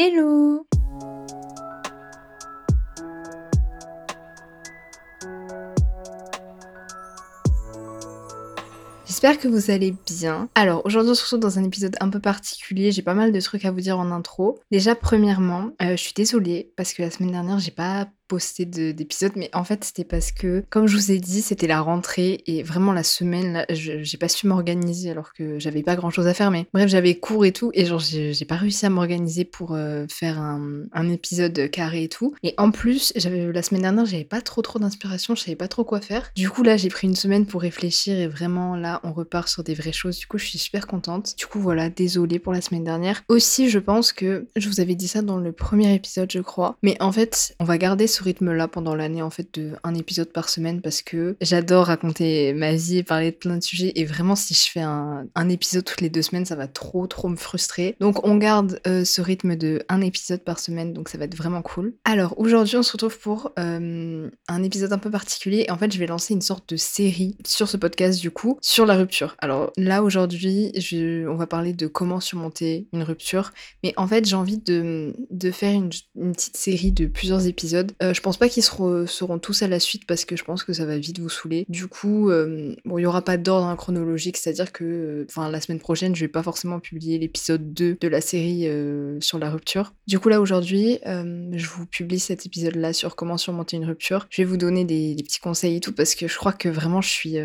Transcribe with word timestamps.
Hello 0.00 0.64
J'espère 9.04 9.40
que 9.40 9.48
vous 9.48 9.72
allez 9.72 9.96
bien. 10.06 10.48
Alors 10.54 10.82
aujourd'hui 10.84 11.10
on 11.10 11.14
se 11.16 11.22
retrouve 11.22 11.40
dans 11.40 11.58
un 11.58 11.64
épisode 11.64 11.96
un 11.98 12.10
peu 12.10 12.20
particulier, 12.20 12.92
j'ai 12.92 13.02
pas 13.02 13.14
mal 13.14 13.32
de 13.32 13.40
trucs 13.40 13.64
à 13.64 13.72
vous 13.72 13.80
dire 13.80 13.98
en 13.98 14.12
intro. 14.12 14.60
Déjà 14.70 14.94
premièrement, 14.94 15.72
euh, 15.82 15.96
je 15.96 15.96
suis 15.96 16.14
désolée 16.14 16.72
parce 16.76 16.92
que 16.92 17.02
la 17.02 17.10
semaine 17.10 17.32
dernière 17.32 17.58
j'ai 17.58 17.72
pas 17.72 18.06
posté 18.28 18.64
d'épisode, 18.66 19.32
mais 19.36 19.50
en 19.54 19.64
fait 19.64 19.84
c'était 19.84 20.04
parce 20.04 20.32
que, 20.32 20.64
comme 20.70 20.86
je 20.86 20.96
vous 20.96 21.10
ai 21.10 21.18
dit, 21.18 21.42
c'était 21.42 21.66
la 21.66 21.80
rentrée 21.80 22.42
et 22.46 22.62
vraiment 22.62 22.92
la 22.92 23.02
semaine, 23.02 23.52
là, 23.52 23.66
j'ai 23.70 24.18
pas 24.18 24.28
su 24.28 24.46
m'organiser 24.46 25.10
alors 25.10 25.32
que 25.32 25.58
j'avais 25.58 25.82
pas 25.82 25.96
grand 25.96 26.10
chose 26.10 26.26
à 26.26 26.34
faire, 26.34 26.50
mais 26.50 26.66
bref, 26.72 26.88
j'avais 26.88 27.14
cours 27.14 27.44
et 27.44 27.52
tout, 27.52 27.70
et 27.74 27.86
genre 27.86 27.98
j'ai 28.00 28.44
pas 28.46 28.56
réussi 28.56 28.86
à 28.86 28.90
m'organiser 28.90 29.44
pour 29.44 29.74
euh, 29.74 30.06
faire 30.10 30.38
un, 30.38 31.08
épisode 31.08 31.70
carré 31.70 32.02
et 32.02 32.08
tout. 32.08 32.34
Et 32.42 32.52
en 32.58 32.70
plus, 32.70 33.14
j'avais 33.16 33.50
la 33.50 33.62
semaine 33.62 33.80
dernière, 33.80 34.04
j'avais 34.04 34.24
pas 34.24 34.42
trop 34.42 34.60
trop 34.60 34.78
d'inspiration, 34.78 35.34
je 35.34 35.42
savais 35.42 35.56
pas 35.56 35.68
trop 35.68 35.84
quoi 35.84 36.02
faire. 36.02 36.30
Du 36.36 36.50
coup 36.50 36.62
là, 36.62 36.76
j'ai 36.76 36.90
pris 36.90 37.08
une 37.08 37.16
semaine 37.16 37.46
pour 37.46 37.62
réfléchir 37.62 38.18
et 38.18 38.28
vraiment 38.28 38.76
là, 38.76 39.00
on 39.04 39.12
repart 39.12 39.48
sur 39.48 39.64
des 39.64 39.72
vraies 39.72 39.92
choses. 39.92 40.18
Du 40.18 40.26
coup, 40.26 40.36
je 40.36 40.44
suis 40.44 40.58
super 40.58 40.86
contente. 40.86 41.34
Du 41.38 41.46
coup, 41.46 41.60
voilà, 41.60 41.88
désolée 41.88 42.38
pour 42.38 42.52
la 42.52 42.60
semaine 42.60 42.84
dernière. 42.84 43.22
Aussi, 43.28 43.70
je 43.70 43.78
pense 43.78 44.12
que 44.12 44.46
je 44.56 44.68
vous 44.68 44.80
avais 44.80 44.94
dit 44.94 45.08
ça 45.08 45.22
dans 45.22 45.38
le 45.38 45.52
premier 45.52 45.94
épisode, 45.94 46.30
je 46.30 46.40
crois, 46.40 46.76
mais 46.82 47.00
en 47.00 47.12
fait, 47.12 47.54
on 47.58 47.64
va 47.64 47.78
garder 47.78 48.06
rythme-là 48.22 48.68
pendant 48.68 48.94
l'année, 48.94 49.22
en 49.22 49.30
fait, 49.30 49.48
de 49.54 49.72
un 49.84 49.94
épisode 49.94 50.32
par 50.32 50.48
semaine 50.48 50.80
parce 50.80 51.02
que 51.02 51.36
j'adore 51.40 51.86
raconter 51.86 52.52
ma 52.52 52.72
vie 52.72 52.98
et 52.98 53.02
parler 53.02 53.30
de 53.30 53.36
plein 53.36 53.56
de 53.56 53.62
sujets. 53.62 53.92
Et 53.96 54.04
vraiment, 54.04 54.36
si 54.36 54.54
je 54.54 54.70
fais 54.70 54.80
un, 54.80 55.26
épisode 55.48 55.84
toutes 55.84 56.02
les 56.02 56.10
deux 56.10 56.20
semaines, 56.20 56.44
ça 56.44 56.56
va 56.56 56.68
trop, 56.68 57.06
trop 57.06 57.28
me 57.28 57.36
frustrer. 57.36 57.96
Donc, 58.00 58.26
on 58.26 58.36
garde 58.36 58.80
euh, 58.86 59.02
ce 59.04 59.22
rythme 59.22 59.56
de 59.56 59.82
un 59.88 60.02
épisode 60.02 60.44
par 60.44 60.58
semaine, 60.58 60.92
donc 60.92 61.08
ça 61.08 61.16
va 61.16 61.24
être 61.24 61.36
vraiment 61.36 61.62
cool. 61.62 61.94
Alors, 62.04 62.38
aujourd'hui, 62.38 62.76
on 62.76 62.82
se 62.82 62.92
retrouve 62.92 63.18
pour 63.18 63.52
euh, 63.58 64.28
un 64.48 64.62
épisode 64.62 64.92
un 64.92 64.98
peu 64.98 65.10
particulier. 65.10 65.66
En 65.70 65.78
fait, 65.78 65.90
je 65.90 65.98
vais 65.98 66.06
lancer 66.06 66.34
une 66.34 66.42
sorte 66.42 66.68
de 66.68 66.76
série 66.76 67.36
sur 67.46 67.66
ce 67.66 67.78
podcast, 67.78 68.20
du 68.20 68.30
coup, 68.30 68.58
sur 68.60 68.84
la 68.84 68.94
rupture. 68.96 69.36
Alors, 69.38 69.72
là, 69.78 70.02
aujourd'hui, 70.02 70.72
on 71.28 71.36
va 71.36 71.46
parler 71.46 71.72
de 71.72 71.86
comment 71.86 72.20
surmonter 72.20 72.88
une 72.92 73.02
rupture. 73.02 73.52
Mais 73.82 73.94
en 73.96 74.06
fait, 74.06 74.24
j'ai 74.26 74.36
envie 74.36 74.58
de, 74.58 75.14
faire 75.52 75.72
une, 75.72 75.90
une, 76.16 76.32
petite 76.32 76.56
série 76.56 76.92
de 76.92 77.06
plusieurs 77.06 77.46
épisodes. 77.46 77.92
Euh, 78.02 78.07
je 78.12 78.20
pense 78.20 78.36
pas 78.36 78.48
qu'ils 78.48 78.62
seront, 78.62 79.38
tous 79.38 79.62
à 79.62 79.68
la 79.68 79.80
suite 79.80 80.06
parce 80.06 80.24
que 80.24 80.36
je 80.36 80.44
pense 80.44 80.64
que 80.64 80.72
ça 80.72 80.84
va 80.84 80.98
vite 80.98 81.18
vous 81.18 81.28
saouler. 81.28 81.64
Du 81.68 81.86
coup, 81.86 82.30
euh, 82.30 82.74
bon, 82.84 82.98
il 82.98 83.02
y 83.02 83.06
aura 83.06 83.22
pas 83.22 83.36
d'ordre 83.36 83.74
chronologique, 83.76 84.36
c'est-à-dire 84.36 84.72
que 84.72 84.84
euh, 84.84 85.26
enfin 85.28 85.50
la 85.50 85.60
semaine 85.60 85.78
prochaine, 85.78 86.14
je 86.14 86.20
vais 86.20 86.28
pas 86.28 86.42
forcément 86.42 86.80
publier 86.80 87.18
l'épisode 87.18 87.72
2 87.72 87.98
de 88.00 88.08
la 88.08 88.20
série 88.20 88.66
euh, 88.66 89.20
sur 89.20 89.38
la 89.38 89.50
rupture. 89.50 89.94
Du 90.06 90.18
coup 90.18 90.28
là 90.28 90.40
aujourd'hui, 90.40 90.98
je 91.04 91.66
vous 91.66 91.86
publie 91.86 92.18
cet 92.18 92.46
épisode-là 92.46 92.92
sur 92.92 93.16
comment 93.16 93.36
surmonter 93.36 93.76
une 93.76 93.84
rupture. 93.84 94.26
Je 94.30 94.42
vais 94.42 94.46
vous 94.46 94.56
donner 94.56 94.84
des, 94.84 95.16
petits 95.18 95.40
conseils 95.40 95.76
et 95.76 95.80
tout 95.80 95.92
parce 95.92 96.14
que 96.14 96.26
je 96.26 96.36
crois 96.36 96.52
que 96.52 96.68
vraiment 96.68 97.00
je 97.00 97.08
suis 97.08 97.36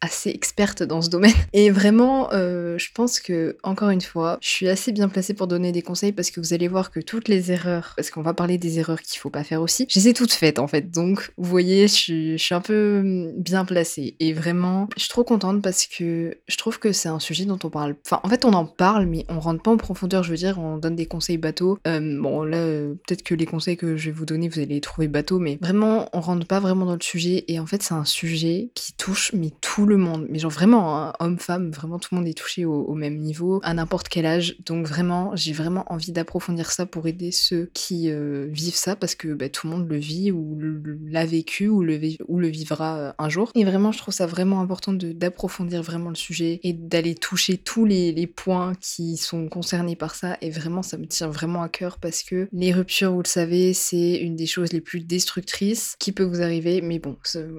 assez 0.00 0.30
experte 0.30 0.82
dans 0.82 1.02
ce 1.02 1.10
domaine. 1.10 1.32
Et 1.52 1.70
vraiment, 1.70 2.30
je 2.30 2.92
pense 2.94 3.20
que 3.20 3.56
encore 3.62 3.90
une 3.90 4.00
fois, 4.00 4.38
je 4.40 4.48
suis 4.48 4.68
assez 4.68 4.92
bien 4.92 5.08
placée 5.08 5.34
pour 5.34 5.46
donner 5.46 5.72
des 5.72 5.82
conseils 5.82 6.12
parce 6.12 6.30
que 6.30 6.40
vous 6.40 6.52
allez 6.52 6.68
voir 6.68 6.90
que 6.90 7.00
toutes 7.00 7.28
les 7.28 7.50
erreurs, 7.50 7.94
parce 7.96 8.10
qu'on 8.10 8.22
va 8.22 8.34
parler 8.34 8.58
des 8.58 8.78
erreurs 8.78 9.00
qu'il 9.00 9.18
faut 9.18 9.30
pas 9.30 9.44
faire 9.44 9.62
aussi, 9.62 9.86
toutes 10.12 10.32
faites 10.32 10.58
en 10.58 10.66
fait. 10.66 10.90
Donc, 10.90 11.32
vous 11.36 11.48
voyez, 11.48 11.88
je 11.88 12.36
suis, 12.36 12.54
un 12.54 12.60
peu 12.60 13.00
hum, 13.00 13.32
bien 13.36 13.64
placée. 13.64 14.16
Et 14.20 14.32
vraiment, 14.32 14.88
je 14.96 15.02
suis 15.02 15.08
trop 15.08 15.24
contente 15.24 15.62
parce 15.62 15.86
que 15.86 16.36
je 16.46 16.56
trouve 16.56 16.78
que 16.78 16.92
c'est 16.92 17.08
un 17.08 17.20
sujet 17.20 17.44
dont 17.44 17.58
on 17.64 17.70
parle. 17.70 17.96
Enfin, 18.06 18.20
en 18.22 18.28
fait, 18.28 18.44
on 18.44 18.52
en 18.52 18.66
parle, 18.66 19.06
mais 19.06 19.24
on 19.28 19.40
rentre 19.40 19.62
pas 19.62 19.70
en 19.70 19.76
profondeur. 19.76 20.22
Je 20.22 20.30
veux 20.30 20.36
dire, 20.36 20.58
on 20.58 20.78
donne 20.78 20.96
des 20.96 21.06
conseils 21.06 21.38
bateaux. 21.38 21.78
Hum, 21.86 22.20
bon, 22.20 22.42
là, 22.42 22.58
peut-être 23.06 23.22
que 23.22 23.34
les 23.34 23.46
conseils 23.46 23.76
que 23.76 23.96
je 23.96 24.06
vais 24.06 24.16
vous 24.16 24.26
donner, 24.26 24.48
vous 24.48 24.58
allez 24.58 24.74
les 24.74 24.80
trouver 24.80 25.08
bateaux, 25.08 25.38
mais 25.38 25.58
vraiment, 25.60 26.08
on 26.12 26.20
rentre 26.20 26.46
pas 26.46 26.60
vraiment 26.60 26.86
dans 26.86 26.94
le 26.94 27.02
sujet. 27.02 27.44
Et 27.48 27.58
en 27.58 27.66
fait, 27.66 27.82
c'est 27.82 27.94
un 27.94 28.04
sujet 28.04 28.70
qui 28.74 28.92
touche, 28.94 29.32
mais 29.32 29.50
tout 29.60 29.86
le 29.86 29.96
monde. 29.96 30.26
Mais 30.28 30.38
genre 30.38 30.50
vraiment, 30.50 30.96
hein, 30.96 31.12
homme, 31.20 31.38
femme, 31.38 31.70
vraiment 31.70 31.98
tout 31.98 32.14
le 32.14 32.18
monde 32.18 32.28
est 32.28 32.36
touché 32.36 32.64
au, 32.64 32.94
même 32.94 33.18
niveau, 33.18 33.60
à 33.62 33.74
n'importe 33.74 34.08
quel 34.08 34.26
âge. 34.26 34.56
Donc 34.64 34.86
vraiment, 34.86 35.34
j'ai 35.34 35.52
vraiment 35.52 35.84
envie 35.92 36.12
d'approfondir 36.12 36.70
ça 36.70 36.86
pour 36.86 37.06
aider 37.06 37.32
ceux 37.32 37.70
qui 37.74 38.10
euh, 38.10 38.46
vivent 38.50 38.74
ça 38.76 38.96
parce 38.96 39.14
que 39.14 39.28
bah, 39.28 39.48
tout 39.48 39.66
le 39.66 39.72
monde 39.72 39.88
le 39.88 39.93
vit 39.96 40.30
ou 40.30 40.58
l'a 41.06 41.26
vécu 41.26 41.68
ou 41.68 41.82
le, 41.82 42.00
ou 42.28 42.38
le 42.38 42.48
vivra 42.48 42.98
euh, 42.98 43.12
un 43.18 43.28
jour. 43.28 43.50
Et 43.54 43.64
vraiment, 43.64 43.92
je 43.92 43.98
trouve 43.98 44.14
ça 44.14 44.26
vraiment 44.26 44.60
important 44.60 44.92
d'approfondir 44.92 45.82
vraiment 45.82 46.10
le 46.10 46.14
sujet 46.14 46.60
et 46.62 46.72
d'aller 46.72 47.14
toucher 47.14 47.58
tous 47.58 47.84
les, 47.84 48.14
points 48.34 48.72
qui 48.80 49.16
sont 49.16 49.48
concernés 49.48 49.96
par 49.96 50.14
ça. 50.14 50.38
Et 50.40 50.50
vraiment, 50.50 50.82
ça 50.82 50.96
me 50.96 51.06
tient 51.06 51.28
vraiment 51.28 51.62
à 51.62 51.68
cœur 51.68 51.98
parce 51.98 52.22
que 52.22 52.48
les 52.52 52.72
ruptures, 52.72 53.12
vous 53.12 53.22
le 53.22 53.28
savez, 53.28 53.74
c'est 53.74 54.16
une 54.16 54.34
des 54.34 54.46
choses 54.46 54.72
les 54.72 54.80
plus 54.80 55.00
destructrices 55.00 55.94
qui 55.98 56.10
peut 56.10 56.24
vous 56.24 56.40
arriver. 56.40 56.80
Mais 56.80 56.98
bon, 56.98 57.16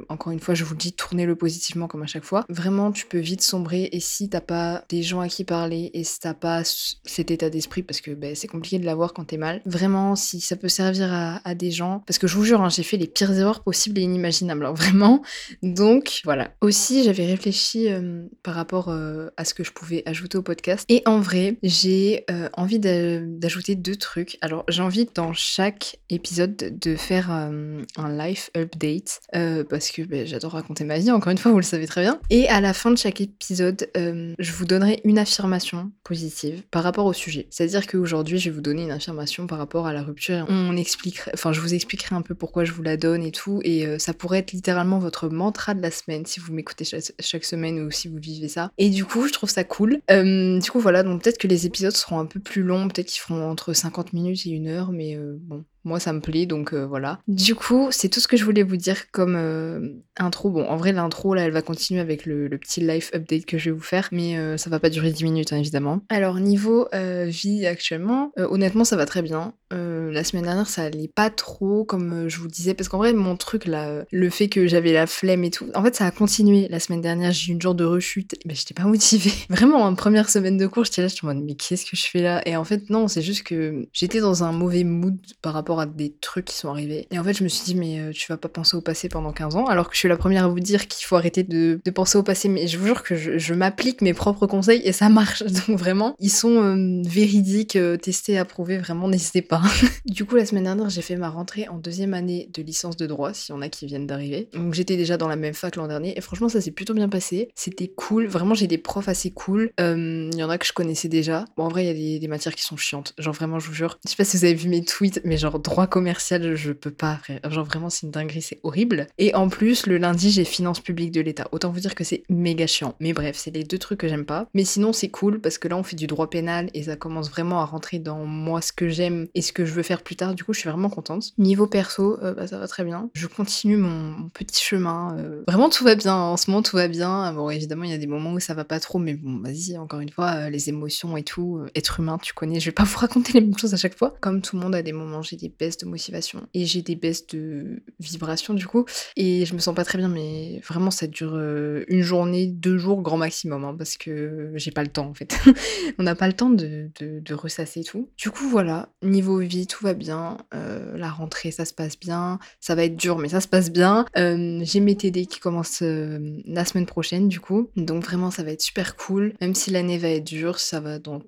encore 0.10 0.34
une 0.34 0.40
fois, 0.40 0.56
je 0.56 0.64
vous 0.64 0.74
le 0.74 0.80
dis, 0.80 0.94
tournez-le 0.94 1.36
positivement 1.36 1.88
comme 1.88 2.02
à 2.02 2.08
chaque 2.08 2.24
fois. 2.24 2.46
Vraiment, 2.50 2.92
tu 2.92 3.06
peux 3.06 3.20
vite 3.20 3.42
sombrer 3.42 3.90
et 3.92 4.00
si 4.00 4.28
t'as 4.28 4.42
pas 4.42 4.84
des 4.90 5.04
gens 5.04 5.20
à 5.20 5.28
qui 5.28 5.44
parler 5.44 5.92
et 5.94 6.04
si 6.04 6.20
t'as 6.20 6.34
pas 6.34 6.64
cet 6.64 7.32
état 7.32 7.50
d'esprit, 7.50 7.84
parce 7.84 8.02
que 8.02 8.12
ben, 8.12 8.36
c'est 8.36 8.48
compliqué 8.48 8.80
de 8.80 8.86
l'avoir 8.86 9.14
quand 9.14 9.26
t'es 9.26 9.38
mal, 9.38 9.62
vraiment, 9.66 10.16
si 10.16 10.42
ça 10.42 10.56
peut 10.56 10.68
servir 10.68 11.14
à 11.14 11.56
des 11.56 11.72
gens, 11.72 12.04
parce 12.08 12.18
que 12.18 12.25
je 12.28 12.36
vous 12.36 12.44
jure, 12.44 12.62
Hein, 12.66 12.70
j'ai 12.70 12.84
fait 12.84 12.98
les 12.98 13.08
pires 13.08 13.32
erreurs 13.32 13.64
possibles 13.64 14.00
et 14.00 14.02
inimaginables, 14.02 14.66
vraiment. 14.76 15.22
Donc 15.62 16.22
voilà. 16.24 16.52
Aussi, 16.62 17.04
j'avais 17.04 17.26
réfléchi 17.26 17.92
euh, 17.92 18.24
par 18.44 18.56
rapport 18.56 18.90
euh, 18.90 19.30
à 19.38 19.46
ce 19.46 19.54
que 19.54 19.64
je 19.64 19.72
pouvais 19.72 20.04
ajouter 20.06 20.38
au 20.38 20.42
podcast. 20.42 20.86
Et 20.90 21.04
en 21.06 21.20
vrai, 21.20 21.58
j'ai 21.64 22.26
euh, 22.32 22.50
envie 22.54 22.80
d'ajouter 22.80 23.76
deux 23.76 23.96
trucs. 23.96 24.38
Alors, 24.42 24.64
j'ai 24.68 24.82
envie 24.82 25.08
dans 25.14 25.34
chaque 25.34 25.98
épisode 26.10 26.56
de 26.56 26.96
faire 26.96 27.30
un 27.32 27.86
life 27.98 28.50
update 28.56 29.22
parce 29.70 29.92
que 29.92 30.02
ben, 30.04 30.26
j'adore 30.26 30.54
raconter 30.54 30.84
ma 30.84 30.98
vie, 30.98 31.12
encore 31.12 31.32
une 31.32 31.38
fois, 31.38 31.52
vous 31.52 31.60
le 31.60 31.64
savez 31.64 31.88
très 31.88 32.02
bien. 32.02 32.20
Et 32.30 32.48
à 32.48 32.62
la 32.62 32.74
fin 32.74 32.92
de 32.92 32.98
chaque 32.98 33.22
épisode, 33.22 33.90
je 33.96 34.52
vous 34.52 34.66
donnerai 34.66 35.02
une 35.04 35.20
affirmation 35.20 35.92
positive 36.04 36.64
par 36.72 36.84
rapport 36.84 37.06
au 37.06 37.14
sujet. 37.14 37.48
C'est-à-dire 37.50 37.88
qu'aujourd'hui, 37.88 38.38
je 38.38 38.50
vais 38.50 38.56
vous 38.56 38.62
donner 38.62 38.84
une 38.84 38.92
affirmation 38.92 39.48
par 39.48 39.58
rapport 39.58 39.88
à 39.88 39.94
la 39.94 40.04
rupture. 40.04 40.46
On 40.50 40.76
expliquerait, 40.78 41.32
enfin, 41.34 41.52
je 41.52 41.62
vous 41.62 41.74
expliquerai 41.74 42.05
un 42.14 42.22
peu 42.22 42.36
pourquoi 42.36 42.64
je 42.64 42.72
vous 42.72 42.84
la 42.84 42.98
donne 42.98 43.24
et 43.24 43.32
tout. 43.32 43.62
Et 43.64 43.86
euh, 43.86 43.98
ça 43.98 44.14
pourrait 44.14 44.40
être 44.40 44.52
littéralement 44.52 45.00
votre 45.00 45.30
mantra 45.30 45.74
de 45.74 45.82
la 45.82 45.92
semaine 45.92 46.26
si 46.26 46.40
vous 46.40 46.54
m'écoutez 46.54 46.86
chaque, 46.86 47.46
semaine 47.46 47.80
ou 47.80 47.92
si 47.92 48.08
vous 48.08 48.18
vivez 48.18 48.48
ça. 48.48 48.72
Et 48.78 48.90
du 48.90 49.06
coup, 49.06 49.28
je 49.28 49.34
trouve 49.34 49.50
ça 49.50 49.64
cool. 49.64 50.00
Euh, 50.12 50.60
du 50.60 50.72
coup, 50.72 50.80
voilà, 50.80 51.04
donc 51.04 51.24
peut-être 51.24 51.38
que 51.38 51.48
les 51.48 51.66
épisodes 51.66 51.96
seront 51.96 52.20
un 52.20 52.26
peu 52.26 52.40
plus 52.40 52.64
longs, 52.64 52.88
peut-être 52.88 53.08
qu'ils 53.08 53.22
feront 53.22 53.50
entre 53.50 53.74
50 53.74 54.14
minutes 54.14 54.46
et 54.46 54.50
une 54.50 54.68
heure, 54.68 54.92
mais 54.92 55.16
euh, 55.16 55.38
bon, 55.40 55.64
moi, 55.86 56.00
ça 56.00 56.12
me 56.14 56.20
plaît, 56.20 56.46
donc 56.46 56.74
euh, 56.74 56.86
voilà. 56.86 57.20
Du 57.28 57.56
coup, 57.56 57.88
c'est 57.92 58.10
tout 58.10 58.20
ce 58.20 58.28
que 58.28 58.38
je 58.38 58.44
voulais 58.44 58.64
vous 58.64 58.76
dire 58.76 59.12
comme 59.12 59.36
euh, 59.38 59.80
intro. 60.18 60.50
Bon, 60.50 60.66
en 60.68 60.78
vrai, 60.78 60.92
l'intro, 60.92 61.34
là, 61.34 61.44
elle 61.44 61.52
va 61.52 61.62
continuer 61.62 62.02
avec 62.02 62.26
le, 62.26 62.50
petit 62.58 62.82
life 62.82 63.12
update 63.14 63.46
que 63.46 63.58
je 63.58 63.70
vais 63.70 63.76
vous 63.76 63.84
faire, 63.84 64.10
mais 64.12 64.38
euh, 64.38 64.58
ça 64.58 64.70
va 64.70 64.80
pas 64.80 64.90
durer 64.90 65.12
10 65.12 65.24
minutes, 65.26 65.54
hein, 65.54 65.58
évidemment. 65.58 66.02
Alors, 66.10 66.40
niveau 66.40 66.88
vie 67.26 67.66
actuellement, 67.66 68.32
honnêtement, 68.38 68.84
ça 68.84 68.96
va 68.96 69.06
très 69.06 69.22
bien. 69.22 69.54
la 69.72 70.24
semaine 70.24 70.44
dernière, 70.44 70.68
ça 70.68 70.84
allait 70.84 71.12
pas 71.14 71.30
trop, 71.30 71.84
comme 71.84 72.28
je 72.28 72.40
vous 72.40 72.48
disais, 72.48 72.74
parce 72.74 72.90
qu'en 72.90 72.98
vrai, 72.98 73.14
mon 73.14 73.36
truc, 73.36 73.66
là, 73.66 74.06
le 74.12 74.30
fait 74.30 74.48
que 74.48 74.68
j'avais 74.68 74.94
la 74.94 75.06
flemme 75.06 75.44
et 75.44 75.52
tout, 75.52 75.70
en 75.76 75.84
fait, 75.84 75.96
ça 75.96 76.06
a 76.06 76.12
continué. 76.12 76.68
La 76.70 76.80
semaine 76.80 77.02
dernière, 77.02 77.32
j'ai 77.32 77.52
eu 77.52 77.56
une 77.56 77.62
genre 77.62 77.76
de 77.76 77.84
rechute, 77.84 78.36
mais 78.46 78.56
j'étais 78.56 78.74
pas 78.74 78.84
motivée. 78.84 79.34
Vraiment, 79.50 79.84
en 79.84 79.94
première 79.96 80.30
semaine 80.30 80.58
de 80.58 80.68
cours, 80.68 80.86
j'étais 80.86 81.02
là, 81.02 81.08
je 81.08 81.26
me 81.26 81.34
mais 81.34 81.56
qu'est-ce 81.56 81.86
que 81.86 81.96
je 81.96 82.08
fais 82.08 82.22
là? 82.22 82.42
Et 82.48 82.56
en 82.56 82.64
fait, 82.64 82.90
non, 82.90 83.08
c'est 83.08 83.22
juste 83.22 83.44
que 83.44 83.88
j'étais 83.94 84.20
dans 84.20 84.44
un 84.44 84.52
mauvais 84.52 84.84
mood 84.84 85.18
par 85.42 85.54
rapport 85.54 85.75
à 85.80 85.86
des 85.86 86.14
trucs 86.22 86.46
qui 86.46 86.56
sont 86.56 86.70
arrivés. 86.70 87.08
Et 87.12 87.20
en 87.20 87.24
fait, 87.24 87.34
je 87.34 87.44
me 87.44 87.50
suis 87.50 87.66
dit, 87.66 87.76
mais 87.76 88.00
euh, 88.00 88.12
tu 88.12 88.28
vas 88.30 88.38
pas 88.38 88.50
penser 88.50 88.76
au 88.76 88.82
passé 88.82 89.10
pendant 89.10 89.32
15 89.32 89.56
ans, 89.56 89.66
alors 89.66 89.90
que 89.90 89.96
je 89.96 90.00
suis 90.00 90.10
la 90.10 90.18
première 90.18 90.46
à 90.46 90.48
vous 90.48 90.60
dire 90.60 90.88
qu'il 90.88 91.06
faut 91.06 91.16
arrêter 91.16 91.44
de, 91.44 91.80
penser 91.94 92.18
au 92.18 92.24
passé. 92.24 92.50
Mais 92.50 92.68
je 92.68 92.78
vous 92.78 92.86
jure 92.86 93.04
que 93.04 93.16
je, 93.16 93.54
m'applique 93.54 94.02
mes 94.02 94.14
propres 94.14 94.48
conseils 94.48 94.82
et 94.84 94.92
ça 94.92 95.10
marche. 95.10 95.44
Donc 95.68 95.78
vraiment, 95.80 96.16
ils 96.20 96.30
sont 96.30 96.62
euh, 96.62 97.02
véridiques, 97.06 97.76
euh, 97.76 97.98
testés, 97.98 98.38
approuvés. 98.38 98.78
Vraiment, 98.78 99.08
n'hésitez 99.08 99.42
pas. 99.42 99.62
du 100.06 100.26
coup, 100.26 100.36
la 100.36 100.46
semaine 100.46 100.66
dernière, 100.66 100.90
j'ai 100.90 101.02
fait 101.02 101.16
ma 101.16 101.30
rentrée 101.30 101.68
en 101.70 101.78
deuxième 101.78 102.14
année 102.14 102.50
de 102.54 102.62
licence 102.62 102.98
de 102.98 103.08
droit, 103.08 103.34
s'il 103.34 103.56
y 103.56 103.58
en 103.58 103.62
a 103.62 103.70
qui 103.70 103.86
viennent 103.86 104.08
d'arriver. 104.08 104.50
Donc 104.54 104.74
j'étais 104.74 104.98
déjà 104.98 105.18
dans 105.18 105.28
la 105.28 105.36
même 105.36 105.54
fac 105.54 105.76
l'an 105.76 105.88
dernier 105.88 106.18
et 106.18 106.22
franchement, 106.22 106.50
ça 106.50 106.60
s'est 106.60 106.72
plutôt 106.72 106.94
bien 106.94 107.10
passé. 107.10 107.50
C'était 107.56 107.88
cool. 107.88 108.28
Vraiment, 108.28 108.54
j'ai 108.54 108.68
des 108.68 108.78
profs 108.78 109.08
assez 109.08 109.32
cool. 109.32 109.72
Il 109.80 110.36
y 110.36 110.44
en 110.44 110.50
a 110.50 110.58
que 110.58 110.66
je 110.66 110.74
connaissais 110.74 111.08
déjà. 111.08 111.46
Bon, 111.58 111.64
en 111.64 111.70
vrai, 111.70 111.84
il 111.84 111.88
y 111.88 111.90
a 111.90 111.94
des, 111.94 112.20
des, 112.20 112.28
matières 112.28 112.56
qui 112.56 112.64
sont 112.64 112.78
chiantes. 112.78 113.14
Genre 113.18 113.34
vraiment, 113.34 113.60
je 113.60 113.68
vous 113.68 113.74
jure. 113.74 113.98
Je 114.06 114.10
sais 114.12 114.16
pas 114.16 114.26
si 114.26 114.38
vous 114.38 114.46
avez 114.46 114.54
vu 114.54 114.70
mes 114.70 114.84
tweets, 114.84 115.22
mais 115.24 115.38
genre 115.38 115.60
droit 115.66 115.88
commercial, 115.88 116.56
je 116.56 116.72
peux 116.72 116.92
pas. 116.92 117.20
Genre 117.50 117.66
vraiment, 117.66 117.90
c'est 117.90 118.06
une 118.06 118.12
dinguerie, 118.12 118.42
c'est 118.42 118.60
horrible. 118.64 119.08
Et 119.18 119.36
en 119.36 119.50
plus, 119.50 119.88
le 119.88 119.98
lundi, 119.98 120.32
j'ai 120.32 120.46
finances 120.46 120.80
publiques 120.80 121.12
de 121.12 121.22
l'État. 121.22 121.48
Autant 121.52 121.72
vous 121.72 121.80
dire 121.80 121.96
que 121.96 122.04
c'est 122.04 122.24
méga 122.30 122.68
chiant. 122.68 122.96
Mais 123.00 123.14
bref, 123.14 123.36
c'est 123.38 123.52
les 123.52 123.64
deux 123.64 123.78
trucs 123.78 124.00
que 124.00 124.08
j'aime 124.08 124.26
pas. 124.26 124.48
Mais 124.54 124.64
sinon, 124.64 124.94
c'est 124.94 125.10
cool 125.10 125.42
parce 125.42 125.58
que 125.58 125.68
là, 125.68 125.76
on 125.76 125.84
fait 125.84 125.96
du 125.96 126.08
droit 126.08 126.30
pénal 126.30 126.70
et 126.74 126.84
ça 126.84 126.96
commence 126.96 127.30
vraiment 127.30 127.60
à 127.60 127.66
rentrer 127.66 128.00
dans 128.00 128.26
moi 128.26 128.62
ce 128.62 128.72
que 128.72 128.88
j'aime 128.88 129.28
et 129.34 129.42
ce 129.42 129.52
que 129.52 129.66
je 129.66 129.74
veux 129.74 129.84
faire 129.84 130.02
plus 130.02 130.16
tard. 130.16 130.36
Du 130.36 130.44
coup, 130.44 130.54
je 130.54 130.60
suis 130.60 130.70
vraiment 130.70 130.90
contente. 130.90 131.34
Niveau 131.38 131.68
perso, 131.68 132.18
euh, 132.24 132.34
bah, 132.34 132.48
ça 132.48 132.60
va 132.60 132.68
très 132.68 132.84
bien. 132.84 133.10
Je 133.14 133.28
continue 133.28 133.78
mon, 133.78 134.30
petit 134.30 134.64
chemin. 134.64 135.18
Euh, 135.18 135.44
vraiment, 135.48 135.70
tout 135.70 135.84
va 135.84 135.96
bien. 135.96 136.16
En 136.16 136.38
ce 136.38 136.50
moment, 136.50 136.62
tout 136.62 136.76
va 136.76 136.88
bien. 136.88 137.34
Bon, 137.34 137.50
évidemment, 137.50 137.84
il 137.84 137.92
y 137.92 137.94
a 137.94 137.98
des 137.98 138.08
moments 138.08 138.34
où 138.34 138.40
ça 138.40 138.54
va 138.54 138.64
pas 138.64 138.80
trop, 138.80 139.00
mais 139.00 139.16
bon, 139.16 139.42
vas-y, 139.42 139.78
encore 139.78 140.00
une 140.00 140.12
fois, 140.12 140.50
les 140.50 140.70
émotions 140.70 141.18
et 141.18 141.24
tout. 141.24 141.62
être 141.76 142.00
humain, 142.00 142.18
tu 142.22 142.34
connais. 142.34 142.60
Je 142.60 142.66
vais 142.66 142.72
pas 142.72 142.84
vous 142.84 142.98
raconter 142.98 143.34
les 143.34 143.42
mêmes 143.42 143.58
choses 143.58 143.74
à 143.74 143.78
chaque 143.78 143.98
fois. 143.98 144.16
Comme 144.22 144.42
tout 144.42 144.56
le 144.56 144.62
monde 144.62 144.76
a 144.76 144.82
des 144.82 144.94
moments, 144.94 145.22
j'ai 145.22 145.36
des 145.36 145.50
baisses 145.58 145.78
de 145.78 145.86
motivation 145.86 146.48
et 146.54 146.66
j'ai 146.66 146.82
des 146.82 146.96
baisses 146.96 147.28
de 147.28 147.84
vibration, 148.00 148.54
du 148.54 148.68
coup. 148.68 148.86
Et 149.16 149.46
je 149.46 149.54
me 149.54 149.60
sens 149.60 149.76
pas 149.76 149.86
très 149.86 149.98
bien, 149.98 150.10
mais 150.10 150.62
vraiment, 150.68 150.92
ça 150.92 151.08
dure 151.08 151.36
une 151.36 152.02
journée, 152.02 152.48
deux 152.48 152.78
jours, 152.78 153.02
grand 153.02 153.18
maximum, 153.18 153.64
hein, 153.64 153.76
parce 153.78 153.98
que 153.98 154.52
j'ai 154.56 154.72
pas 154.72 154.84
le 154.84 154.90
temps, 154.90 155.08
en 155.08 155.14
fait. 155.14 155.38
On 156.00 156.04
n'a 156.04 156.16
pas 156.16 156.28
le 156.28 156.34
temps 156.34 156.50
de, 156.50 156.90
ressasser 157.34 157.84
tout. 157.84 158.10
Du 158.18 158.30
coup, 158.30 158.48
voilà, 158.48 158.90
niveau 159.02 159.40
vie, 159.40 159.68
tout 159.68 159.84
va 159.84 159.94
bien. 159.94 160.38
Euh, 160.54 160.98
la 160.98 161.10
rentrée, 161.10 161.52
ça 161.52 161.66
se 161.66 161.74
passe 161.74 162.00
bien. 162.00 162.40
Ça 162.60 162.76
va 162.76 162.86
être 162.86 162.96
dur, 162.96 163.18
mais 163.18 163.30
ça 163.30 163.42
se 163.42 163.48
passe 163.48 163.72
bien. 163.72 164.06
Euh, 164.18 164.62
j'ai 164.64 164.80
mes 164.80 164.96
TD 164.96 165.26
qui 165.26 165.40
commencent 165.40 165.82
euh, 165.82 166.20
la 166.46 166.66
semaine 166.66 166.86
prochaine, 166.86 167.28
du 167.28 167.40
coup. 167.40 167.70
Donc 167.76 168.04
vraiment, 168.04 168.32
ça 168.32 168.44
va 168.44 168.52
être 168.52 168.62
super 168.62 168.96
cool. 168.96 169.34
Même 169.42 169.56
si 169.56 169.72
l'année 169.72 169.98
va 169.98 170.10
être 170.10 170.24
dure, 170.24 170.60
ça 170.60 170.80
va 170.80 171.00
dans, 171.00 171.20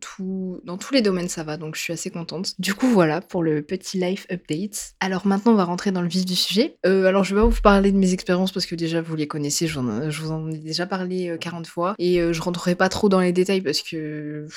dans 0.64 0.78
tous 0.78 0.94
les 0.94 1.02
domaines, 1.02 1.30
ça 1.30 1.44
va. 1.44 1.58
Donc 1.58 1.76
je 1.76 1.82
suis 1.82 1.94
assez 1.94 2.10
contente. 2.10 2.54
Du 2.60 2.74
coup, 2.74 2.88
voilà 2.88 3.22
pour 3.22 3.44
le 3.44 3.62
petit 3.62 4.00
life 4.18 4.28
update. 4.32 4.94
Alors 5.00 5.28
maintenant, 5.28 5.54
on 5.54 5.56
va 5.56 5.64
rentrer 5.64 5.92
dans 5.92 6.02
le 6.02 6.08
vif 6.08 6.26
du 6.26 6.36
sujet. 6.36 6.78
alors 6.84 7.24
je 7.24 7.36
vais 7.36 7.42
pas 7.42 7.48
vous 7.48 7.62
parler 7.62 7.92
de 7.92 7.98
mes 7.98 8.14
expériences 8.14 8.52
parce 8.52 8.66
que 8.66 8.76
déjà, 8.76 9.02
vous 9.02 9.16
les 9.16 9.28
connaissez. 9.28 9.68
Je 9.68 9.80
vous 9.80 10.32
en, 10.32 10.50
ai 10.50 10.58
déjà 10.58 10.86
parlé 10.86 11.36
40 11.40 11.68
fois. 11.68 11.96
Et 12.00 12.22
je 12.32 12.42
rentrerai 12.42 12.76
pas 12.76 12.90
trop 12.90 13.10
dans 13.10 13.20
les 13.20 13.32
détails 13.32 13.62
parce 13.62 13.82
que 13.82 14.48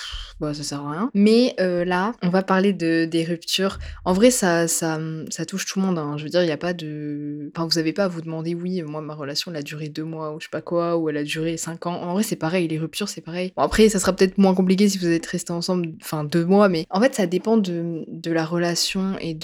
bah, 0.41 0.55
ça 0.55 0.63
sert 0.63 0.81
à 0.81 0.91
rien. 0.91 1.11
Mais 1.15 1.55
là, 1.59 2.13
on 2.23 2.29
va 2.29 2.43
parler 2.43 2.73
de, 2.73 3.05
des 3.05 3.25
ruptures. 3.25 3.79
En 4.05 4.13
vrai, 4.13 4.31
ça, 4.31 4.69
ça, 4.69 4.99
ça 5.31 5.45
touche 5.45 5.67
tout 5.67 5.81
le 5.81 5.87
monde. 5.87 5.99
Hein. 5.99 6.17
Je 6.17 6.25
veux 6.25 6.31
dire, 6.31 6.43
il 6.43 6.47
n'y 6.47 6.53
a 6.53 6.57
pas 6.57 6.73
de. 6.73 7.51
Enfin, 7.55 7.67
vous 7.67 7.77
n'avez 7.77 7.93
pas 7.93 8.05
à 8.05 8.09
vous 8.09 8.21
demander, 8.21 8.55
oui, 8.55 8.83
moi, 8.83 9.01
ma 9.01 9.15
relation, 9.15 9.51
elle 9.51 9.59
a 9.59 9.63
duré 9.63 9.89
deux 9.89 10.05
mois 10.05 10.35
ou 10.35 10.41
je 10.41 10.45
sais 10.45 10.51
pas 10.51 10.61
quoi, 10.61 10.97
ou 10.97 11.09
elle 11.09 11.17
a 11.17 11.25
duré 11.25 11.57
cinq 11.57 11.87
ans. 11.87 12.01
En 12.03 12.15
vrai, 12.15 12.23
c'est 12.23 12.37
pareil, 12.37 12.69
les 12.69 12.79
ruptures, 12.79 13.09
c'est 13.09 13.21
pareil. 13.21 13.53
Bon, 13.57 13.63
après, 13.63 13.89
ça 13.89 13.99
sera 13.99 14.13
peut-être 14.13 14.39
moins 14.39 14.55
compliqué 14.55 14.89
si 14.89 14.99
vous 14.99 15.09
êtes 15.09 15.27
restés 15.27 15.53
ensemble, 15.53 15.93
enfin, 16.01 16.25
deux 16.25 16.45
mois, 16.45 16.69
mais 16.69 16.87
en 16.91 17.01
fait, 17.01 17.15
ça 17.15 17.27
dépend 17.27 17.57
de, 17.57 18.05
de 18.09 18.31
la 18.31 18.45
relation 18.45 19.17
et 19.21 19.35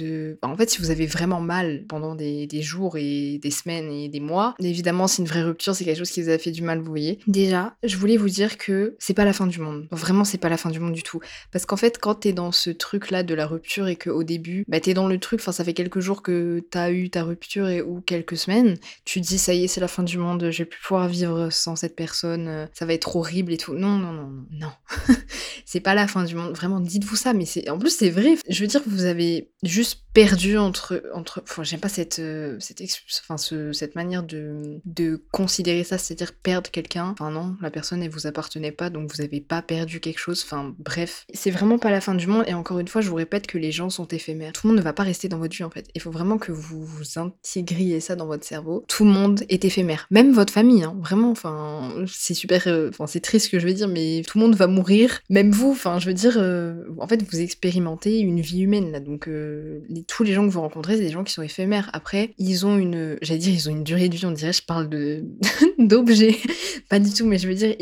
en 0.43 0.56
fait, 0.56 0.70
si 0.70 0.78
vous 0.78 0.90
avez 0.90 1.06
vraiment 1.06 1.40
mal 1.40 1.84
pendant 1.88 2.14
des, 2.14 2.48
jours 2.62 2.96
et 2.96 3.38
des 3.43 3.50
semaines 3.50 3.90
et 3.90 4.08
des 4.08 4.20
mois, 4.20 4.54
évidemment, 4.60 5.06
c'est 5.06 5.22
une 5.22 5.28
vraie 5.28 5.43
rupture, 5.43 5.75
c'est 5.75 5.84
quelque 5.84 5.98
chose 5.98 6.10
qui 6.10 6.22
vous 6.22 6.31
a 6.31 6.38
fait 6.38 6.50
du 6.50 6.62
mal, 6.62 6.78
vous 6.78 6.88
voyez. 6.88 7.19
Déjà, 7.26 7.76
je 7.82 7.96
voulais 7.96 8.16
vous 8.16 8.28
dire 8.28 8.58
que 8.58 8.96
c'est 8.98 9.14
pas 9.14 9.25
la 9.25 9.32
fin 9.32 9.46
du 9.46 9.60
monde. 9.60 9.87
Vraiment, 9.90 10.25
c'est 10.25 10.38
pas 10.38 10.48
la 10.48 10.56
fin 10.56 10.70
du 10.70 10.81
monde 10.81 10.93
du 10.93 11.02
tout. 11.02 11.20
Parce 11.52 11.66
qu'en 11.66 11.76
fait, 11.76 11.98
quand 11.98 12.14
t'es 12.16 12.32
dans 12.32 12.52
ce 12.52 12.70
truc-là 12.70 13.22
de 13.22 13.34
la 13.34 13.46
rupture 13.46 13.88
et 13.88 13.96
qu'au 13.96 14.25
début, 14.25 14.64
bah 14.69 14.81
t'es 14.81 14.94
dans 14.94 15.08
le 15.08 15.19
truc, 15.19 15.40
enfin 15.40 15.52
ça 15.52 15.64
fait 15.64 15.75
quelques 15.75 16.00
jours 16.00 16.22
que 16.22 16.64
t'as 16.70 16.90
eu 16.90 17.10
ta 17.10 17.22
rupture 17.22 17.69
et 17.69 17.82
ou 17.82 18.00
quelques 18.00 18.37
semaines, 18.37 18.76
tu 19.04 19.20
te 19.20 19.26
dis 19.26 19.38
ça 19.38 19.54
y 19.54 19.64
est, 19.64 19.69
c'est 19.69 19.81
la 19.81 19.88
fin 19.88 20.02
du 20.02 20.19
monde, 20.19 20.50
je 20.50 20.58
vais 20.58 20.64
plus 20.64 20.81
pouvoir 20.81 21.08
vivre 21.08 21.48
sans 21.50 21.76
cette 21.76 21.96
personne, 21.96 22.69
ça 22.72 22.87
va 22.87 22.94
être 22.94 23.16
horrible 23.16 23.52
et 23.52 23.56
tout. 23.56 23.75
Non, 23.75 23.98
non, 23.98 24.12
non, 24.12 24.28
non, 24.28 24.46
non. 24.52 24.70
c'est 25.64 25.81
pas 25.81 25.94
la 25.94 26.06
fin 26.06 26.25
du 26.25 26.34
monde. 26.34 26.54
Vraiment, 26.54 26.81
dites-vous 26.81 27.16
ça, 27.16 27.32
mais 27.32 27.44
c'est 27.44 27.69
en 27.70 27.78
plus 27.78 27.90
c'est 27.90 28.10
vrai. 28.10 28.37
Je 28.48 28.60
veux 28.60 28.66
dire, 28.66 28.82
vous 28.87 29.04
avez 29.04 29.50
juste 29.62 29.85
perdu 29.94 30.56
entre 30.56 31.02
entre. 31.12 31.42
Enfin, 31.42 31.62
j'aime 31.62 31.80
pas 31.80 31.90
cette 31.90 32.20
euh, 32.20 32.56
cette 32.58 32.82
enfin 33.22 33.36
ce, 33.36 33.72
cette 33.74 33.94
manière 33.96 34.22
de 34.22 34.80
de 34.86 35.22
considérer 35.30 35.84
ça, 35.84 35.98
c'est-à-dire 35.98 36.32
perdre 36.32 36.70
quelqu'un. 36.70 37.08
Enfin 37.12 37.30
non, 37.30 37.54
la 37.60 37.70
personne 37.70 38.02
elle 38.02 38.08
vous 38.08 38.26
appartenait 38.26 38.72
pas, 38.72 38.88
donc 38.88 39.12
vous 39.12 39.20
avez 39.20 39.42
pas 39.42 39.60
perdu 39.60 40.00
quelque 40.00 40.18
chose. 40.18 40.42
Enfin 40.42 40.74
bref, 40.78 41.26
c'est 41.34 41.50
vraiment 41.50 41.78
pas 41.78 41.90
la 41.90 42.00
fin 42.00 42.14
du 42.14 42.26
monde. 42.26 42.44
Et 42.46 42.54
encore 42.54 42.78
une 42.78 42.88
fois, 42.88 43.02
je 43.02 43.10
vous 43.10 43.16
répète 43.16 43.46
que 43.46 43.58
les 43.58 43.72
gens 43.72 43.90
sont 43.90 44.08
éphémères. 44.08 44.54
Tout 44.54 44.66
le 44.66 44.72
monde 44.72 44.78
ne 44.78 44.84
va 44.84 44.94
pas 44.94 45.02
rester 45.02 45.28
dans 45.28 45.38
votre 45.38 45.54
vie 45.54 45.64
en 45.64 45.70
fait. 45.70 45.86
Il 45.94 46.00
faut 46.00 46.10
vraiment 46.10 46.38
que 46.38 46.50
vous 46.50 46.82
vous 46.82 47.18
intégriez 47.18 48.00
ça 48.00 48.16
dans 48.16 48.26
votre 48.26 48.46
cerveau. 48.46 48.86
Tout 48.88 49.04
le 49.04 49.10
monde 49.10 49.44
est 49.50 49.66
éphémère, 49.66 50.06
même 50.10 50.32
votre 50.32 50.52
famille. 50.52 50.82
Hein. 50.82 50.96
Vraiment, 50.98 51.30
enfin 51.30 51.92
c'est 52.06 52.32
super. 52.32 52.66
Euh, 52.68 52.88
enfin 52.88 53.06
c'est 53.06 53.20
triste 53.20 53.46
ce 53.46 53.50
que 53.50 53.58
je 53.58 53.66
veux 53.66 53.74
dire, 53.74 53.88
mais 53.88 54.22
tout 54.26 54.38
le 54.38 54.44
monde 54.44 54.56
va 54.56 54.66
mourir, 54.66 55.20
même 55.28 55.50
vous. 55.50 55.72
Enfin 55.72 55.98
je 55.98 56.06
veux 56.06 56.14
dire, 56.14 56.36
euh, 56.38 56.84
en 56.96 57.06
fait 57.06 57.22
vous 57.22 57.40
expérimentez 57.40 58.18
une 58.18 58.40
vie 58.40 58.62
humaine 58.62 58.92
là, 58.92 59.00
donc 59.00 59.28
euh, 59.28 59.75
tous 60.06 60.23
les 60.23 60.32
gens 60.32 60.46
que 60.46 60.52
vous 60.52 60.61
rencontrez, 60.61 60.96
c'est 60.96 61.02
des 61.02 61.11
gens 61.11 61.25
qui 61.25 61.32
sont 61.32 61.43
éphémères. 61.43 61.90
Après, 61.93 62.34
ils 62.38 62.67
ont 62.67 62.78
une, 62.78 63.17
j'allais 63.23 63.40
dire, 63.40 63.55
ils 63.55 63.69
ont 63.69 63.73
une 63.73 63.84
durée 63.84 64.08
de 64.08 64.17
vie. 64.17 64.26
On 64.26 64.32
dirait, 64.32 64.52
je 64.52 64.62
parle 64.62 64.88
de 64.88 65.25
d'objets, 65.78 66.37
pas 66.88 66.99
du 66.99 67.12
tout, 67.12 67.26
mais 67.26 67.38
je 67.38 67.49
veux 67.49 67.55
dire, 67.55 67.75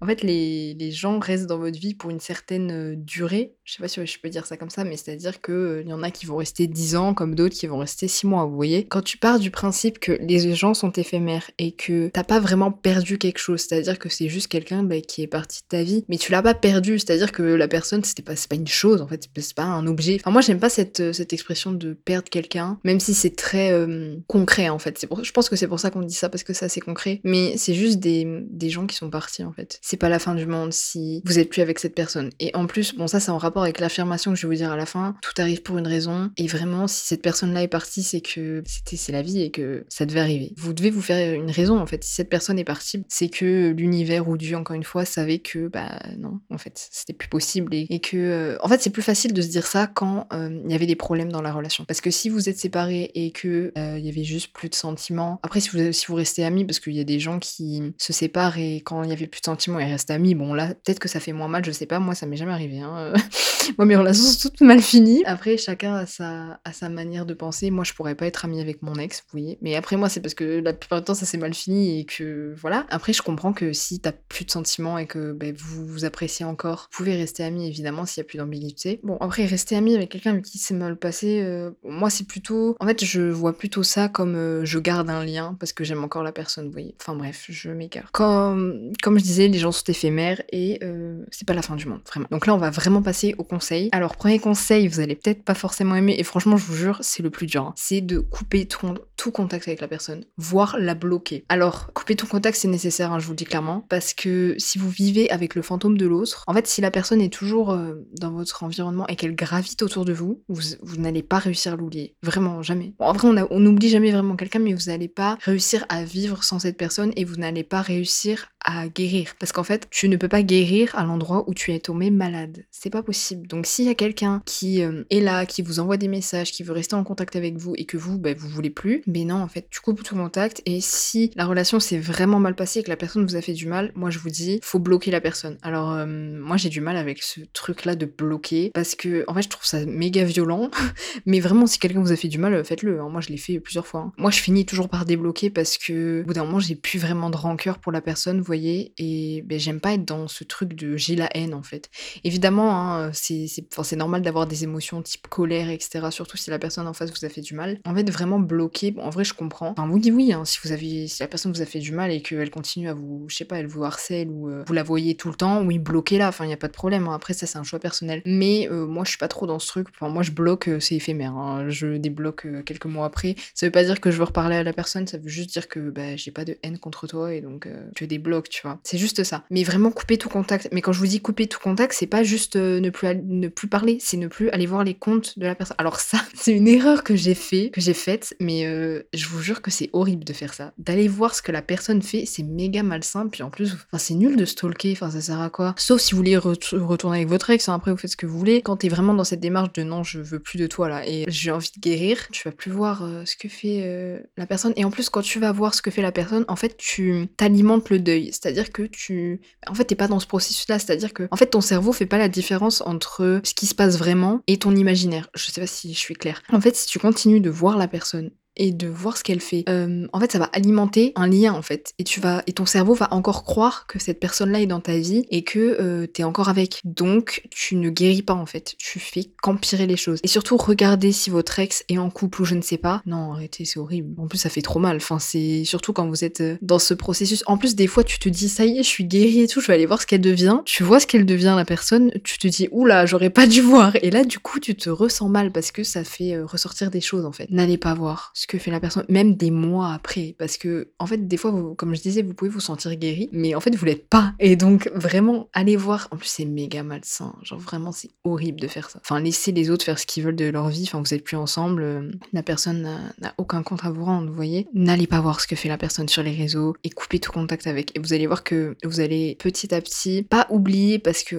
en 0.00 0.06
fait 0.06 0.22
les, 0.22 0.74
les 0.74 0.90
gens 0.90 1.18
restent 1.18 1.46
dans 1.46 1.58
votre 1.58 1.78
vie 1.78 1.94
pour 1.94 2.10
une 2.10 2.20
certaine 2.20 2.94
durée 3.04 3.54
je 3.64 3.74
sais 3.74 3.82
pas 3.82 3.88
si 3.88 4.04
je 4.04 4.18
peux 4.18 4.28
dire 4.28 4.44
ça 4.44 4.56
comme 4.56 4.70
ça, 4.70 4.82
mais 4.82 4.96
c'est-à-dire 4.96 5.40
qu'il 5.40 5.54
euh, 5.54 5.82
y 5.82 5.92
en 5.92 6.02
a 6.02 6.10
qui 6.10 6.26
vont 6.26 6.36
rester 6.36 6.66
10 6.66 6.96
ans, 6.96 7.14
comme 7.14 7.34
d'autres 7.34 7.54
qui 7.54 7.68
vont 7.68 7.78
rester 7.78 8.08
6 8.08 8.26
mois, 8.26 8.44
vous 8.44 8.56
voyez. 8.56 8.84
Quand 8.84 9.02
tu 9.02 9.18
pars 9.18 9.38
du 9.38 9.50
principe 9.50 10.00
que 10.00 10.12
les 10.20 10.54
gens 10.54 10.74
sont 10.74 10.90
éphémères 10.90 11.48
et 11.58 11.72
que 11.72 12.08
t'as 12.08 12.24
pas 12.24 12.40
vraiment 12.40 12.72
perdu 12.72 13.18
quelque 13.18 13.38
chose, 13.38 13.60
c'est-à-dire 13.60 13.98
que 14.00 14.08
c'est 14.08 14.28
juste 14.28 14.48
quelqu'un 14.48 14.82
bah, 14.82 15.00
qui 15.00 15.22
est 15.22 15.28
parti 15.28 15.62
de 15.62 15.68
ta 15.68 15.82
vie, 15.84 16.04
mais 16.08 16.18
tu 16.18 16.32
l'as 16.32 16.42
pas 16.42 16.54
perdu, 16.54 16.98
c'est-à-dire 16.98 17.30
que 17.30 17.42
la 17.42 17.68
personne, 17.68 18.02
c'était 18.02 18.22
pas, 18.22 18.34
c'est 18.34 18.50
pas 18.50 18.56
une 18.56 18.66
chose, 18.66 19.00
en 19.00 19.06
fait, 19.06 19.28
c'est 19.36 19.54
pas 19.54 19.62
un 19.62 19.86
objet. 19.86 20.16
Enfin, 20.20 20.32
moi, 20.32 20.40
j'aime 20.40 20.60
pas 20.60 20.68
cette, 20.68 21.00
euh, 21.00 21.12
cette 21.32 21.40
expression 21.40 21.72
de 21.72 21.94
perdre 21.94 22.28
quelqu'un, 22.28 22.78
même 22.84 23.00
si 23.00 23.14
c'est 23.14 23.34
très 23.34 23.72
euh, 23.72 24.16
concret, 24.26 24.68
en 24.68 24.78
fait. 24.78 25.06
Pour, 25.06 25.24
je 25.24 25.32
pense 25.32 25.48
que 25.48 25.56
c'est 25.56 25.66
pour 25.66 25.80
ça 25.80 25.90
qu'on 25.90 26.02
dit 26.02 26.14
ça, 26.14 26.28
parce 26.28 26.42
que 26.42 26.52
c'est 26.52 26.66
assez 26.66 26.80
concret, 26.80 27.20
mais 27.24 27.56
c'est 27.56 27.74
juste 27.74 27.98
des, 27.98 28.26
des 28.50 28.70
gens 28.70 28.86
qui 28.86 28.96
sont 28.96 29.10
partis, 29.10 29.44
en 29.44 29.52
fait. 29.52 29.78
C'est 29.82 29.96
pas 29.96 30.08
la 30.08 30.18
fin 30.18 30.34
du 30.34 30.46
monde 30.46 30.72
si 30.72 31.22
vous 31.24 31.38
êtes 31.38 31.48
plus 31.48 31.62
avec 31.62 31.78
cette 31.78 31.94
personne. 31.94 32.30
Et 32.40 32.54
en 32.54 32.66
plus, 32.66 32.94
bon, 32.94 33.06
ça, 33.06 33.20
c'est 33.20 33.30
en 33.30 33.38
rapport 33.38 33.62
avec 33.62 33.80
l'affirmation 33.80 34.32
que 34.32 34.38
je 34.38 34.46
vais 34.46 34.54
vous 34.54 34.58
dire 34.58 34.70
à 34.70 34.76
la 34.76 34.86
fin. 34.86 35.16
Tout 35.22 35.40
arrive 35.40 35.62
pour 35.62 35.78
une 35.78 35.86
raison. 35.86 36.30
Et 36.36 36.46
vraiment, 36.46 36.86
si 36.86 37.06
cette 37.06 37.22
personne-là 37.22 37.62
est 37.62 37.68
partie, 37.68 38.02
c'est 38.02 38.20
que 38.20 38.62
c'est 38.66 39.12
la 39.12 39.22
vie 39.22 39.42
et 39.42 39.50
que 39.50 39.84
ça 39.88 40.06
devait 40.06 40.20
arriver. 40.20 40.52
Vous 40.56 40.72
devez 40.72 40.90
vous 40.90 41.02
faire 41.02 41.34
une 41.34 41.50
raison 41.50 41.78
en 41.78 41.86
fait. 41.86 42.04
Si 42.04 42.14
cette 42.14 42.28
personne 42.28 42.58
est 42.58 42.64
partie, 42.64 43.04
c'est 43.08 43.28
que 43.28 43.74
l'univers 43.76 44.28
ou 44.28 44.36
Dieu, 44.36 44.56
encore 44.56 44.76
une 44.76 44.84
fois, 44.84 45.04
savait 45.04 45.38
que 45.38 45.68
bah 45.68 45.98
non, 46.18 46.40
en 46.50 46.58
fait, 46.58 46.88
c'était 46.90 47.12
plus 47.12 47.28
possible 47.28 47.74
et, 47.74 48.00
que 48.00 48.16
euh, 48.16 48.56
en 48.60 48.68
fait, 48.68 48.80
c'est 48.80 48.90
plus 48.90 49.02
facile 49.02 49.32
de 49.32 49.42
se 49.42 49.48
dire 49.48 49.66
ça 49.66 49.86
quand 49.86 50.26
euh, 50.32 50.60
il 50.64 50.70
y 50.70 50.74
avait 50.74 50.86
des 50.86 50.96
problèmes 50.96 51.21
dans 51.30 51.42
la 51.42 51.52
relation. 51.52 51.84
Parce 51.84 52.00
que 52.00 52.10
si 52.10 52.28
vous 52.28 52.48
êtes 52.48 52.58
séparés 52.58 53.10
et 53.14 53.30
que 53.30 53.72
euh, 53.78 53.98
il 53.98 54.04
y 54.04 54.08
avait 54.08 54.24
juste 54.24 54.52
plus 54.52 54.68
de 54.68 54.74
sentiments. 54.74 55.38
Après, 55.42 55.60
si 55.60 55.70
vous 55.70 55.92
si 55.92 56.06
vous 56.06 56.14
restez 56.14 56.44
amis, 56.44 56.64
parce 56.64 56.80
qu'il 56.80 56.94
y 56.94 57.00
a 57.00 57.04
des 57.04 57.20
gens 57.20 57.38
qui 57.38 57.82
se 57.98 58.12
séparent 58.12 58.58
et 58.58 58.76
quand 58.76 59.02
il 59.02 59.10
y 59.10 59.12
avait 59.12 59.26
plus 59.26 59.40
de 59.40 59.46
sentiments, 59.46 59.78
ils 59.78 59.90
restent 59.90 60.10
amis. 60.10 60.34
Bon 60.34 60.54
là, 60.54 60.68
peut-être 60.68 60.98
que 60.98 61.08
ça 61.08 61.20
fait 61.20 61.32
moins 61.32 61.48
mal, 61.48 61.64
je 61.64 61.70
sais 61.70 61.86
pas. 61.86 61.98
Moi, 61.98 62.14
ça 62.14 62.26
m'est 62.26 62.36
jamais 62.36 62.52
arrivé. 62.52 62.80
Hein. 62.80 63.12
mes 63.78 63.96
relations 63.96 64.24
sont 64.24 64.48
toutes 64.48 64.60
mal 64.60 64.80
finies. 64.80 65.22
Après, 65.26 65.56
chacun 65.56 65.94
a 65.94 66.06
sa, 66.06 66.60
a 66.64 66.72
sa 66.72 66.88
manière 66.88 67.26
de 67.26 67.34
penser. 67.34 67.70
Moi, 67.70 67.84
je 67.84 67.92
pourrais 67.92 68.14
pas 68.14 68.26
être 68.26 68.44
amie 68.44 68.60
avec 68.60 68.82
mon 68.82 68.94
ex, 68.96 69.20
vous 69.20 69.38
voyez. 69.38 69.58
Mais 69.60 69.74
après, 69.76 69.96
moi, 69.96 70.08
c'est 70.08 70.20
parce 70.20 70.34
que 70.34 70.60
la 70.60 70.72
plupart 70.72 71.00
du 71.00 71.04
temps, 71.04 71.14
ça 71.14 71.26
s'est 71.26 71.38
mal 71.38 71.54
fini 71.54 72.00
et 72.00 72.04
que 72.04 72.54
voilà. 72.58 72.86
Après, 72.90 73.12
je 73.12 73.22
comprends 73.22 73.52
que 73.52 73.72
si 73.72 74.00
t'as 74.00 74.12
plus 74.12 74.44
de 74.44 74.50
sentiments 74.50 74.98
et 74.98 75.06
que 75.06 75.32
ben, 75.32 75.54
vous 75.56 75.86
vous 75.86 76.04
appréciez 76.04 76.44
encore, 76.44 76.88
vous 76.90 76.98
pouvez 76.98 77.16
rester 77.16 77.44
amis, 77.44 77.66
évidemment, 77.66 78.06
s'il 78.06 78.22
y 78.22 78.24
a 78.24 78.24
plus 78.24 78.38
d'ambiguïté. 78.38 79.00
Bon, 79.02 79.16
après, 79.20 79.44
rester 79.44 79.76
ami 79.76 79.94
avec 79.94 80.10
quelqu'un 80.10 80.30
avec 80.30 80.44
qui 80.44 80.58
c'est 80.58 80.74
mal 80.74 80.96
passé, 80.96 81.11
euh, 81.24 81.70
moi, 81.84 82.10
c'est 82.10 82.26
plutôt. 82.26 82.76
En 82.80 82.86
fait, 82.86 83.04
je 83.04 83.22
vois 83.22 83.56
plutôt 83.56 83.82
ça 83.82 84.08
comme 84.08 84.34
euh, 84.34 84.64
je 84.64 84.78
garde 84.78 85.10
un 85.10 85.24
lien 85.24 85.56
parce 85.58 85.72
que 85.72 85.84
j'aime 85.84 86.04
encore 86.04 86.22
la 86.22 86.32
personne, 86.32 86.66
vous 86.66 86.72
voyez. 86.72 86.94
Enfin, 87.00 87.14
bref, 87.14 87.46
je 87.48 87.70
m'écarte. 87.70 88.10
Comme, 88.12 88.92
comme 89.02 89.18
je 89.18 89.24
disais, 89.24 89.48
les 89.48 89.58
gens 89.58 89.72
sont 89.72 89.84
éphémères 89.88 90.42
et 90.50 90.78
euh, 90.82 91.24
c'est 91.30 91.46
pas 91.46 91.54
la 91.54 91.62
fin 91.62 91.76
du 91.76 91.86
monde, 91.86 92.00
vraiment. 92.06 92.26
Donc 92.30 92.46
là, 92.46 92.54
on 92.54 92.58
va 92.58 92.70
vraiment 92.70 93.02
passer 93.02 93.34
au 93.38 93.44
conseil. 93.44 93.88
Alors, 93.92 94.16
premier 94.16 94.38
conseil, 94.38 94.88
vous 94.88 95.00
allez 95.00 95.16
peut-être 95.16 95.44
pas 95.44 95.54
forcément 95.54 95.94
aimer, 95.94 96.14
et 96.18 96.24
franchement, 96.24 96.56
je 96.56 96.64
vous 96.64 96.74
jure, 96.74 96.98
c'est 97.00 97.22
le 97.22 97.30
plus 97.30 97.46
dur. 97.46 97.62
Hein. 97.62 97.74
C'est 97.76 98.00
de 98.00 98.18
couper 98.18 98.66
tout, 98.66 98.94
tout, 99.16 99.30
contact 99.30 99.68
avec 99.68 99.80
la 99.80 99.88
personne, 99.88 100.24
voire 100.36 100.76
la 100.78 100.94
bloquer. 100.94 101.44
Alors, 101.48 101.92
couper 101.92 102.16
tout 102.16 102.26
contact, 102.26 102.56
c'est 102.56 102.68
nécessaire, 102.68 103.12
hein, 103.12 103.18
je 103.18 103.26
vous 103.26 103.32
le 103.32 103.36
dis 103.36 103.44
clairement, 103.44 103.84
parce 103.88 104.14
que 104.14 104.54
si 104.58 104.78
vous 104.78 104.90
vivez 104.90 105.30
avec 105.30 105.54
le 105.54 105.62
fantôme 105.62 105.96
de 105.96 106.06
l'autre, 106.06 106.44
en 106.46 106.54
fait, 106.54 106.66
si 106.66 106.80
la 106.80 106.90
personne 106.90 107.20
est 107.20 107.32
toujours 107.32 107.76
dans 108.18 108.30
votre 108.32 108.62
environnement 108.62 109.06
et 109.08 109.16
qu'elle 109.16 109.34
gravite 109.34 109.82
autour 109.82 110.04
de 110.04 110.12
vous, 110.12 110.42
vous, 110.48 110.62
vous 110.82 110.98
n'allez 111.02 111.22
pas 111.22 111.38
réussir 111.38 111.72
à 111.74 111.76
l'oublier. 111.76 112.14
Vraiment, 112.22 112.62
jamais. 112.62 112.94
en 112.98 113.12
vrai, 113.12 113.28
on 113.50 113.60
n'oublie 113.60 113.88
jamais 113.88 114.10
vraiment 114.10 114.36
quelqu'un, 114.36 114.58
mais 114.58 114.72
vous 114.72 114.90
n'allez 114.90 115.08
pas 115.08 115.36
réussir 115.42 115.84
à 115.88 116.04
vivre 116.04 116.42
sans 116.44 116.58
cette 116.58 116.76
personne 116.76 117.12
et 117.16 117.24
vous 117.24 117.36
n'allez 117.36 117.64
pas 117.64 117.82
réussir 117.82 118.48
à 118.64 118.88
guérir. 118.88 119.34
Parce 119.38 119.52
qu'en 119.52 119.64
fait, 119.64 119.88
tu 119.90 120.08
ne 120.08 120.16
peux 120.16 120.28
pas 120.28 120.42
guérir 120.42 120.94
à 120.96 121.04
l'endroit 121.04 121.44
où 121.48 121.54
tu 121.54 121.72
es 121.72 121.80
tombé 121.80 122.10
malade. 122.10 122.64
C'est 122.70 122.90
pas 122.90 123.02
possible. 123.02 123.46
Donc 123.46 123.66
s'il 123.66 123.86
y 123.86 123.90
a 123.90 123.94
quelqu'un 123.94 124.42
qui 124.46 124.82
euh, 124.82 125.04
est 125.10 125.20
là, 125.20 125.46
qui 125.46 125.62
vous 125.62 125.80
envoie 125.80 125.96
des 125.96 126.08
messages, 126.08 126.52
qui 126.52 126.62
veut 126.62 126.72
rester 126.72 126.94
en 126.94 127.04
contact 127.04 127.36
avec 127.36 127.56
vous 127.56 127.74
et 127.76 127.84
que 127.84 127.96
vous, 127.96 128.18
bah, 128.18 128.34
vous 128.36 128.48
voulez 128.48 128.70
plus, 128.70 129.02
mais 129.06 129.24
non, 129.24 129.36
en 129.36 129.48
fait, 129.48 129.66
tu 129.70 129.80
coupes 129.80 130.02
tout 130.02 130.16
contact. 130.22 130.62
Et 130.66 130.80
si 130.80 131.30
la 131.36 131.46
relation 131.46 131.80
s'est 131.80 131.98
vraiment 131.98 132.38
mal 132.38 132.54
passée 132.54 132.80
et 132.80 132.82
que 132.82 132.90
la 132.90 132.96
personne 132.96 133.24
vous 133.24 133.36
a 133.36 133.40
fait 133.40 133.52
du 133.52 133.66
mal, 133.66 133.92
moi 133.94 134.10
je 134.10 134.18
vous 134.18 134.30
dis, 134.30 134.60
faut 134.62 134.78
bloquer 134.78 135.10
la 135.10 135.20
personne. 135.20 135.58
Alors 135.62 135.92
euh, 135.92 136.06
moi 136.06 136.56
j'ai 136.56 136.68
du 136.68 136.80
mal 136.80 136.96
avec 136.96 137.22
ce 137.22 137.40
truc-là 137.52 137.94
de 137.94 138.06
bloquer 138.06 138.70
parce 138.74 138.94
que 138.94 139.24
en 139.26 139.34
fait 139.34 139.42
je 139.42 139.48
trouve 139.48 139.64
ça 139.64 139.84
méga 139.86 140.24
violent. 140.24 140.70
mais 141.26 141.40
vraiment, 141.40 141.66
si 141.66 141.78
quelqu'un 141.78 142.00
vous 142.00 142.12
a 142.12 142.16
fait 142.16 142.28
du 142.28 142.38
mal, 142.38 142.64
faites-le. 142.64 143.00
Hein. 143.00 143.08
Moi 143.08 143.20
je 143.20 143.28
l'ai 143.28 143.36
fait 143.36 143.60
plusieurs 143.60 143.86
fois. 143.86 144.00
Hein. 144.00 144.12
Moi 144.16 144.30
je 144.30 144.40
finis 144.40 144.66
toujours 144.66 144.88
par 144.88 145.04
débloquer 145.04 145.50
parce 145.50 145.78
que 145.78 146.22
au 146.22 146.26
bout 146.26 146.34
d'un 146.34 146.44
moment 146.44 146.60
j'ai 146.60 146.76
plus 146.76 146.98
vraiment 146.98 147.30
de 147.30 147.36
rancœur 147.36 147.78
pour 147.78 147.92
la 147.92 148.00
personne. 148.00 148.40
Et 148.54 149.42
beh, 149.46 149.58
j'aime 149.58 149.80
pas 149.80 149.94
être 149.94 150.04
dans 150.04 150.28
ce 150.28 150.44
truc 150.44 150.74
de 150.74 150.96
j'ai 150.96 151.16
la 151.16 151.28
haine, 151.36 151.54
en 151.54 151.62
fait. 151.62 151.90
Évidemment, 152.24 152.70
hein, 152.72 153.10
c'est 153.12 153.96
normal 153.96 154.22
d'avoir 154.22 154.46
des 154.46 154.64
émotions 154.64 155.02
type 155.02 155.26
colère 155.28 155.68
et 155.70 155.78
cetera, 155.80 156.10
surtout 156.10 156.36
si 156.36 156.50
la 156.50 156.58
personne 156.58 156.86
en 156.86 156.92
face 156.92 157.10
vous 157.10 157.24
a 157.24 157.28
fait 157.28 157.40
du 157.40 157.54
mal. 157.54 157.78
En 157.84 157.94
fait, 157.94 158.08
vraiment 158.10 158.38
bloquer, 158.38 158.90
bon, 158.92 159.02
en 159.02 159.10
vrai, 159.10 159.24
je 159.24 159.34
comprends. 159.34 159.70
Enfin, 159.70 159.88
oui, 159.90 160.10
oui, 160.12 160.32
hein, 160.32 160.44
si 160.44 160.58
vous 160.64 160.72
avez 160.72 161.06
si 161.08 161.22
la 161.22 161.28
personne 161.28 161.52
vous 161.52 161.62
a 161.62 161.66
fait 161.66 161.78
du 161.78 161.92
mal 161.92 162.10
et 162.10 162.22
qu'elle 162.22 162.50
continue 162.50 162.88
à 162.88 162.94
vous 162.94 163.26
je 163.28 163.36
sais 163.36 163.44
pas, 163.44 163.58
elle 163.58 163.66
vous 163.66 163.84
harcèle 163.84 164.28
ou 164.28 164.48
heu, 164.48 164.64
vous 164.66 164.72
la 164.74 164.82
voyez 164.82 165.14
tout 165.16 165.28
le 165.28 165.34
temps, 165.34 165.62
oui, 165.64 165.78
bloquez-la, 165.78 166.28
enfin, 166.28 166.44
il 166.44 166.50
y 166.50 166.52
a 166.54 166.56
pas 166.56 166.68
de 166.68 166.72
problème, 166.72 167.06
hein. 167.08 167.14
Après 167.14 167.34
ça, 167.34 167.46
c'est 167.46 167.58
un 167.58 167.62
choix 167.64 167.78
personnel. 167.78 168.22
Mais 168.26 168.68
heu, 168.70 168.86
moi, 168.86 169.04
je 169.04 169.10
suis 169.10 169.18
pas 169.18 169.28
trop 169.28 169.46
dans 169.46 169.58
ce 169.58 169.66
truc. 169.66 169.88
Enfin, 169.94 170.08
moi, 170.12 170.22
je 170.22 170.30
bloque, 170.32 170.68
heu, 170.68 170.80
c'est 170.80 170.94
éphémère, 170.96 171.32
hein. 171.36 171.68
Je 171.68 171.96
débloque, 171.96 172.46
quelques 172.64 172.86
mois 172.86 173.06
après. 173.06 173.34
Ça 173.54 173.66
veut 173.66 173.72
pas 173.72 173.84
dire 173.84 174.00
que 174.00 174.10
je 174.10 174.18
veux 174.18 174.24
reparler 174.24 174.56
à 174.56 174.62
la 174.62 174.72
personne, 174.72 175.06
ça 175.06 175.18
veut 175.18 175.28
juste 175.28 175.50
dire 175.50 175.68
que, 175.68 175.90
bah, 175.90 176.16
j'ai 176.16 176.30
pas 176.30 176.44
de 176.44 176.56
haine 176.62 176.78
contre 176.78 177.06
toi 177.06 177.34
et 177.34 177.40
donc 177.40 177.66
heu, 177.66 177.76
je 177.98 178.04
tu 178.48 178.62
vois? 178.62 178.80
C'est 178.84 178.98
juste 178.98 179.24
ça. 179.24 179.44
Mais 179.50 179.64
vraiment 179.64 179.90
couper 179.90 180.18
tout 180.18 180.28
contact. 180.28 180.68
Mais 180.72 180.80
quand 180.80 180.92
je 180.92 180.98
vous 180.98 181.06
dis 181.06 181.20
couper 181.20 181.46
tout 181.46 181.58
contact, 181.58 181.94
c'est 181.94 182.06
pas 182.06 182.22
juste, 182.22 182.56
heu, 182.56 182.78
ne 182.80 182.90
plus 182.90 183.08
ne 183.24 183.48
plus 183.48 183.68
parler, 183.68 183.98
c'est 184.00 184.16
ne 184.16 184.28
plus 184.28 184.50
aller 184.50 184.66
voir 184.66 184.84
les 184.84 184.94
comptes 184.94 185.38
de 185.38 185.46
la 185.46 185.54
personne. 185.54 185.76
Alors 185.78 186.00
ça, 186.00 186.18
c'est 186.34 186.52
une 186.52 186.68
erreur 186.68 187.04
que 187.04 187.16
j'ai 187.16 187.34
fait 187.34 187.70
que 187.70 187.80
j'ai 187.80 187.94
faite, 187.94 188.34
mais 188.40 188.66
heu, 188.66 189.06
je 189.12 189.26
vous 189.28 189.40
jure 189.40 189.62
que 189.62 189.70
c'est 189.70 189.90
horrible 189.92 190.24
de 190.24 190.32
faire 190.32 190.54
ça. 190.54 190.72
D'aller 190.78 191.08
voir 191.08 191.34
ce 191.34 191.42
que 191.42 191.52
la 191.52 191.62
personne 191.62 192.02
fait, 192.02 192.24
c'est 192.26 192.42
méga 192.42 192.82
malsain, 192.82 193.28
puis 193.28 193.42
en 193.42 193.50
plus, 193.50 193.76
c'est 193.98 194.14
nul 194.14 194.36
de 194.36 194.44
stalker, 194.44 194.92
enfin, 194.92 195.10
ça 195.10 195.20
sert 195.20 195.40
à 195.40 195.50
quoi? 195.50 195.74
Sauf 195.78 196.00
si 196.00 196.12
vous 196.12 196.18
voulez 196.18 196.36
ret 196.36 196.52
retourner 196.72 197.18
avec 197.18 197.28
votre 197.28 197.50
ex, 197.50 197.68
hein, 197.68 197.74
après 197.74 197.90
vous 197.90 197.96
faites 197.96 198.10
ce 198.10 198.16
que 198.16 198.26
vous 198.26 198.38
voulez. 198.38 198.62
Quand 198.62 198.78
tu 198.78 198.86
es 198.86 198.88
vraiment 198.88 199.14
dans 199.14 199.24
cette 199.24 199.40
démarche 199.40 199.72
de 199.72 199.82
non, 199.82 200.02
je 200.02 200.20
veux 200.20 200.38
plus 200.40 200.58
de 200.58 200.66
toi 200.66 200.88
là 200.88 201.06
et 201.06 201.24
j'ai 201.28 201.50
envie 201.50 201.70
de 201.74 201.80
guérir, 201.80 202.28
tu 202.32 202.48
vas 202.48 202.52
plus 202.52 202.70
voir, 202.70 203.04
heu, 203.04 203.24
ce 203.26 203.36
que 203.36 203.48
fait, 203.48 204.22
la 204.36 204.46
personne 204.46 204.72
et 204.76 204.84
en 204.84 204.90
plus, 204.90 205.08
quand 205.10 205.22
tu 205.22 205.38
vas 205.38 205.52
voir 205.52 205.74
ce 205.74 205.82
que 205.82 205.90
fait 205.90 206.02
la 206.02 206.12
personne, 206.12 206.44
en 206.48 206.56
fait, 206.56 206.76
tu 206.76 207.26
t'alimentes 207.36 207.90
le 207.90 207.98
deuil. 207.98 208.31
C'est-à-dire 208.32 208.72
que 208.72 208.82
tu 208.82 209.40
en 209.66 209.74
fait, 209.74 209.84
tu 209.84 209.94
es 209.94 209.96
pas 209.96 210.08
dans 210.08 210.20
ce 210.20 210.26
processus-là, 210.26 210.78
c'est-à-dire 210.78 211.12
que 211.12 211.28
en 211.30 211.36
fait, 211.36 211.46
ton 211.46 211.60
cerveau 211.60 211.92
fait 211.92 212.06
pas 212.06 212.18
la 212.18 212.28
différence 212.28 212.80
entre 212.80 213.40
ce 213.44 213.54
qui 213.54 213.66
se 213.66 213.74
passe 213.74 213.98
vraiment 213.98 214.40
et 214.46 214.58
ton 214.58 214.74
imaginaire. 214.74 215.28
Je 215.34 215.50
sais 215.50 215.60
pas 215.60 215.66
si 215.66 215.92
je 215.94 215.98
suis 215.98 216.14
claire. 216.14 216.42
En 216.52 216.60
fait, 216.60 216.74
si 216.74 216.86
tu 216.86 216.98
continues 216.98 217.40
de 217.40 217.50
voir 217.50 217.78
la 217.78 217.88
personne 217.88 218.30
et 218.56 218.72
de 218.72 218.88
voir 218.88 219.16
ce 219.16 219.24
qu'elle 219.24 219.40
fait. 219.40 219.64
Euh, 219.68 220.06
en 220.12 220.20
fait, 220.20 220.32
ça 220.32 220.38
va 220.38 220.46
alimenter 220.52 221.12
un 221.16 221.26
lien 221.26 221.52
en 221.52 221.62
fait, 221.62 221.92
et 221.98 222.04
tu 222.04 222.20
vas 222.20 222.42
et 222.46 222.52
ton 222.52 222.66
cerveau 222.66 222.94
va 222.94 223.12
encore 223.12 223.44
croire 223.44 223.86
que 223.86 223.98
cette 223.98 224.20
personne-là 224.20 224.60
est 224.60 224.66
dans 224.66 224.80
ta 224.80 224.96
vie 224.96 225.26
et 225.30 225.42
que 225.42 225.58
euh, 225.58 226.06
t'es 226.06 226.24
encore 226.24 226.48
avec. 226.48 226.80
Donc, 226.84 227.42
tu 227.50 227.76
ne 227.76 227.90
guéris 227.90 228.22
pas 228.22 228.34
en 228.34 228.46
fait, 228.46 228.74
tu 228.78 228.98
fais 228.98 229.30
qu'empirer 229.42 229.86
les 229.86 229.96
choses. 229.96 230.20
Et 230.22 230.28
surtout, 230.28 230.56
regardez 230.56 231.12
si 231.12 231.30
votre 231.30 231.58
ex 231.58 231.84
est 231.88 231.98
en 231.98 232.10
couple 232.10 232.42
ou 232.42 232.44
je 232.44 232.54
ne 232.54 232.62
sais 232.62 232.76
pas. 232.76 233.02
Non, 233.06 233.32
arrêtez, 233.32 233.64
c'est 233.64 233.78
horrible. 233.78 234.14
En 234.20 234.26
plus, 234.26 234.38
ça 234.38 234.50
fait 234.50 234.62
trop 234.62 234.78
mal. 234.78 234.96
Enfin, 234.96 235.18
c'est 235.18 235.64
surtout 235.64 235.92
quand 235.92 236.06
vous 236.08 236.24
êtes 236.24 236.40
euh, 236.40 236.56
dans 236.62 236.78
ce 236.78 236.94
processus. 236.94 237.42
En 237.46 237.56
plus, 237.56 237.74
des 237.74 237.86
fois, 237.86 238.04
tu 238.04 238.18
te 238.18 238.28
dis 238.28 238.48
ça 238.48 238.64
y 238.64 238.78
est, 238.78 238.82
je 238.82 238.88
suis 238.88 239.04
guérie 239.04 239.42
et 239.42 239.48
tout, 239.48 239.60
je 239.60 239.66
vais 239.66 239.74
aller 239.74 239.86
voir 239.86 240.00
ce 240.00 240.06
qu'elle 240.06 240.20
devient. 240.20 240.60
Tu 240.64 240.82
vois 240.82 241.00
ce 241.00 241.06
qu'elle 241.06 241.26
devient 241.26 241.54
la 241.56 241.64
personne, 241.64 242.12
tu 242.24 242.38
te 242.38 242.48
dis 242.48 242.68
oula, 242.70 243.06
j'aurais 243.06 243.30
pas 243.30 243.46
dû 243.46 243.60
voir. 243.60 243.96
Et 244.02 244.10
là, 244.10 244.24
du 244.24 244.38
coup, 244.38 244.60
tu 244.60 244.74
te 244.74 244.90
ressens 244.90 245.28
mal 245.28 245.52
parce 245.52 245.70
que 245.70 245.84
ça 245.84 246.04
fait 246.04 246.34
euh, 246.34 246.44
ressortir 246.44 246.90
des 246.90 247.00
choses 247.00 247.24
en 247.24 247.32
fait. 247.32 247.50
N'allez 247.50 247.78
pas 247.78 247.94
voir 247.94 248.32
ce 248.42 248.46
que 248.48 248.58
fait 248.58 248.72
la 248.72 248.80
personne, 248.80 249.04
même 249.08 249.36
des 249.36 249.52
mois 249.52 249.92
après, 249.92 250.34
parce 250.36 250.56
que 250.56 250.90
en 250.98 251.06
fait, 251.06 251.28
des 251.28 251.36
fois, 251.36 251.52
comme 251.78 251.94
je 251.94 252.02
disais, 252.02 252.22
vous 252.22 252.34
pouvez 252.34 252.50
vous 252.50 252.58
sentir 252.58 252.92
guéri, 252.96 253.28
mais 253.30 253.54
en 253.54 253.60
fait, 253.60 253.72
vous 253.76 253.84
l'êtes 253.84 254.08
pas. 254.08 254.34
Et 254.40 254.56
donc, 254.56 254.90
vraiment, 254.96 255.48
allez 255.52 255.76
voir. 255.76 256.08
En 256.10 256.16
plus, 256.16 256.26
c'est 256.28 256.44
méga 256.44 256.82
malsain. 256.82 257.34
Genre, 257.44 257.60
vraiment, 257.60 257.92
c'est 257.92 258.10
horrible 258.24 258.58
de 258.60 258.66
faire 258.66 258.90
ça. 258.90 258.98
Enfin, 259.00 259.20
laissez 259.20 259.52
les 259.52 259.70
autres 259.70 259.84
faire 259.84 259.98
ce 259.98 260.06
qu'ils 260.06 260.24
veulent 260.24 260.34
de 260.34 260.46
leur 260.46 260.68
vie. 260.70 260.82
Enfin, 260.88 261.00
vous 261.00 261.14
êtes 261.14 261.22
plus 261.22 261.36
ensemble. 261.36 261.82
euh, 261.82 262.10
La 262.32 262.42
personne 262.42 262.82
n'a- 262.82 263.34
aucun 263.38 263.62
compte 263.62 263.84
à 263.84 263.90
vous 263.90 264.04
rendre, 264.04 264.28
vous 264.28 264.34
voyez. 264.34 264.66
N'allez 264.74 265.06
pas 265.06 265.20
voir 265.20 265.40
ce 265.40 265.46
que 265.46 265.54
fait 265.54 265.68
la 265.68 265.78
personne 265.78 266.08
sur 266.08 266.22
les 266.24 266.34
réseaux 266.34 266.74
et 266.82 266.90
coupez 266.90 267.20
tout 267.20 267.30
contact 267.30 267.66
avec. 267.68 267.96
Et 267.96 268.00
vous 268.00 268.12
allez 268.12 268.26
voir 268.26 268.42
que 268.42 268.76
vous 268.84 268.98
allez 269.00 269.36
petit 269.38 269.72
à 269.72 269.80
petit, 269.80 270.22
pas 270.28 270.48
oublier 270.50 270.98
parce 270.98 271.22
que 271.22 271.36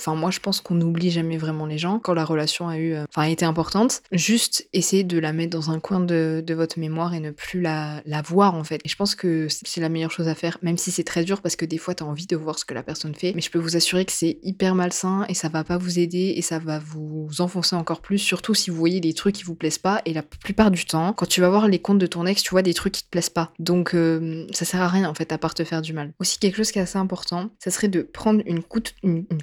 Enfin, 0.00 0.14
moi, 0.14 0.30
je 0.30 0.40
pense 0.40 0.62
qu'on 0.62 0.74
n'oublie 0.74 1.10
jamais 1.10 1.36
vraiment 1.36 1.66
les 1.66 1.76
gens 1.76 1.98
quand 1.98 2.14
la 2.14 2.24
relation 2.24 2.68
a 2.68 2.78
eu, 2.78 2.94
euh, 2.94 3.04
enfin, 3.10 3.28
été 3.28 3.44
importante. 3.44 4.02
Juste 4.12 4.66
essayer 4.72 5.04
de 5.04 5.18
la 5.18 5.34
mettre 5.34 5.50
dans 5.50 5.70
un 5.70 5.78
coin 5.78 6.00
de, 6.00 6.42
votre 6.50 6.78
mémoire 6.78 7.14
et 7.14 7.20
ne 7.20 7.30
plus 7.30 7.60
la, 7.60 8.02
voir, 8.24 8.54
en 8.54 8.64
fait. 8.64 8.80
Et 8.84 8.88
je 8.88 8.96
pense 8.96 9.14
que 9.14 9.46
c'est 9.48 9.80
la 9.80 9.88
meilleure 9.88 10.10
chose 10.10 10.28
à 10.28 10.34
faire, 10.34 10.58
même 10.62 10.78
si 10.78 10.90
c'est 10.90 11.04
très 11.04 11.24
dur 11.24 11.40
parce 11.42 11.56
que 11.56 11.64
des 11.64 11.78
fois, 11.78 11.94
t'as 11.94 12.04
envie 12.04 12.26
de 12.26 12.36
voir 12.36 12.58
ce 12.58 12.64
que 12.64 12.74
la 12.74 12.82
personne 12.82 13.14
fait. 13.14 13.32
Mais 13.34 13.40
je 13.40 13.50
peux 13.50 13.58
vous 13.58 13.76
assurer 13.76 14.04
que 14.04 14.12
c'est 14.12 14.38
hyper 14.42 14.74
malsain 14.74 15.24
et 15.28 15.34
ça 15.34 15.48
va 15.48 15.64
pas 15.64 15.78
vous 15.78 15.98
aider 15.98 16.34
et 16.36 16.42
ça 16.42 16.58
va 16.58 16.78
vous 16.78 17.28
enfoncer 17.38 17.76
encore 17.76 18.00
plus, 18.00 18.18
surtout 18.18 18.54
si 18.54 18.70
vous 18.70 18.76
voyez 18.76 19.00
des 19.00 19.12
trucs 19.12 19.36
qui 19.36 19.44
vous 19.44 19.54
plaisent 19.54 19.78
pas. 19.78 20.02
Et 20.06 20.12
la 20.12 20.22
plupart 20.22 20.70
du 20.70 20.84
temps, 20.86 21.12
quand 21.12 21.26
tu 21.26 21.40
vas 21.40 21.50
voir 21.50 21.68
les 21.68 21.78
comptes 21.78 21.98
de 21.98 22.06
ton 22.06 22.26
ex, 22.26 22.42
tu 22.42 22.50
vois 22.50 22.62
des 22.62 22.74
trucs 22.74 22.94
qui 22.94 23.04
te 23.04 23.10
plaisent 23.10 23.30
pas. 23.30 23.52
Donc, 23.58 23.94
euh, 23.94 24.46
ça 24.52 24.64
sert 24.64 24.80
à 24.80 24.88
rien, 24.88 25.08
en 25.08 25.14
fait, 25.14 25.32
à 25.32 25.38
part 25.38 25.54
te 25.54 25.64
faire 25.64 25.82
du 25.82 25.92
mal. 25.92 26.12
Aussi, 26.18 26.38
quelque 26.38 26.56
chose 26.56 26.72
qui 26.72 26.78
est 26.78 26.82
assez 26.82 26.98
important, 26.98 27.50
ça 27.58 27.70
serait 27.70 27.88
de 27.88 28.02
prendre 28.02 28.42
une 28.46 28.62
coûte, 28.62 28.94
une, 29.02 29.24
une. 29.30 29.40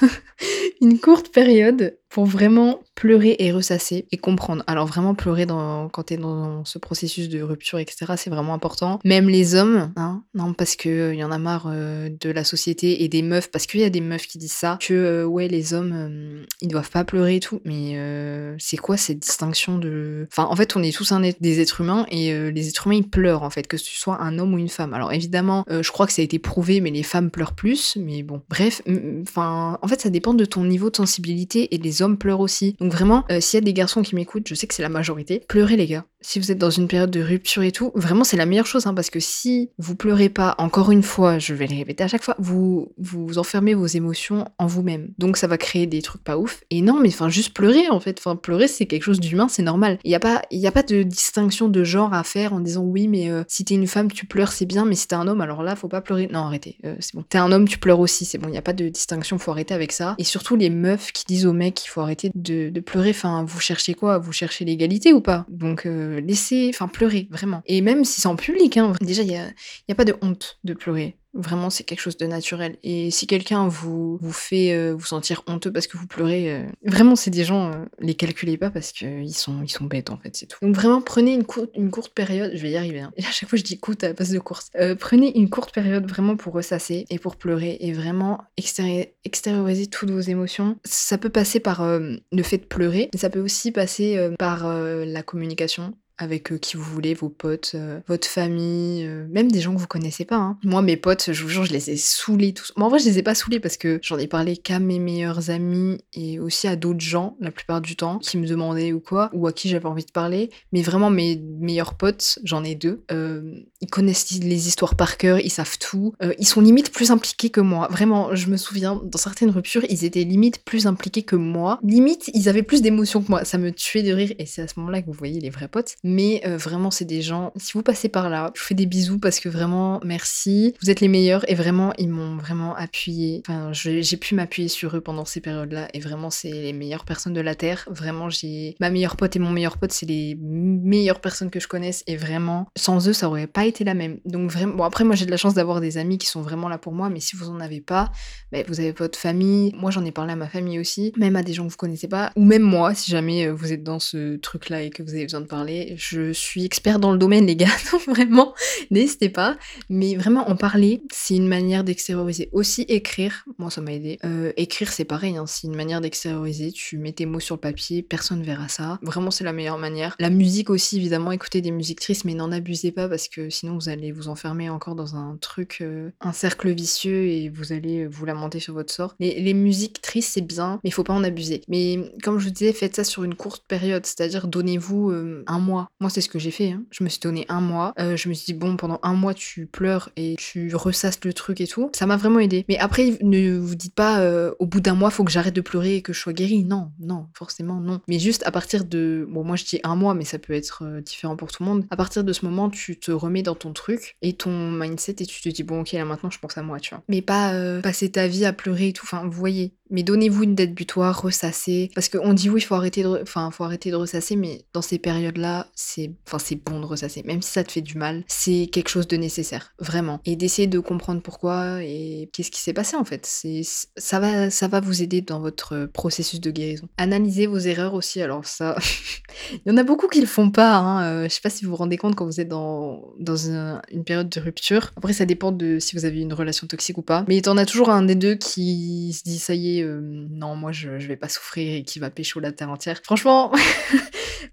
une 0.80 0.98
courte 0.98 1.30
période 1.32 1.98
pour 2.14 2.26
vraiment 2.26 2.78
pleurer 2.94 3.34
et 3.40 3.50
ressasser 3.50 4.06
et 4.12 4.18
comprendre. 4.18 4.62
Alors 4.68 4.86
vraiment 4.86 5.16
pleurer 5.16 5.46
dans, 5.46 5.88
quand 5.88 6.04
t'es 6.04 6.16
dans 6.16 6.64
ce 6.64 6.78
processus 6.78 7.28
de 7.28 7.42
rupture, 7.42 7.80
etc., 7.80 8.12
c'est 8.16 8.30
vraiment 8.30 8.54
important. 8.54 9.00
Même 9.04 9.28
les 9.28 9.56
hommes, 9.56 9.92
hein, 9.96 10.22
non, 10.32 10.52
parce 10.54 10.76
que 10.76 11.12
il 11.12 11.18
y 11.18 11.24
en 11.24 11.32
a 11.32 11.38
marre 11.38 11.66
euh, 11.68 12.08
de 12.20 12.30
la 12.30 12.44
société 12.44 13.02
et 13.02 13.08
des 13.08 13.22
meufs, 13.22 13.50
parce 13.50 13.66
qu'il 13.66 13.80
y 13.80 13.84
a 13.84 13.90
des 13.90 14.00
meufs 14.00 14.28
qui 14.28 14.38
disent 14.38 14.52
ça, 14.52 14.78
que 14.80 14.94
euh, 14.94 15.24
ouais, 15.24 15.48
les 15.48 15.74
hommes, 15.74 15.92
euh, 15.92 16.44
ils 16.60 16.68
doivent 16.68 16.88
pas 16.88 17.02
pleurer 17.02 17.34
et 17.34 17.40
tout. 17.40 17.60
Mais 17.64 17.94
euh, 17.96 18.54
c'est 18.60 18.76
quoi 18.76 18.96
cette 18.96 19.18
distinction 19.18 19.78
de... 19.78 20.28
Enfin, 20.30 20.46
en 20.48 20.54
fait, 20.54 20.76
on 20.76 20.82
est 20.84 20.96
tous 20.96 21.10
un 21.10 21.24
être- 21.24 21.42
des 21.42 21.58
êtres 21.58 21.80
humains 21.80 22.06
et 22.12 22.32
euh, 22.32 22.52
les 22.52 22.68
êtres 22.68 22.86
humains, 22.86 22.98
ils 22.98 23.10
pleurent, 23.10 23.42
en 23.42 23.50
fait, 23.50 23.66
que 23.66 23.76
tu 23.76 23.96
sois 23.96 24.22
un 24.22 24.38
homme 24.38 24.54
ou 24.54 24.58
une 24.58 24.68
femme. 24.68 24.94
Alors 24.94 25.12
évidemment, 25.12 25.64
euh, 25.68 25.82
je 25.82 25.90
crois 25.90 26.06
que 26.06 26.12
ça 26.12 26.22
a 26.22 26.24
été 26.24 26.38
prouvé, 26.38 26.80
mais 26.80 26.92
les 26.92 27.02
femmes 27.02 27.32
pleurent 27.32 27.56
plus. 27.56 27.96
Mais 27.96 28.22
bon, 28.22 28.40
bref, 28.48 28.82
enfin, 29.22 29.80
en 29.82 29.88
fait, 29.88 30.00
ça 30.00 30.10
dépend 30.10 30.32
de 30.34 30.44
ton 30.44 30.62
niveau 30.64 30.90
de 30.90 30.96
sensibilité 30.96 31.74
et 31.74 31.78
les 31.78 32.02
hommes 32.02 32.03
pleurent 32.12 32.40
aussi. 32.40 32.76
Donc 32.80 32.92
vraiment, 32.92 33.24
euh, 33.30 33.40
s'il 33.40 33.58
y 33.58 33.62
a 33.62 33.64
des 33.64 33.72
garçons 33.72 34.02
qui 34.02 34.14
m'écoutent, 34.14 34.48
je 34.48 34.54
sais 34.54 34.66
que 34.66 34.74
c'est 34.74 34.82
la 34.82 34.88
majorité, 34.88 35.44
pleurez 35.48 35.76
les 35.76 35.86
gars. 35.86 36.04
Si 36.24 36.40
vous 36.40 36.50
êtes 36.50 36.58
dans 36.58 36.70
une 36.70 36.88
période 36.88 37.10
de 37.10 37.20
rupture 37.20 37.62
et 37.62 37.70
tout, 37.70 37.92
vraiment 37.94 38.24
c'est 38.24 38.38
la 38.38 38.46
meilleure 38.46 38.66
chose, 38.66 38.86
hein, 38.86 38.94
parce 38.94 39.10
que 39.10 39.20
si 39.20 39.68
vous 39.76 39.94
pleurez 39.94 40.30
pas, 40.30 40.54
encore 40.56 40.90
une 40.90 41.02
fois, 41.02 41.38
je 41.38 41.52
vais 41.52 41.66
le 41.66 41.76
répéter 41.76 42.02
à 42.02 42.08
chaque 42.08 42.22
fois, 42.22 42.34
vous 42.38 42.92
vous 42.96 43.36
enfermez 43.36 43.74
vos 43.74 43.86
émotions 43.86 44.46
en 44.58 44.66
vous-même. 44.66 45.10
Donc 45.18 45.36
ça 45.36 45.46
va 45.46 45.58
créer 45.58 45.86
des 45.86 46.00
trucs 46.00 46.24
pas 46.24 46.38
ouf. 46.38 46.62
Et 46.70 46.80
non, 46.80 46.98
mais 46.98 47.08
enfin 47.08 47.28
juste 47.28 47.52
pleurer 47.52 47.90
en 47.90 48.00
fait. 48.00 48.18
Enfin 48.18 48.36
pleurer 48.36 48.68
c'est 48.68 48.86
quelque 48.86 49.02
chose 49.02 49.20
d'humain, 49.20 49.48
c'est 49.50 49.62
normal. 49.62 49.98
Il 50.02 50.10
y 50.10 50.14
a 50.14 50.20
pas, 50.20 50.40
il 50.50 50.60
y 50.60 50.66
a 50.66 50.72
pas 50.72 50.82
de 50.82 51.02
distinction 51.02 51.68
de 51.68 51.84
genre 51.84 52.14
à 52.14 52.24
faire 52.24 52.54
en 52.54 52.60
disant 52.60 52.84
oui, 52.84 53.06
mais 53.06 53.30
euh, 53.30 53.44
si 53.46 53.66
t'es 53.66 53.74
une 53.74 53.86
femme 53.86 54.10
tu 54.10 54.24
pleures 54.24 54.52
c'est 54.52 54.66
bien, 54.66 54.86
mais 54.86 54.94
si 54.94 55.06
t'es 55.06 55.16
un 55.16 55.28
homme 55.28 55.42
alors 55.42 55.62
là 55.62 55.76
faut 55.76 55.88
pas 55.88 56.00
pleurer. 56.00 56.28
Non 56.32 56.40
arrêtez, 56.40 56.78
euh, 56.86 56.96
c'est 57.00 57.14
bon. 57.14 57.22
T'es 57.28 57.36
un 57.36 57.52
homme 57.52 57.68
tu 57.68 57.76
pleures 57.76 58.00
aussi, 58.00 58.24
c'est 58.24 58.38
bon. 58.38 58.48
Il 58.48 58.54
y 58.54 58.58
a 58.58 58.62
pas 58.62 58.72
de 58.72 58.88
distinction, 58.88 59.36
faut 59.36 59.50
arrêter 59.50 59.74
avec 59.74 59.92
ça. 59.92 60.14
Et 60.16 60.24
surtout 60.24 60.56
les 60.56 60.70
meufs 60.70 61.12
qui 61.12 61.26
disent 61.26 61.44
aux 61.44 61.52
mecs 61.52 61.74
qu'il 61.74 61.90
faut 61.90 62.00
arrêter 62.00 62.30
de, 62.34 62.80
pleurer. 62.80 63.10
Enfin 63.10 63.44
vous 63.46 63.60
cherchez 63.60 63.92
quoi? 63.92 64.16
Vous 64.16 64.32
cherchez 64.32 64.64
l'égalité 64.64 65.12
ou 65.12 65.20
pas? 65.20 65.44
Donc 65.50 65.84
euh, 65.84 66.13
laissez, 66.18 66.70
enfin 66.72 66.88
pleurer 66.88 67.28
vraiment. 67.30 67.62
Et 67.66 67.80
même 67.80 68.04
si 68.04 68.20
c'est 68.20 68.28
en 68.28 68.36
public, 68.36 68.76
hein, 68.76 68.92
déjà 69.00 69.22
il 69.22 69.30
y 69.30 69.36
a, 69.36 69.46
a 69.88 69.94
pas 69.94 70.04
de 70.04 70.14
honte 70.22 70.58
de 70.64 70.74
pleurer. 70.74 71.16
Vraiment, 71.36 71.68
c'est 71.68 71.82
quelque 71.82 71.98
chose 72.00 72.16
de 72.16 72.26
naturel. 72.26 72.76
Et 72.84 73.10
si 73.10 73.26
quelqu'un 73.26 73.66
vous, 73.66 74.20
fait 74.30 74.72
euh, 74.72 74.94
vous 74.96 75.04
sentir 75.04 75.42
honteux 75.48 75.72
parce 75.72 75.88
que 75.88 75.98
vous 75.98 76.06
pleurez, 76.06 76.54
euh, 76.54 76.64
vraiment, 76.84 77.16
c'est 77.16 77.32
des 77.32 77.42
gens, 77.42 77.72
euh, 77.72 77.84
les 77.98 78.14
calculez 78.14 78.56
pas 78.56 78.70
parce 78.70 78.92
qu'ils 78.92 79.34
sont, 79.34 79.60
ils 79.64 79.68
sont 79.68 79.82
bêtes 79.84 80.10
en 80.10 80.16
fait, 80.16 80.36
c'est 80.36 80.46
tout. 80.46 80.58
Donc 80.62 80.76
vraiment, 80.76 81.02
prenez 81.02 81.34
une, 81.34 81.42
cour- 81.42 81.66
une 81.74 81.90
courte 81.90 82.14
période, 82.14 82.52
je 82.54 82.62
vais 82.62 82.70
y 82.70 82.76
arriver. 82.76 83.00
hein. 83.00 83.12
Et 83.16 83.24
à 83.24 83.32
chaque 83.32 83.48
fois, 83.48 83.58
je 83.58 83.64
dis 83.64 83.80
courte 83.80 84.04
à 84.04 84.08
la 84.08 84.14
place 84.14 84.30
de 84.30 84.38
course. 84.38 84.70
Euh, 84.76 84.94
prenez 84.94 85.36
une 85.36 85.50
courte 85.50 85.74
période 85.74 86.08
vraiment 86.08 86.36
pour 86.36 86.52
ressasser 86.52 87.04
et 87.10 87.18
pour 87.18 87.34
pleurer 87.34 87.78
et 87.80 87.92
vraiment 87.92 88.38
extéri- 88.56 89.08
extérioriser 89.24 89.88
toutes 89.88 90.10
vos 90.12 90.20
émotions. 90.20 90.78
Ça 90.84 91.18
peut 91.18 91.30
passer 91.30 91.58
par 91.58 91.84
le 91.84 92.42
fait 92.44 92.58
de 92.58 92.64
pleurer, 92.64 93.08
mais 93.12 93.18
ça 93.18 93.28
peut 93.28 93.40
aussi 93.40 93.72
passer 93.72 94.30
par 94.38 94.68
la 94.68 95.22
communication 95.24 95.94
avec 96.18 96.52
euh, 96.52 96.58
qui 96.58 96.76
vous 96.76 96.82
voulez, 96.84 97.14
vos 97.14 97.28
potes, 97.28 97.72
euh, 97.74 98.00
votre 98.06 98.26
famille, 98.28 99.04
euh, 99.04 99.26
même 99.30 99.50
des 99.50 99.60
gens 99.60 99.74
que 99.74 99.80
vous 99.80 99.86
connaissez 99.86 100.24
pas. 100.24 100.36
hein. 100.36 100.58
Moi, 100.64 100.82
mes 100.82 100.96
potes, 100.96 101.32
je 101.32 101.42
vous 101.42 101.48
jure, 101.48 101.64
je 101.64 101.72
les 101.72 101.90
ai 101.90 101.96
saoulés 101.96 102.52
tous. 102.52 102.72
Mais 102.76 102.84
en 102.84 102.88
vrai, 102.88 102.98
je 102.98 103.06
les 103.06 103.18
ai 103.18 103.22
pas 103.22 103.34
saoulés 103.34 103.60
parce 103.60 103.76
que 103.76 103.98
j'en 104.02 104.18
ai 104.18 104.26
parlé 104.26 104.56
qu'à 104.56 104.78
mes 104.78 104.98
meilleurs 104.98 105.50
amis 105.50 105.98
et 106.12 106.38
aussi 106.38 106.68
à 106.68 106.76
d'autres 106.76 107.00
gens, 107.00 107.36
la 107.40 107.50
plupart 107.50 107.80
du 107.80 107.96
temps, 107.96 108.18
qui 108.18 108.38
me 108.38 108.46
demandaient 108.46 108.92
ou 108.92 109.00
quoi, 109.00 109.30
ou 109.32 109.46
à 109.46 109.52
qui 109.52 109.68
j'avais 109.68 109.86
envie 109.86 110.04
de 110.04 110.12
parler. 110.12 110.50
Mais 110.72 110.82
vraiment, 110.82 111.10
mes 111.10 111.36
meilleurs 111.36 111.94
potes, 111.94 112.38
j'en 112.44 112.62
ai 112.64 112.74
deux, 112.74 113.04
ils 113.10 113.90
connaissent 113.90 114.30
les 114.30 114.68
histoires 114.68 114.94
par 114.96 115.16
cœur, 115.18 115.40
ils 115.40 115.50
savent 115.50 115.78
tout. 115.78 116.14
Ils 116.38 116.46
sont 116.46 116.60
limite 116.60 116.92
plus 116.92 117.10
impliqués 117.10 117.50
que 117.50 117.60
moi. 117.60 117.88
Vraiment, 117.90 118.34
je 118.34 118.48
me 118.48 118.56
souviens, 118.56 119.00
dans 119.04 119.18
certaines 119.18 119.50
ruptures, 119.50 119.84
ils 119.88 120.04
étaient 120.04 120.24
limite 120.24 120.64
plus 120.64 120.86
impliqués 120.86 121.22
que 121.22 121.36
moi. 121.36 121.80
Limite, 121.82 122.30
ils 122.34 122.48
avaient 122.48 122.62
plus 122.62 122.82
d'émotions 122.82 123.22
que 123.22 123.30
moi. 123.30 123.44
Ça 123.44 123.58
me 123.58 123.72
tuait 123.72 124.02
de 124.02 124.12
rire 124.12 124.32
et 124.38 124.46
c'est 124.46 124.62
à 124.62 124.68
ce 124.68 124.74
moment-là 124.78 125.02
que 125.02 125.06
vous 125.06 125.12
voyez 125.12 125.40
les 125.40 125.50
vrais 125.50 125.68
potes. 125.68 125.96
Mais 126.04 126.42
euh, 126.46 126.58
vraiment, 126.58 126.90
c'est 126.90 127.06
des 127.06 127.22
gens, 127.22 127.52
si 127.56 127.72
vous 127.72 127.82
passez 127.82 128.10
par 128.10 128.28
là, 128.28 128.52
je 128.54 128.60
vous 128.60 128.66
fais 128.66 128.74
des 128.74 128.86
bisous 128.86 129.18
parce 129.18 129.40
que 129.40 129.48
vraiment, 129.48 130.00
merci. 130.04 130.74
Vous 130.82 130.90
êtes 130.90 131.00
les 131.00 131.08
meilleurs 131.08 131.50
et 131.50 131.54
vraiment, 131.54 131.94
ils 131.98 132.10
m'ont 132.10 132.36
vraiment 132.36 132.76
appuyé. 132.76 133.42
Enfin, 133.48 133.72
j'ai 133.72 134.16
pu 134.18 134.34
m'appuyer 134.34 134.68
sur 134.68 134.96
eux 134.96 135.00
pendant 135.00 135.24
ces 135.24 135.40
périodes-là 135.40 135.88
et 135.94 136.00
vraiment, 136.00 136.30
c'est 136.30 136.50
les 136.50 136.74
meilleures 136.74 137.06
personnes 137.06 137.32
de 137.32 137.40
la 137.40 137.54
Terre. 137.54 137.88
Vraiment, 137.90 138.28
j'ai 138.28 138.76
ma 138.80 138.90
meilleure 138.90 139.16
pote 139.16 139.34
et 139.34 139.38
mon 139.38 139.50
meilleur 139.50 139.78
pote, 139.78 139.92
c'est 139.92 140.06
les 140.06 140.36
meilleures 140.38 141.20
personnes 141.20 141.50
que 141.50 141.58
je 141.58 141.68
connaisse 141.68 142.04
et 142.06 142.16
vraiment, 142.16 142.68
sans 142.76 143.08
eux, 143.08 143.14
ça 143.14 143.28
aurait 143.28 143.46
pas 143.46 143.64
été 143.64 143.82
la 143.82 143.94
même. 143.94 144.18
Donc 144.26 144.50
vraiment, 144.50 144.74
bon 144.74 144.84
après, 144.84 145.04
moi 145.04 145.14
j'ai 145.14 145.24
de 145.24 145.30
la 145.30 145.38
chance 145.38 145.54
d'avoir 145.54 145.80
des 145.80 145.96
amis 145.96 146.18
qui 146.18 146.26
sont 146.26 146.42
vraiment 146.42 146.68
là 146.68 146.76
pour 146.76 146.92
moi, 146.92 147.08
mais 147.08 147.20
si 147.20 147.34
vous 147.34 147.48
en 147.48 147.60
avez 147.60 147.80
pas, 147.80 148.12
bah, 148.52 148.58
vous 148.68 148.80
avez 148.80 148.92
votre 148.92 149.18
famille. 149.18 149.72
Moi, 149.74 149.90
j'en 149.90 150.04
ai 150.04 150.12
parlé 150.12 150.34
à 150.34 150.36
ma 150.36 150.48
famille 150.48 150.78
aussi, 150.78 151.14
même 151.16 151.36
à 151.36 151.42
des 151.42 151.54
gens 151.54 151.64
que 151.64 151.70
vous 151.70 151.78
connaissez 151.78 152.08
pas, 152.08 152.30
ou 152.36 152.44
même 152.44 152.62
moi, 152.62 152.94
si 152.94 153.10
jamais 153.10 153.46
euh, 153.46 153.54
vous 153.54 153.72
êtes 153.72 153.82
dans 153.82 153.98
ce 153.98 154.36
truc-là 154.36 154.82
et 154.82 154.90
que 154.90 155.02
vous 155.02 155.14
avez 155.14 155.24
besoin 155.24 155.40
de 155.40 155.46
parler. 155.46 155.93
Je 155.96 156.32
suis 156.32 156.64
expert 156.64 156.98
dans 156.98 157.12
le 157.12 157.18
domaine, 157.18 157.46
les 157.46 157.56
gars, 157.56 157.68
donc 157.92 158.02
vraiment, 158.02 158.54
n'hésitez 158.90 159.28
pas. 159.28 159.56
Mais 159.88 160.14
vraiment, 160.14 160.48
en 160.48 160.56
parler, 160.56 161.02
c'est 161.12 161.36
une 161.36 161.48
manière 161.48 161.84
d'extérioriser. 161.84 162.48
Aussi 162.52 162.82
écrire, 162.82 163.44
moi 163.58 163.70
ça 163.70 163.80
m'a 163.80 163.92
aidé. 163.92 164.18
Euh, 164.24 164.52
écrire, 164.56 164.92
c'est 164.92 165.04
pareil, 165.04 165.36
hein, 165.36 165.46
c'est 165.46 165.66
une 165.66 165.76
manière 165.76 166.00
d'extérioriser. 166.00 166.72
Tu 166.72 166.98
mets 166.98 167.12
tes 167.12 167.26
mots 167.26 167.40
sur 167.40 167.56
le 167.56 167.60
papier, 167.60 168.02
personne 168.02 168.42
verra 168.42 168.68
ça. 168.68 168.98
Vraiment, 169.02 169.30
c'est 169.30 169.44
la 169.44 169.52
meilleure 169.52 169.78
manière. 169.78 170.16
La 170.18 170.30
musique 170.30 170.70
aussi, 170.70 170.96
évidemment, 170.96 171.32
écoutez 171.32 171.60
des 171.60 171.70
musiques 171.70 172.00
tristes, 172.00 172.24
mais 172.24 172.34
n'en 172.34 172.52
abusez 172.52 172.92
pas 172.92 173.08
parce 173.08 173.28
que 173.28 173.50
sinon 173.50 173.74
vous 173.74 173.88
allez 173.88 174.12
vous 174.12 174.28
enfermer 174.28 174.70
encore 174.70 174.94
dans 174.94 175.16
un 175.16 175.36
truc, 175.40 175.78
euh, 175.80 176.10
un 176.20 176.32
cercle 176.32 176.70
vicieux 176.72 177.26
et 177.26 177.48
vous 177.48 177.72
allez 177.72 178.06
vous 178.06 178.24
lamenter 178.24 178.60
sur 178.60 178.74
votre 178.74 178.92
sort. 178.92 179.14
Les, 179.20 179.54
musiques 179.54 180.00
tristes, 180.00 180.32
c'est 180.34 180.46
bien, 180.46 180.80
mais 180.82 180.90
il 180.90 180.92
faut 180.92 181.04
pas 181.04 181.12
en 181.12 181.24
abuser. 181.24 181.62
Mais 181.68 182.12
comme 182.22 182.38
je 182.38 182.46
vous 182.46 182.50
disais, 182.50 182.72
faites 182.72 182.96
ça 182.96 183.04
sur 183.04 183.24
une 183.24 183.34
courte 183.34 183.64
période, 183.66 184.04
c'est-à-dire 184.04 184.48
donnez-vous 184.48 185.10
euh, 185.10 185.44
un 185.46 185.58
mois. 185.58 185.83
Moi, 186.00 186.10
c'est 186.10 186.20
ce 186.20 186.28
que 186.28 186.38
j'ai 186.38 186.50
fait. 186.50 186.72
Hein. 186.72 186.84
Je 186.90 187.04
me 187.04 187.08
suis 187.08 187.20
donné 187.20 187.44
un 187.48 187.60
mois. 187.60 187.92
Euh, 187.98 188.16
je 188.16 188.28
me 188.28 188.34
suis 188.34 188.52
dit, 188.52 188.58
bon, 188.58 188.76
pendant 188.76 189.00
un 189.02 189.14
mois, 189.14 189.34
tu 189.34 189.66
pleures 189.66 190.10
et 190.16 190.36
tu 190.38 190.74
ressasses 190.74 191.18
le 191.24 191.32
truc 191.32 191.60
et 191.60 191.66
tout. 191.66 191.90
Ça 191.94 192.06
m'a 192.06 192.16
vraiment 192.16 192.38
aidé. 192.38 192.64
Mais 192.68 192.78
après, 192.78 193.18
ne 193.22 193.56
vous 193.56 193.74
dites 193.74 193.94
pas, 193.94 194.20
euh, 194.20 194.52
au 194.58 194.66
bout 194.66 194.80
d'un 194.80 194.94
mois, 194.94 195.10
faut 195.10 195.24
que 195.24 195.30
j'arrête 195.30 195.54
de 195.54 195.60
pleurer 195.60 195.96
et 195.96 196.02
que 196.02 196.12
je 196.12 196.20
sois 196.20 196.32
guérie. 196.32 196.64
Non, 196.64 196.92
non, 196.98 197.28
forcément, 197.34 197.80
non. 197.80 198.00
Mais 198.08 198.18
juste 198.18 198.42
à 198.46 198.50
partir 198.50 198.84
de. 198.84 199.26
Bon, 199.30 199.44
moi, 199.44 199.56
je 199.56 199.64
dis 199.64 199.80
un 199.84 199.96
mois, 199.96 200.14
mais 200.14 200.24
ça 200.24 200.38
peut 200.38 200.52
être 200.52 201.00
différent 201.00 201.36
pour 201.36 201.50
tout 201.50 201.62
le 201.62 201.68
monde. 201.68 201.86
À 201.90 201.96
partir 201.96 202.24
de 202.24 202.32
ce 202.32 202.44
moment, 202.44 202.70
tu 202.70 202.98
te 202.98 203.10
remets 203.10 203.42
dans 203.42 203.54
ton 203.54 203.72
truc 203.72 204.16
et 204.22 204.32
ton 204.32 204.70
mindset 204.70 205.16
et 205.20 205.26
tu 205.26 205.40
te 205.40 205.48
dis, 205.48 205.62
bon, 205.62 205.80
ok, 205.80 205.92
là 205.92 206.04
maintenant, 206.04 206.30
je 206.30 206.38
pense 206.38 206.56
à 206.58 206.62
moi, 206.62 206.80
tu 206.80 206.90
vois. 206.90 207.02
Mais 207.08 207.22
pas 207.22 207.80
passer 207.82 208.10
ta 208.10 208.26
vie 208.26 208.44
à 208.44 208.52
pleurer 208.52 208.88
et 208.88 208.92
tout. 208.92 209.04
Enfin, 209.06 209.24
vous 209.24 209.32
voyez, 209.32 209.74
mais 209.90 210.02
donnez-vous 210.02 210.44
une 210.44 210.54
date 210.54 210.72
butoir, 210.72 211.22
ressassez. 211.22 211.90
Parce 211.94 212.08
qu'on 212.08 212.32
dit 212.32 212.50
oui, 212.50 212.60
il 212.60 212.64
faut 212.64 212.74
arrêter 212.74 213.02
de, 213.02 213.20
enfin, 213.22 213.50
faut 213.50 213.64
arrêter 213.64 213.90
de 213.90 213.96
ressasser, 213.96 214.36
mais 214.36 214.64
dans 214.72 214.82
ces 214.82 214.98
périodes-là, 214.98 215.68
c'est, 215.74 216.10
enfin, 216.26 216.38
c'est 216.38 216.56
bon 216.56 216.80
de 216.80 216.86
ressasser. 216.86 217.22
Même 217.24 217.42
si 217.42 217.50
ça 217.50 217.64
te 217.64 217.72
fait 217.72 217.80
du 217.80 217.98
mal, 217.98 218.24
c'est 218.26 218.68
quelque 218.72 218.88
chose 218.88 219.06
de 219.08 219.16
nécessaire, 219.16 219.74
vraiment. 219.78 220.20
Et 220.24 220.36
d'essayer 220.36 220.66
de 220.66 220.78
comprendre 220.78 221.20
pourquoi 221.22 221.82
et 221.82 222.28
qu'est-ce 222.32 222.50
qui 222.50 222.60
s'est 222.60 222.72
passé 222.72 222.96
en 222.96 223.04
fait. 223.04 223.26
C'est, 223.26 223.62
ça 223.96 224.20
va, 224.20 224.50
ça 224.50 224.68
va 224.68 224.80
vous 224.80 225.02
aider 225.02 225.20
dans 225.20 225.40
votre 225.40 225.86
processus 225.92 226.40
de 226.40 226.50
guérison. 226.50 226.88
Analysez 226.96 227.46
vos 227.46 227.58
erreurs 227.58 227.94
aussi. 227.94 228.22
Alors 228.22 228.44
ça, 228.44 228.76
il 229.52 229.70
y 229.70 229.70
en 229.70 229.76
a 229.76 229.82
beaucoup 229.82 230.08
qui 230.08 230.20
le 230.20 230.26
font 230.26 230.50
pas. 230.50 230.76
Hein. 230.76 231.04
Euh, 231.04 231.24
je 231.24 231.34
sais 231.34 231.40
pas 231.42 231.50
si 231.50 231.64
vous 231.64 231.70
vous 231.70 231.76
rendez 231.76 231.96
compte 231.96 232.14
quand 232.14 232.26
vous 232.26 232.40
êtes 232.40 232.48
dans, 232.48 233.12
dans 233.18 233.36
une 233.36 234.04
période 234.04 234.28
de 234.28 234.40
rupture. 234.40 234.92
Après, 234.96 235.12
ça 235.12 235.26
dépend 235.26 235.52
de 235.52 235.78
si 235.78 235.96
vous 235.96 236.04
avez 236.04 236.20
une 236.20 236.32
relation 236.32 236.66
toxique 236.66 236.98
ou 236.98 237.02
pas. 237.02 237.24
Mais 237.28 237.36
il 237.36 237.46
y 237.46 237.48
en 237.48 237.56
a 237.56 237.66
toujours 237.66 237.90
un 237.90 238.02
des 238.02 238.14
deux 238.14 238.34
qui 238.34 239.12
se 239.12 239.22
dit 239.22 239.38
ça 239.38 239.54
y 239.54 239.73
est 239.73 239.73
non, 239.82 240.54
moi 240.54 240.72
je, 240.72 240.98
je 240.98 241.08
vais 241.08 241.16
pas 241.16 241.28
souffrir 241.28 241.74
et 241.74 241.82
qui 241.82 241.98
va 241.98 242.10
pécho 242.10 242.40
la 242.40 242.52
terre 242.52 242.70
entière. 242.70 243.00
Franchement, 243.02 243.52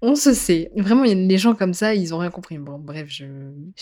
on 0.02 0.16
se 0.16 0.34
sait. 0.34 0.70
Vraiment, 0.76 1.04
il 1.04 1.18
y 1.18 1.24
a 1.24 1.26
des 1.26 1.38
gens 1.38 1.54
comme 1.54 1.74
ça, 1.74 1.94
ils 1.94 2.12
ont 2.12 2.18
rien 2.18 2.30
compris. 2.30 2.58
Bon, 2.58 2.78
bref, 2.78 3.06
je, 3.08 3.24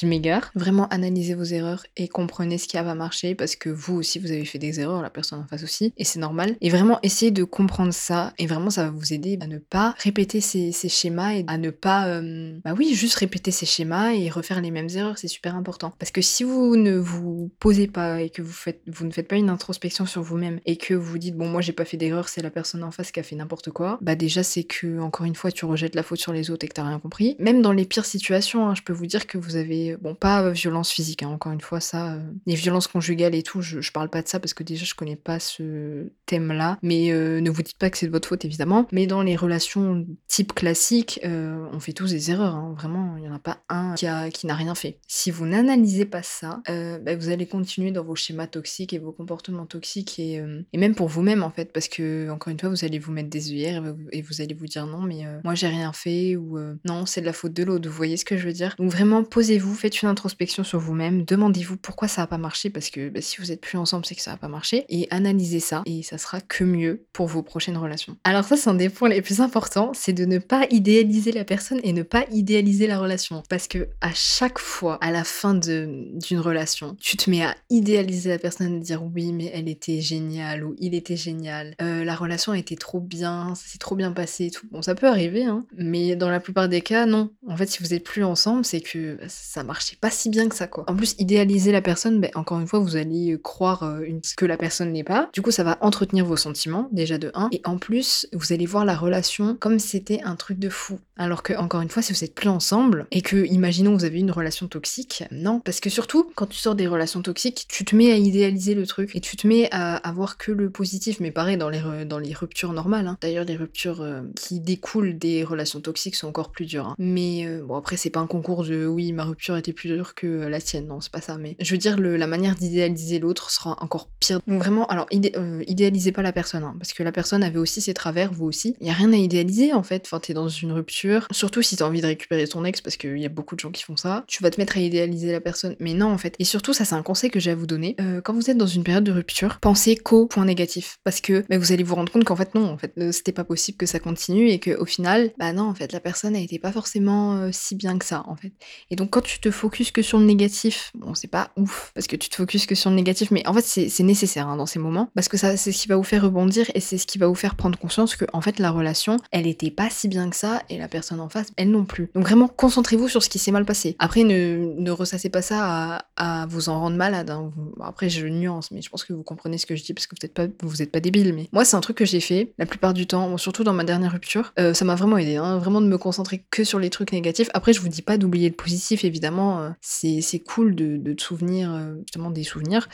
m'égare. 0.06 0.50
Vraiment, 0.54 0.86
analysez 0.88 1.34
vos 1.34 1.44
erreurs 1.44 1.84
et 1.96 2.08
comprenez 2.08 2.58
ce 2.58 2.68
qui 2.68 2.76
a 2.76 2.84
pas 2.84 2.94
marché 2.94 3.34
parce 3.34 3.56
que 3.56 3.70
vous 3.70 3.96
aussi, 3.96 4.18
vous 4.18 4.30
avez 4.30 4.44
fait 4.44 4.58
des 4.58 4.80
erreurs, 4.80 5.02
la 5.02 5.10
personne 5.10 5.40
en 5.40 5.46
face 5.46 5.62
aussi, 5.62 5.94
et 5.96 6.04
c'est 6.04 6.18
normal. 6.18 6.56
Et 6.60 6.68
vraiment, 6.68 6.98
essayez 7.02 7.30
de 7.30 7.42
comprendre 7.44 7.92
ça 7.92 8.34
et 8.38 8.46
vraiment, 8.46 8.70
ça 8.70 8.84
va 8.84 8.90
vous 8.90 9.12
aider 9.12 9.38
à 9.40 9.46
ne 9.46 9.58
pas 9.58 9.94
répéter 9.98 10.40
ces, 10.40 10.72
ces 10.72 10.88
schémas 10.88 11.32
et 11.34 11.44
à 11.48 11.56
ne 11.56 11.70
pas, 11.70 12.08
euh, 12.08 12.58
bah 12.64 12.74
oui, 12.76 12.94
juste 12.94 13.14
répéter 13.14 13.50
ces 13.50 13.66
schémas 13.66 14.12
et 14.12 14.28
refaire 14.28 14.60
les 14.60 14.70
mêmes 14.70 14.88
erreurs, 14.94 15.16
c'est 15.16 15.28
super 15.28 15.56
important. 15.56 15.94
Parce 15.98 16.10
que 16.10 16.20
si 16.20 16.44
vous 16.44 16.76
ne 16.76 16.96
vous 16.98 17.50
posez 17.60 17.86
pas 17.86 18.20
et 18.20 18.28
que 18.28 18.42
vous, 18.42 18.52
faites, 18.52 18.82
vous 18.86 19.06
ne 19.06 19.10
faites 19.10 19.28
pas 19.28 19.36
une 19.36 19.48
introspection 19.48 20.04
sur 20.04 20.22
vous-même 20.22 20.60
et 20.66 20.76
que 20.76 20.92
vous 20.92 21.16
dites, 21.16 21.36
bon, 21.36 21.48
moi 21.48 21.62
j'ai 21.62 21.72
pas 21.72 21.86
fait 21.86 21.96
d'erreur, 21.96 22.28
c'est 22.28 22.42
la 22.42 22.50
personne 22.50 22.84
en 22.84 22.90
face 22.90 23.10
qui 23.10 23.20
a 23.20 23.22
fait 23.22 23.36
n'importe 23.36 23.70
quoi, 23.70 23.98
bah 24.02 24.14
déjà, 24.14 24.42
c'est 24.42 24.64
que, 24.64 25.00
encore 25.00 25.24
une 25.24 25.34
fois, 25.34 25.50
tu 25.50 25.64
rejettes 25.64 25.94
la 25.94 26.02
faute 26.10 26.20
sur 26.20 26.32
les 26.32 26.50
autres 26.50 26.64
et 26.64 26.68
que 26.68 26.74
t'as 26.74 26.86
rien 26.86 26.98
compris. 26.98 27.36
Même 27.38 27.62
dans 27.62 27.72
les 27.72 27.84
pires 27.84 28.04
situations, 28.04 28.68
hein, 28.68 28.74
je 28.74 28.82
peux 28.82 28.92
vous 28.92 29.06
dire 29.06 29.26
que 29.26 29.38
vous 29.38 29.54
avez, 29.56 29.96
bon, 29.96 30.14
pas 30.14 30.50
violence 30.50 30.90
physique, 30.90 31.22
hein, 31.22 31.28
encore 31.28 31.52
une 31.52 31.60
fois, 31.60 31.80
ça, 31.80 32.14
euh, 32.14 32.20
les 32.46 32.56
violences 32.56 32.88
conjugales 32.88 33.34
et 33.34 33.42
tout, 33.42 33.62
je, 33.62 33.90
parle 33.92 34.08
pas 34.08 34.22
de 34.22 34.28
ça 34.28 34.38
parce 34.38 34.54
que 34.54 34.62
déjà 34.62 34.84
je 34.84 34.94
connais 34.94 35.16
pas 35.16 35.40
ce 35.40 36.10
thème-là, 36.26 36.78
mais 36.82 37.10
euh, 37.10 37.40
ne 37.40 37.50
vous 37.50 37.62
dites 37.62 37.76
pas 37.76 37.90
que 37.90 37.98
c'est 37.98 38.06
de 38.06 38.12
votre 38.12 38.28
faute 38.28 38.44
évidemment. 38.44 38.86
Mais 38.92 39.06
dans 39.06 39.22
les 39.22 39.36
relations 39.36 40.06
type 40.28 40.52
classique, 40.52 41.20
euh, 41.24 41.66
on 41.72 41.80
fait 41.80 41.92
tous 41.92 42.10
des 42.10 42.30
erreurs, 42.30 42.54
hein, 42.54 42.74
vraiment, 42.76 43.16
il 43.16 43.24
y 43.24 43.28
en 43.28 43.34
a 43.34 43.38
pas 43.38 43.58
un 43.68 43.94
qui, 43.94 44.06
a, 44.06 44.30
qui 44.30 44.46
n'a 44.46 44.54
rien 44.54 44.74
fait. 44.74 44.98
Si 45.06 45.30
vous 45.30 45.46
n'analysez 45.46 46.06
pas 46.06 46.22
ça, 46.22 46.62
bah, 46.66 47.16
vous 47.16 47.28
allez 47.30 47.46
continuer 47.46 47.90
dans 47.90 48.04
vos 48.04 48.14
schémas 48.14 48.46
toxiques 48.46 48.92
et 48.92 48.98
vos 48.98 49.12
comportements 49.12 49.66
toxiques 49.66 50.18
et, 50.18 50.42
et 50.72 50.78
même 50.78 50.94
pour 50.94 51.08
vous-même 51.08 51.42
en 51.42 51.50
fait, 51.50 51.72
parce 51.72 51.88
que 51.88 52.30
encore 52.30 52.50
une 52.50 52.58
fois, 52.58 52.68
vous 52.68 52.84
allez 52.84 52.98
vous 52.98 53.12
mettre 53.12 53.30
des 53.30 53.50
œillères 53.50 53.94
et 54.12 54.22
vous 54.22 54.40
allez 54.40 54.54
vous 54.54 54.66
dire 54.66 54.86
non, 54.86 55.02
mais 55.02 55.24
moi 55.44 55.54
j'ai 55.54 55.68
rien 55.68 55.92
fait 55.92 55.99
ou 56.06 56.58
non, 56.84 57.06
c'est 57.06 57.20
de 57.20 57.26
la 57.26 57.32
faute 57.32 57.52
de 57.52 57.62
l'autre. 57.62 57.88
Vous 57.88 57.94
voyez 57.94 58.16
ce 58.16 58.24
que 58.24 58.36
je 58.36 58.46
veux 58.46 58.52
dire? 58.52 58.74
Donc 58.78 58.90
vraiment, 58.90 59.24
posez-vous, 59.24 59.74
faites 59.74 60.02
une 60.02 60.08
introspection 60.08 60.64
sur 60.64 60.78
vous-même, 60.78 61.24
demandez-vous 61.24 61.76
pourquoi 61.76 62.08
ça 62.08 62.22
a 62.22 62.26
pas 62.26 62.38
marché 62.38 62.70
parce 62.70 62.90
que 62.90 63.08
bah, 63.08 63.20
si 63.20 63.40
vous 63.40 63.52
êtes 63.52 63.60
plus 63.60 63.78
ensemble, 63.78 64.04
c'est 64.06 64.14
que 64.14 64.22
ça 64.22 64.32
a 64.32 64.36
pas 64.36 64.48
marché 64.48 64.84
et 64.88 65.06
analysez 65.10 65.60
ça 65.60 65.82
et 65.86 66.02
ça 66.02 66.18
sera 66.18 66.40
que 66.40 66.64
mieux 66.64 67.04
pour 67.12 67.26
vos 67.26 67.42
prochaines 67.42 67.76
relations. 67.76 68.16
Alors 68.24 68.44
ça, 68.44 68.56
c'est 68.56 68.70
un 68.70 68.74
des 68.74 68.88
points 68.88 69.08
les 69.08 69.22
plus 69.22 69.40
importants, 69.40 69.92
c'est 69.94 70.12
de 70.12 70.24
ne 70.24 70.38
pas 70.38 70.66
idéaliser 70.70 71.32
la 71.32 71.44
personne 71.44 71.80
et 71.82 71.92
ne 71.92 72.02
pas 72.02 72.24
idéaliser 72.30 72.86
la 72.86 72.98
relation 72.98 73.42
parce 73.48 73.68
que 73.68 73.88
à 74.00 74.12
chaque 74.14 74.58
fois, 74.58 74.98
à 75.00 75.10
la 75.10 75.24
fin 75.24 75.54
d'une 75.54 76.38
relation, 76.38 76.96
tu 77.00 77.16
te 77.16 77.30
mets 77.30 77.42
à 77.42 77.54
idéaliser 77.68 78.30
la 78.30 78.38
personne 78.38 78.76
et 78.76 78.80
dire 78.80 79.02
oui, 79.02 79.32
mais 79.32 79.50
elle 79.52 79.68
était 79.68 80.00
géniale 80.00 80.64
ou 80.64 80.74
il 80.78 80.94
était 80.94 81.16
génial, 81.16 81.74
euh, 81.82 82.04
la 82.04 82.14
relation 82.14 82.54
été 82.54 82.76
trop 82.76 83.00
bien, 83.00 83.54
ça 83.54 83.66
s'est 83.66 83.78
trop 83.78 83.96
bien 83.96 84.12
passé 84.12 84.46
et 84.46 84.50
tout. 84.50 84.66
Bon, 84.70 84.82
ça 84.82 84.94
peut 84.94 85.08
arriver, 85.08 85.44
hein, 85.44 85.64
mais 85.80 86.16
dans 86.16 86.30
la 86.30 86.40
plupart 86.40 86.68
des 86.68 86.80
cas, 86.80 87.06
non. 87.06 87.30
En 87.48 87.56
fait, 87.56 87.66
si 87.66 87.82
vous 87.82 87.92
êtes 87.92 88.04
plus 88.04 88.24
ensemble, 88.24 88.64
c'est 88.64 88.80
que 88.80 89.18
ça 89.28 89.64
marchait 89.64 89.96
pas 90.00 90.10
si 90.10 90.30
bien 90.30 90.48
que 90.48 90.54
ça, 90.54 90.66
quoi. 90.66 90.84
En 90.88 90.94
plus, 90.94 91.14
idéaliser 91.18 91.72
la 91.72 91.82
personne, 91.82 92.20
ben, 92.20 92.30
encore 92.34 92.60
une 92.60 92.66
fois, 92.66 92.78
vous 92.78 92.96
allez 92.96 93.38
croire 93.42 93.82
euh, 93.82 94.06
que 94.36 94.46
la 94.46 94.56
personne 94.56 94.92
n'est 94.92 95.04
pas. 95.04 95.28
Du 95.32 95.42
coup, 95.42 95.50
ça 95.50 95.64
va 95.64 95.78
entretenir 95.80 96.24
vos 96.24 96.36
sentiments, 96.36 96.88
déjà 96.92 97.18
de 97.18 97.30
1. 97.34 97.48
Et 97.52 97.60
en 97.64 97.78
plus, 97.78 98.26
vous 98.32 98.52
allez 98.52 98.66
voir 98.66 98.84
la 98.84 98.96
relation 98.96 99.56
comme 99.56 99.78
c'était 99.78 100.20
un 100.22 100.36
truc 100.36 100.58
de 100.58 100.68
fou. 100.68 100.98
Alors 101.16 101.42
que, 101.42 101.52
encore 101.54 101.80
une 101.80 101.88
fois, 101.88 102.02
si 102.02 102.12
vous 102.12 102.24
êtes 102.24 102.34
plus 102.34 102.48
ensemble 102.48 103.06
et 103.10 103.22
que, 103.22 103.44
imaginons, 103.46 103.94
vous 103.94 104.04
avez 104.04 104.20
une 104.20 104.30
relation 104.30 104.68
toxique, 104.68 105.24
non. 105.30 105.60
Parce 105.60 105.80
que 105.80 105.90
surtout, 105.90 106.30
quand 106.34 106.46
tu 106.46 106.58
sors 106.58 106.74
des 106.74 106.86
relations 106.86 107.22
toxiques, 107.22 107.66
tu 107.68 107.84
te 107.84 107.96
mets 107.96 108.12
à 108.12 108.16
idéaliser 108.16 108.74
le 108.74 108.86
truc 108.86 109.14
et 109.14 109.20
tu 109.20 109.36
te 109.36 109.46
mets 109.46 109.68
à, 109.70 109.96
avoir 109.96 110.20
voir 110.20 110.36
que 110.36 110.52
le 110.52 110.68
positif, 110.68 111.18
mais 111.20 111.30
pareil 111.30 111.56
dans 111.56 111.70
les, 111.70 112.04
dans 112.04 112.18
les 112.18 112.34
ruptures 112.34 112.74
normales. 112.74 113.06
Hein. 113.06 113.16
D'ailleurs, 113.22 113.46
les 113.46 113.56
ruptures 113.56 114.02
euh, 114.02 114.20
qui 114.36 114.60
découlent 114.60 115.16
des 115.16 115.44
relations 115.44 115.69
toxiques 115.78 116.16
sont 116.16 116.26
encore 116.26 116.50
plus 116.50 116.66
dures. 116.66 116.88
Hein. 116.88 116.94
Mais 116.98 117.46
euh, 117.46 117.62
bon, 117.62 117.76
après, 117.76 117.96
c'est 117.96 118.10
pas 118.10 118.18
un 118.18 118.26
concours 118.26 118.64
de 118.64 118.86
oui, 118.86 119.12
ma 119.12 119.22
rupture 119.22 119.56
était 119.56 119.72
plus 119.72 119.88
dure 119.88 120.16
que 120.16 120.26
la 120.26 120.60
tienne, 120.60 120.88
non, 120.88 121.00
c'est 121.00 121.12
pas 121.12 121.20
ça. 121.20 121.38
Mais 121.38 121.54
je 121.60 121.70
veux 121.70 121.78
dire, 121.78 121.96
le, 122.00 122.16
la 122.16 122.26
manière 122.26 122.56
d'idéaliser 122.56 123.20
l'autre 123.20 123.50
sera 123.50 123.76
encore 123.80 124.08
pire. 124.18 124.40
Donc 124.48 124.58
vraiment, 124.58 124.86
alors, 124.86 125.06
euh, 125.12 125.62
idéalisez 125.68 126.10
pas 126.10 126.22
la 126.22 126.32
personne, 126.32 126.64
hein, 126.64 126.74
parce 126.78 126.92
que 126.92 127.04
la 127.04 127.12
personne 127.12 127.44
avait 127.44 127.58
aussi 127.58 127.80
ses 127.80 127.94
travers, 127.94 128.32
vous 128.32 128.46
aussi. 128.46 128.74
Il 128.80 128.88
y 128.88 128.90
a 128.90 128.94
rien 128.94 129.12
à 129.12 129.16
idéaliser 129.16 129.72
en 129.72 129.84
fait. 129.84 130.02
Enfin, 130.06 130.18
t'es 130.18 130.34
dans 130.34 130.48
une 130.48 130.72
rupture, 130.72 131.28
surtout 131.30 131.62
si 131.62 131.76
t'as 131.76 131.86
envie 131.86 132.00
de 132.00 132.06
récupérer 132.06 132.48
ton 132.48 132.64
ex, 132.64 132.80
parce 132.80 132.96
qu'il 132.96 133.18
y 133.18 133.26
a 133.26 133.28
beaucoup 133.28 133.54
de 133.54 133.60
gens 133.60 133.70
qui 133.70 133.84
font 133.84 133.96
ça. 133.96 134.24
Tu 134.26 134.42
vas 134.42 134.50
te 134.50 134.60
mettre 134.60 134.76
à 134.76 134.80
idéaliser 134.80 135.30
la 135.30 135.40
personne, 135.40 135.76
mais 135.78 135.94
non 135.94 136.10
en 136.10 136.18
fait. 136.18 136.34
Et 136.40 136.44
surtout, 136.44 136.72
ça, 136.72 136.84
c'est 136.84 136.96
un 136.96 137.02
conseil 137.02 137.30
que 137.30 137.38
j'ai 137.38 137.52
à 137.52 137.54
vous 137.54 137.66
donner. 137.66 137.94
quand 138.24 138.32
vous 138.32 138.50
êtes 138.50 138.56
dans 138.56 138.66
une 138.66 138.82
période 138.82 139.04
de 139.04 139.12
rupture, 139.12 139.58
pensez 139.60 139.96
qu'au 139.96 140.26
point 140.26 140.44
négatif, 140.44 140.98
parce 141.04 141.20
que 141.20 141.44
bah, 141.48 141.58
vous 141.58 141.72
allez 141.72 141.82
vous 141.82 141.94
rendre 141.94 142.10
compte 142.10 142.24
qu'en 142.24 142.36
fait 142.36 142.54
non, 142.54 142.70
en 142.70 142.78
fait, 142.78 142.92
euh, 142.98 143.12
c'était 143.12 143.32
pas 143.32 143.44
possible 143.44 143.78
que 143.78 143.86
ça 143.86 143.98
continue 143.98 144.48
et 144.48 144.58
qu'au 144.58 144.84
final, 144.84 145.32
bah 145.38 145.52
non, 145.52 145.59
en 145.64 145.74
fait, 145.74 145.92
la 145.92 146.00
personne 146.00 146.36
a 146.36 146.40
été 146.40 146.58
pas 146.58 146.72
forcément 146.72 147.36
euh, 147.36 147.50
si 147.52 147.74
bien 147.74 147.98
que 147.98 148.04
ça, 148.04 148.24
en 148.26 148.36
fait. 148.36 148.52
Et 148.90 148.96
donc 148.96 149.10
quand 149.10 149.20
tu 149.20 149.40
te 149.40 149.50
focuses 149.50 149.90
que 149.90 150.02
sur 150.02 150.18
le 150.18 150.24
négatif, 150.24 150.92
bon, 150.94 151.14
c'est 151.14 151.28
pas 151.28 151.50
ouf, 151.56 151.92
parce 151.94 152.06
que 152.06 152.16
tu 152.16 152.28
te 152.28 152.36
focuses 152.36 152.66
que 152.66 152.74
sur 152.74 152.90
le 152.90 152.96
négatif, 152.96 153.30
mais 153.30 153.46
en 153.46 153.54
fait, 153.54 153.62
c'est 153.62 154.02
nécessaire 154.02 154.48
hein, 154.48 154.56
dans 154.56 154.66
ces 154.66 154.78
moments, 154.78 155.10
parce 155.14 155.28
que 155.28 155.36
ça, 155.36 155.56
c'est 155.56 155.72
ce 155.72 155.82
qui 155.82 155.88
va 155.88 155.96
vous 155.96 156.04
faire 156.04 156.22
rebondir 156.22 156.70
et 156.74 156.80
c'est 156.80 156.98
ce 156.98 157.06
qui 157.06 157.18
va 157.18 157.26
vous 157.26 157.34
faire 157.34 157.54
prendre 157.54 157.78
conscience 157.78 158.16
que, 158.16 158.24
en 158.32 158.40
fait, 158.40 158.58
la 158.58 158.70
relation, 158.70 159.16
elle 159.30 159.46
était 159.46 159.70
pas 159.70 159.90
si 159.90 160.08
bien 160.08 160.30
que 160.30 160.36
ça 160.36 160.62
et 160.68 160.78
la 160.78 160.88
personne 160.88 161.20
en 161.20 161.28
face, 161.28 161.48
elle 161.56 161.70
non 161.70 161.84
plus. 161.84 162.10
Donc 162.14 162.24
vraiment, 162.24 162.48
concentrez-vous 162.48 163.08
sur 163.08 163.22
ce 163.22 163.28
qui 163.28 163.38
s'est 163.38 163.52
mal 163.52 163.64
passé. 163.64 163.96
Après, 163.98 164.24
ne, 164.24 164.90
ressassez 164.90 165.30
pas 165.30 165.42
ça 165.42 166.04
à, 166.16 166.46
vous 166.48 166.68
en 166.68 166.80
rendre 166.80 166.96
malade. 166.96 167.30
Hein. 167.30 167.52
Après, 167.82 168.08
je 168.08 168.26
nuance, 168.26 168.70
mais 168.70 168.82
je 168.82 168.90
pense 168.90 169.04
que 169.04 169.12
vous 169.12 169.22
comprenez 169.22 169.58
ce 169.58 169.66
que 169.66 169.76
je 169.76 169.82
dis 169.82 169.94
parce 169.94 170.06
que 170.06 170.16
n'êtes 170.22 170.34
pas, 170.34 170.46
vous 170.62 170.82
êtes 170.82 170.90
pas 170.90 171.00
débile, 171.00 171.32
mais 171.34 171.48
moi, 171.52 171.64
c'est 171.64 171.76
un 171.76 171.80
truc 171.80 171.96
que 171.96 172.04
j'ai 172.04 172.20
fait 172.20 172.52
la 172.58 172.66
plupart 172.66 172.94
du 172.94 173.06
temps, 173.06 173.36
surtout 173.38 173.64
dans 173.64 173.72
ma 173.72 173.84
dernière 173.84 174.12
rupture. 174.12 174.52
Euh, 174.58 174.74
ça 174.74 174.84
m'a 174.84 174.94
vraiment 174.94 175.18
aidé. 175.18 175.36
hein, 175.36 175.49
vraiment 175.58 175.80
de 175.80 175.86
me 175.86 175.98
concentrer 175.98 176.44
que 176.50 176.64
sur 176.64 176.78
les 176.78 176.90
trucs 176.90 177.12
négatifs. 177.12 177.48
Après, 177.54 177.72
je 177.72 177.80
vous 177.80 177.88
dis 177.88 178.02
pas 178.02 178.18
d'oublier 178.18 178.48
le 178.48 178.54
positif, 178.54 179.04
évidemment, 179.04 179.60
euh, 179.60 179.70
c'est 179.80 180.38
cool 180.40 180.74
de 180.74 180.96
de 180.96 181.12
te 181.12 181.22
souvenir, 181.22 181.72
heu, 181.74 182.02
justement 182.06 182.30
des 182.30 182.44
souvenirs 182.44 182.88